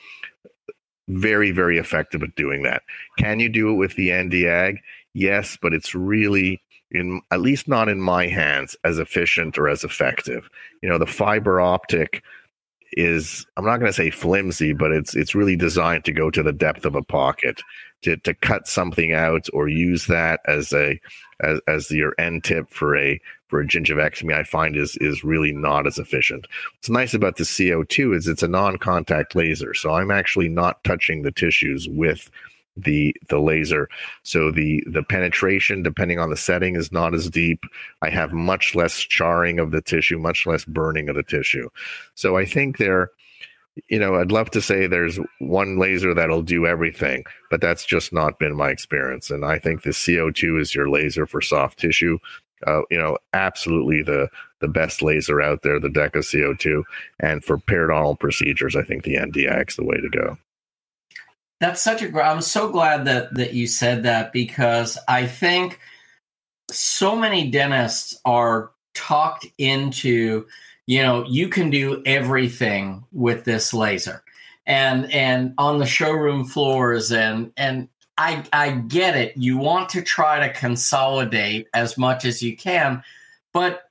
Very, 1.10 1.52
very 1.52 1.78
effective 1.78 2.22
at 2.24 2.36
doing 2.36 2.64
that. 2.64 2.84
Can 3.18 3.40
you 3.40 3.50
do 3.50 3.70
it 3.72 3.76
with 3.76 3.96
the 3.96 4.10
Nd:YAG? 4.10 4.80
Yes, 5.14 5.58
but 5.62 5.74
it's 5.74 5.96
really 5.96 6.62
in 6.92 7.22
at 7.32 7.42
least 7.42 7.68
not 7.68 7.90
in 7.90 8.02
my 8.02 8.28
hands 8.28 8.76
as 8.84 9.00
efficient 9.00 9.58
or 9.58 9.68
as 9.68 9.84
effective. 9.84 10.50
You 10.82 10.90
know, 10.90 10.98
the 10.98 11.06
fiber 11.06 11.60
optic 11.60 12.24
is 12.94 13.46
I'm 13.58 13.66
not 13.66 13.78
going 13.78 13.90
to 13.90 13.94
say 13.94 14.10
flimsy, 14.10 14.74
but 14.74 14.92
it's 14.92 15.16
it's 15.16 15.36
really 15.36 15.56
designed 15.56 16.06
to 16.06 16.12
go 16.12 16.30
to 16.32 16.44
the 16.44 16.54
depth 16.54 16.86
of 16.86 16.96
a 16.96 17.04
pocket 17.04 17.62
to 18.04 18.18
to 18.18 18.34
cut 18.34 18.68
something 18.68 19.14
out 19.14 19.48
or 19.54 19.68
use 19.68 20.08
that 20.08 20.40
as 20.48 20.74
a 20.74 21.00
as, 21.42 21.60
as 21.68 21.92
your 21.92 22.14
end 22.18 22.44
tip 22.44 22.70
for 22.70 22.96
a 22.98 23.20
for 23.48 23.62
a 23.62 23.68
gingivectomy. 23.68 24.34
I 24.34 24.44
find 24.44 24.76
is 24.76 24.98
is 24.98 25.24
really 25.24 25.52
not 25.52 25.88
as 25.88 25.98
efficient. 25.98 26.48
What's 26.76 26.90
nice 26.90 27.14
about 27.14 27.38
the 27.38 27.44
CO2 27.44 28.16
is 28.16 28.28
it's 28.28 28.44
a 28.44 28.48
non-contact 28.48 29.36
laser, 29.36 29.74
so 29.74 29.94
I'm 29.94 30.12
actually 30.12 30.50
not 30.50 30.84
touching 30.84 31.22
the 31.22 31.32
tissues 31.32 31.88
with 31.90 32.30
the 32.78 33.16
the 33.30 33.40
laser. 33.40 33.90
So 34.24 34.52
the 34.52 34.84
the 34.88 35.04
penetration 35.04 35.84
depending 35.84 36.20
on 36.20 36.30
the 36.30 36.38
setting 36.38 36.76
is 36.76 36.92
not 36.92 37.14
as 37.14 37.30
deep. 37.30 37.64
I 38.02 38.10
have 38.10 38.34
much 38.34 38.76
less 38.76 39.00
charring 39.00 39.60
of 39.60 39.72
the 39.72 39.82
tissue 39.82 40.18
much 40.18 40.46
less 40.46 40.66
burning 40.66 41.10
of 41.10 41.16
the 41.16 41.24
tissue. 41.24 41.70
So 42.16 42.38
i 42.38 42.46
think 42.46 42.78
there 42.78 43.12
you 43.90 44.00
know 44.00 44.16
i'd 44.16 44.32
love 44.32 44.50
to 44.50 44.62
say 44.62 44.88
there's 44.88 45.20
one 45.40 45.78
laser 45.78 46.14
that'll 46.14 46.42
do 46.42 46.66
everything 46.66 47.24
but 47.52 47.62
that's 47.62 47.86
just 47.86 48.12
not 48.12 48.40
been 48.40 48.56
my 48.56 48.70
experience. 48.70 49.30
And 49.30 49.46
i 49.46 49.60
think 49.60 49.84
the 49.84 49.92
co2 49.92 50.60
is 50.60 50.76
your 50.76 50.90
laser 50.90 51.26
for 51.26 51.42
soft 51.42 51.80
tissue. 51.80 52.18
Uh, 52.66 52.82
you 52.90 52.98
know 52.98 53.18
absolutely 53.34 54.02
the 54.02 54.28
the 54.62 54.68
best 54.68 55.04
laser 55.04 55.40
out 55.42 55.62
there 55.62 55.80
the 55.80 55.90
DEKA 55.90 56.24
co2 56.24 56.82
and 57.20 57.44
for 57.44 57.60
periodontal 57.60 58.20
procedures 58.20 58.76
i 58.76 58.82
think 58.82 59.04
the 59.04 59.16
is 59.16 59.76
the 59.76 59.84
way 59.84 59.98
to 59.98 60.10
go 60.10 60.36
that's 61.60 61.82
such 61.82 62.02
a. 62.02 62.24
I'm 62.24 62.42
so 62.42 62.70
glad 62.70 63.06
that 63.06 63.34
that 63.36 63.54
you 63.54 63.68
said 63.68 64.04
that 64.04 64.32
because 64.32 64.98
I 65.08 65.26
think 65.26 65.80
so 66.72 67.16
many 67.16 67.50
dentists 67.50 68.20
are 68.26 68.72
talked 68.94 69.48
into. 69.58 70.46
You 70.86 71.02
know, 71.02 71.26
you 71.26 71.50
can 71.50 71.70
do 71.70 72.02
everything 72.06 73.04
with 73.12 73.44
this 73.44 73.74
laser, 73.74 74.24
and 74.66 75.12
and 75.12 75.54
on 75.58 75.80
the 75.80 75.86
showroom 75.86 76.46
floors, 76.46 77.12
and 77.12 77.52
and 77.58 77.90
I 78.18 78.46
I 78.54 78.72
get 78.72 79.16
it. 79.16 79.36
You 79.36 79.58
want 79.58 79.90
to 79.90 80.02
try 80.02 80.48
to 80.48 80.54
consolidate 80.54 81.68
as 81.74 81.98
much 81.98 82.24
as 82.24 82.42
you 82.42 82.56
can, 82.56 83.04
but 83.52 83.90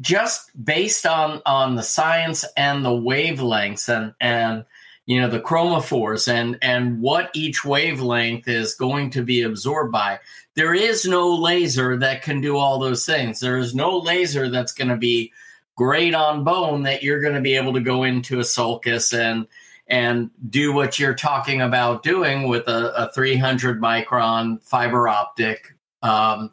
just 0.00 0.50
based 0.64 1.06
on 1.06 1.42
on 1.44 1.74
the 1.74 1.82
science 1.82 2.44
and 2.56 2.84
the 2.84 2.90
wavelengths 2.90 3.88
and 3.88 4.14
and 4.20 4.64
you 5.08 5.18
know 5.18 5.28
the 5.28 5.40
chromophores 5.40 6.28
and 6.28 6.58
and 6.60 7.00
what 7.00 7.30
each 7.32 7.64
wavelength 7.64 8.46
is 8.46 8.74
going 8.74 9.08
to 9.08 9.22
be 9.22 9.40
absorbed 9.40 9.90
by. 9.90 10.20
There 10.54 10.74
is 10.74 11.06
no 11.06 11.34
laser 11.34 11.96
that 11.96 12.20
can 12.20 12.42
do 12.42 12.58
all 12.58 12.78
those 12.78 13.06
things. 13.06 13.40
There 13.40 13.56
is 13.56 13.74
no 13.74 13.96
laser 13.96 14.50
that's 14.50 14.72
going 14.72 14.88
to 14.88 14.98
be 14.98 15.32
great 15.76 16.14
on 16.14 16.44
bone 16.44 16.82
that 16.82 17.02
you're 17.02 17.22
going 17.22 17.34
to 17.34 17.40
be 17.40 17.56
able 17.56 17.72
to 17.72 17.80
go 17.80 18.02
into 18.02 18.38
a 18.38 18.44
sulcus 18.44 19.14
and 19.14 19.46
and 19.86 20.30
do 20.50 20.74
what 20.74 20.98
you're 20.98 21.14
talking 21.14 21.62
about 21.62 22.02
doing 22.02 22.46
with 22.46 22.68
a, 22.68 23.08
a 23.08 23.12
300 23.12 23.80
micron 23.80 24.62
fiber 24.62 25.08
optic 25.08 25.74
um, 26.02 26.50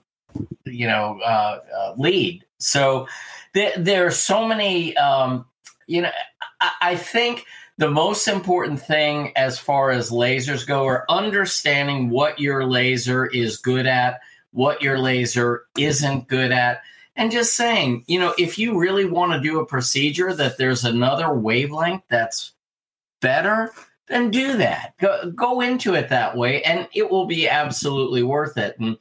you 0.64 0.88
know 0.88 1.20
uh, 1.26 1.60
uh, 1.78 1.94
lead. 1.98 2.46
So 2.60 3.10
th- 3.54 3.76
there 3.78 4.06
are 4.06 4.12
so 4.12 4.48
many 4.48 4.96
um, 4.96 5.46
you 5.88 6.04
know 6.04 6.12
I 6.82 6.96
think 6.96 7.46
the 7.78 7.90
most 7.90 8.28
important 8.28 8.82
thing 8.82 9.34
as 9.36 9.60
far 9.60 9.92
as 9.92 10.10
lasers 10.10 10.66
go 10.66 10.86
are 10.86 11.06
understanding 11.10 12.10
what 12.10 12.40
your 12.40 12.66
laser 12.66 13.26
is 13.26 13.58
good 13.58 13.86
at, 13.86 14.22
what 14.52 14.82
your 14.82 14.98
laser 14.98 15.66
isn't 15.78 16.28
good 16.28 16.52
at, 16.52 16.82
and 17.18 17.32
just 17.32 17.56
saying, 17.56 18.04
you 18.08 18.20
know, 18.20 18.34
if 18.38 18.58
you 18.58 18.78
really 18.80 19.06
want 19.06 19.34
to 19.34 19.40
do 19.40 19.60
a 19.60 19.66
procedure 19.66 20.34
that 20.34 20.58
there's 20.58 20.86
another 20.86 21.34
wavelength 21.34 22.04
that's 22.10 22.54
better, 23.22 23.72
then 24.08 24.32
do 24.32 24.58
that. 24.58 24.94
Go, 24.98 25.32
go 25.32 25.62
into 25.62 25.96
it 25.96 26.10
that 26.10 26.38
way, 26.38 26.62
and 26.64 26.88
it 26.94 27.10
will 27.10 27.26
be 27.26 27.50
absolutely 27.50 28.24
worth 28.24 28.58
it. 28.58 28.78
And 28.80 28.98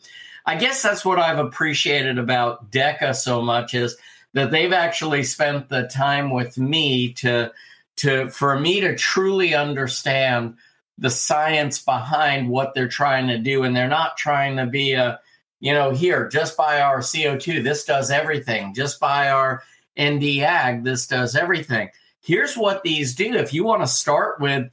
I 0.47 0.57
guess 0.57 0.83
that's 0.83 1.05
what 1.05 1.19
I've 1.19 1.39
appreciated 1.39 2.19
about 2.19 2.71
DEKA 2.71 3.15
so 3.15 3.43
much 3.43 3.75
is 3.75 3.97
that 4.33 4.51
they've 4.51 4.73
actually 4.73 5.23
spent 5.23 5.69
the 5.69 5.89
time 5.89 6.31
with 6.31 6.59
me 6.59 7.13
to 7.15 7.53
to 7.97 8.29
for 8.31 8.59
me 8.59 8.81
to 8.81 8.97
truly 8.97 9.55
understand 9.55 10.57
the 10.99 11.11
science 11.11 11.83
behind 11.83 12.49
what 12.49 12.75
they're 12.75 12.89
trying 12.89 13.27
to 13.29 13.39
do. 13.39 13.65
And 13.65 13.75
they're 13.75 13.89
not 13.89 14.17
trying 14.17 14.57
to 14.57 14.67
be 14.67 14.93
a 14.93 15.21
you 15.61 15.73
know 15.73 15.91
here 15.91 16.29
just 16.29 16.57
by 16.57 16.81
our 16.81 16.99
co2 16.99 17.63
this 17.63 17.85
does 17.85 18.11
everything. 18.11 18.75
Just 18.75 19.01
by 19.01 19.31
our 19.31 19.63
nd 19.99 20.23
ag 20.43 20.85
this 20.85 21.07
does 21.07 21.37
everything. 21.37 21.89
Here's 22.21 22.57
what 22.57 22.83
these 22.83 23.15
do. 23.15 23.35
If 23.35 23.53
you 23.53 23.65
want 23.65 23.83
to 23.83 23.87
start 23.87 24.41
with 24.41 24.71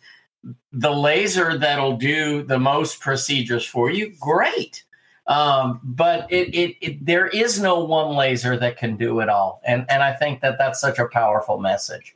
the 0.71 0.91
laser 0.91 1.57
that'll 1.57 1.97
do 1.97 2.43
the 2.43 2.59
most 2.59 2.99
procedures 2.99 3.65
for 3.65 3.91
you 3.91 4.13
great. 4.19 4.83
Um, 5.27 5.79
but 5.83 6.31
it, 6.31 6.53
it, 6.55 6.77
it, 6.81 7.05
there 7.05 7.27
is 7.27 7.61
no 7.61 7.83
one 7.83 8.15
laser 8.15 8.57
that 8.57 8.77
can 8.77 8.97
do 8.97 9.19
it 9.19 9.29
all, 9.29 9.61
and 9.63 9.85
and 9.87 10.01
I 10.01 10.13
think 10.13 10.41
that 10.41 10.57
that's 10.57 10.81
such 10.81 10.97
a 10.97 11.07
powerful 11.07 11.59
message. 11.59 12.15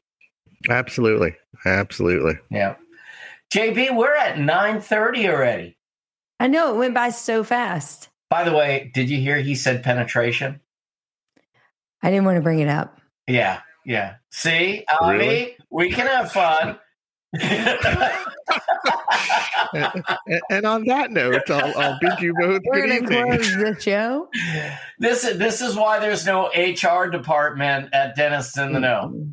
Absolutely, 0.70 1.36
absolutely. 1.66 2.39
Yeah, 2.49 2.76
JB, 3.53 3.95
we're 3.95 4.16
at 4.16 4.39
nine 4.39 4.82
thirty 4.82 5.28
already. 5.28 5.78
I 6.39 6.47
know 6.47 6.74
it 6.74 6.78
went 6.78 6.93
by 6.93 7.09
so 7.09 7.43
fast. 7.43 8.09
By 8.30 8.43
the 8.43 8.53
way, 8.53 8.91
did 8.93 9.09
you 9.09 9.20
hear 9.20 9.38
he 9.38 9.55
said 9.55 9.84
penetration? 9.84 10.59
I 12.01 12.09
didn't 12.09 12.26
want 12.26 12.38
to 12.38 12.41
bring 12.41 12.59
it 12.59 12.68
up. 12.68 12.99
Yeah, 13.28 13.61
yeah. 13.86 14.16
See, 14.32 14.84
Avi, 14.91 15.18
really? 15.18 15.57
we 15.70 15.91
can 15.91 16.07
have 16.07 16.32
fun. 16.32 16.78
and, 19.74 20.03
and, 20.49 20.66
on 20.66 20.86
that 20.86 21.11
note, 21.11 21.49
I'll, 21.49 21.78
I'll 21.78 21.99
bid 21.99 22.22
you 22.22 22.34
both 22.39 22.61
We're 22.66 22.88
good 22.88 23.03
evening. 23.03 23.26
Close 23.26 23.55
the 23.57 23.78
show. 23.80 24.30
This 24.99 25.24
this 25.24 25.61
is 25.61 25.76
why 25.76 25.99
there's 25.99 26.26
no 26.26 26.47
HR 26.47 27.09
department 27.09 27.89
at 27.93 28.16
Dentist 28.16 28.57
in 28.57 28.72
the 28.72 28.80
Know. 28.80 29.11
Mm-hmm. 29.13 29.32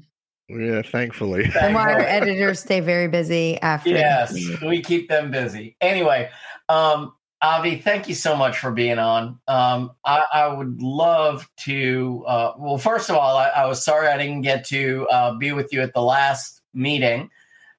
Yeah, 0.48 0.82
thankfully. 0.82 1.50
And 1.60 1.74
why 1.74 1.92
our 1.92 2.00
editors 2.00 2.60
stay 2.60 2.80
very 2.80 3.08
busy 3.08 3.58
after. 3.60 3.90
Yes, 3.90 4.34
we 4.62 4.82
keep 4.82 5.08
them 5.08 5.30
busy. 5.30 5.76
Anyway, 5.80 6.30
um, 6.68 7.12
Avi, 7.40 7.76
thank 7.76 8.08
you 8.08 8.14
so 8.14 8.36
much 8.36 8.58
for 8.58 8.70
being 8.70 8.98
on. 8.98 9.40
Um, 9.48 9.92
I, 10.04 10.24
I, 10.32 10.46
would 10.48 10.80
love 10.80 11.48
to. 11.58 12.24
Uh, 12.26 12.52
well, 12.56 12.78
first 12.78 13.10
of 13.10 13.16
all, 13.16 13.36
I, 13.36 13.48
I, 13.48 13.66
was 13.66 13.84
sorry 13.84 14.06
I 14.06 14.16
didn't 14.16 14.42
get 14.42 14.64
to 14.66 15.08
uh, 15.10 15.34
be 15.34 15.52
with 15.52 15.72
you 15.72 15.80
at 15.80 15.92
the 15.92 16.02
last 16.02 16.62
meeting. 16.72 17.30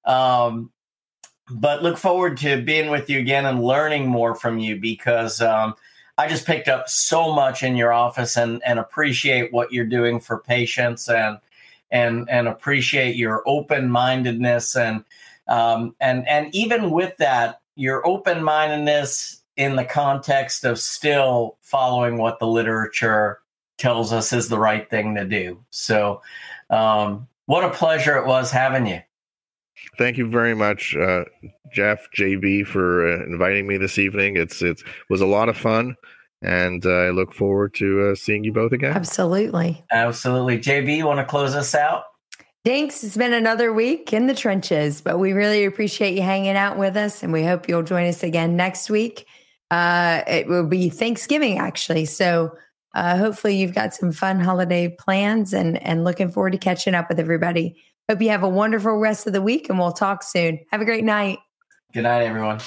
Um, 0.03 0.69
but 1.49 1.81
look 1.81 1.97
forward 1.97 2.37
to 2.37 2.61
being 2.61 2.89
with 2.89 3.09
you 3.09 3.19
again 3.19 3.45
and 3.45 3.63
learning 3.63 4.07
more 4.07 4.35
from 4.35 4.59
you 4.59 4.79
because 4.79 5.41
um, 5.41 5.75
I 6.17 6.27
just 6.27 6.45
picked 6.45 6.67
up 6.67 6.89
so 6.89 7.33
much 7.33 7.63
in 7.63 7.75
your 7.75 7.93
office 7.93 8.37
and, 8.37 8.61
and 8.65 8.79
appreciate 8.79 9.51
what 9.53 9.71
you're 9.71 9.85
doing 9.85 10.19
for 10.19 10.39
patients 10.39 11.07
and 11.09 11.37
and 11.93 12.29
and 12.29 12.49
appreciate 12.49 13.15
your 13.15 13.41
open 13.45 13.89
mindedness 13.89 14.75
and 14.75 15.05
um, 15.47 15.95
and 16.01 16.27
and 16.27 16.53
even 16.53 16.91
with 16.91 17.15
that 17.17 17.61
your 17.75 18.05
open 18.05 18.43
mindedness 18.43 19.41
in 19.55 19.77
the 19.77 19.85
context 19.85 20.65
of 20.65 20.79
still 20.79 21.57
following 21.61 22.17
what 22.17 22.39
the 22.39 22.47
literature 22.47 23.39
tells 23.77 24.11
us 24.11 24.33
is 24.33 24.49
the 24.49 24.59
right 24.59 24.89
thing 24.89 25.15
to 25.15 25.25
do. 25.25 25.63
So, 25.69 26.21
um, 26.69 27.27
what 27.45 27.63
a 27.63 27.69
pleasure 27.69 28.17
it 28.17 28.25
was 28.25 28.51
having 28.51 28.87
you 28.87 28.99
thank 29.97 30.17
you 30.17 30.27
very 30.27 30.55
much, 30.55 30.95
uh, 30.95 31.25
Jeff 31.71 32.07
JB, 32.15 32.67
for 32.67 33.07
uh, 33.07 33.25
inviting 33.25 33.67
me 33.67 33.77
this 33.77 33.97
evening. 33.97 34.37
It's 34.37 34.61
it 34.61 34.81
was 35.09 35.21
a 35.21 35.25
lot 35.25 35.49
of 35.49 35.57
fun, 35.57 35.95
and 36.43 36.85
uh, 36.85 36.89
I 36.89 37.09
look 37.09 37.33
forward 37.33 37.73
to 37.75 38.09
uh, 38.11 38.15
seeing 38.15 38.43
you 38.43 38.51
both 38.51 38.71
again. 38.71 38.93
Absolutely, 38.93 39.83
absolutely. 39.91 40.59
JB, 40.59 40.97
you 40.97 41.05
want 41.05 41.19
to 41.19 41.25
close 41.25 41.55
us 41.55 41.73
out? 41.73 42.03
Thanks. 42.65 43.03
It's 43.03 43.17
been 43.17 43.33
another 43.33 43.73
week 43.73 44.13
in 44.13 44.27
the 44.27 44.33
trenches, 44.33 45.01
but 45.01 45.19
we 45.19 45.33
really 45.33 45.65
appreciate 45.65 46.15
you 46.15 46.21
hanging 46.21 46.55
out 46.55 46.77
with 46.77 46.95
us, 46.95 47.23
and 47.23 47.33
we 47.33 47.43
hope 47.43 47.67
you'll 47.67 47.83
join 47.83 48.07
us 48.07 48.23
again 48.23 48.55
next 48.55 48.89
week. 48.89 49.25
Uh, 49.71 50.21
it 50.27 50.47
will 50.47 50.67
be 50.67 50.89
Thanksgiving, 50.89 51.57
actually, 51.57 52.05
so. 52.05 52.55
Uh, 52.95 53.17
hopefully 53.17 53.55
you've 53.55 53.73
got 53.73 53.91
some 53.91 54.11
fun 54.11 54.39
holiday 54.39 54.87
plans 54.87 55.51
and 55.51 55.81
and 55.81 56.03
looking 56.03 56.31
forward 56.31 56.51
to 56.51 56.59
catching 56.59 56.93
up 56.93 57.09
with 57.09 57.19
everybody. 57.19 57.75
Hope 58.09 58.21
you 58.21 58.29
have 58.29 58.43
a 58.43 58.49
wonderful 58.49 58.97
rest 58.97 59.27
of 59.27 59.33
the 59.33 59.41
week 59.41 59.69
and 59.69 59.79
we'll 59.79 59.93
talk 59.93 60.23
soon. 60.23 60.59
Have 60.71 60.81
a 60.81 60.85
great 60.85 61.03
night. 61.03 61.39
Good 61.93 62.03
night, 62.03 62.23
everyone. 62.23 62.59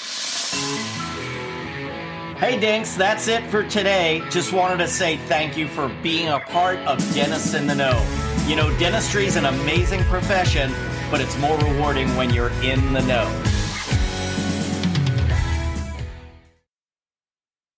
Hey, 2.39 2.61
Dinks, 2.61 2.95
that's 2.95 3.29
it 3.29 3.43
for 3.45 3.63
today. 3.67 4.23
Just 4.29 4.53
wanted 4.53 4.77
to 4.85 4.89
say 4.89 5.17
thank 5.17 5.57
you 5.57 5.67
for 5.67 5.89
being 6.03 6.29
a 6.29 6.39
part 6.39 6.79
of 6.81 6.99
Dentists 7.15 7.55
in 7.55 7.67
the 7.67 7.75
Know. 7.75 8.07
You 8.47 8.57
know, 8.57 8.79
dentistry 8.79 9.25
is 9.25 9.37
an 9.37 9.47
amazing 9.47 10.05
profession, 10.05 10.71
but 11.11 11.23
it's 11.23 11.35
more 11.39 11.57
rewarding 11.57 12.15
when 12.15 12.29
you're 12.29 12.51
in 12.63 12.93
the 12.93 13.01
know. 13.01 13.25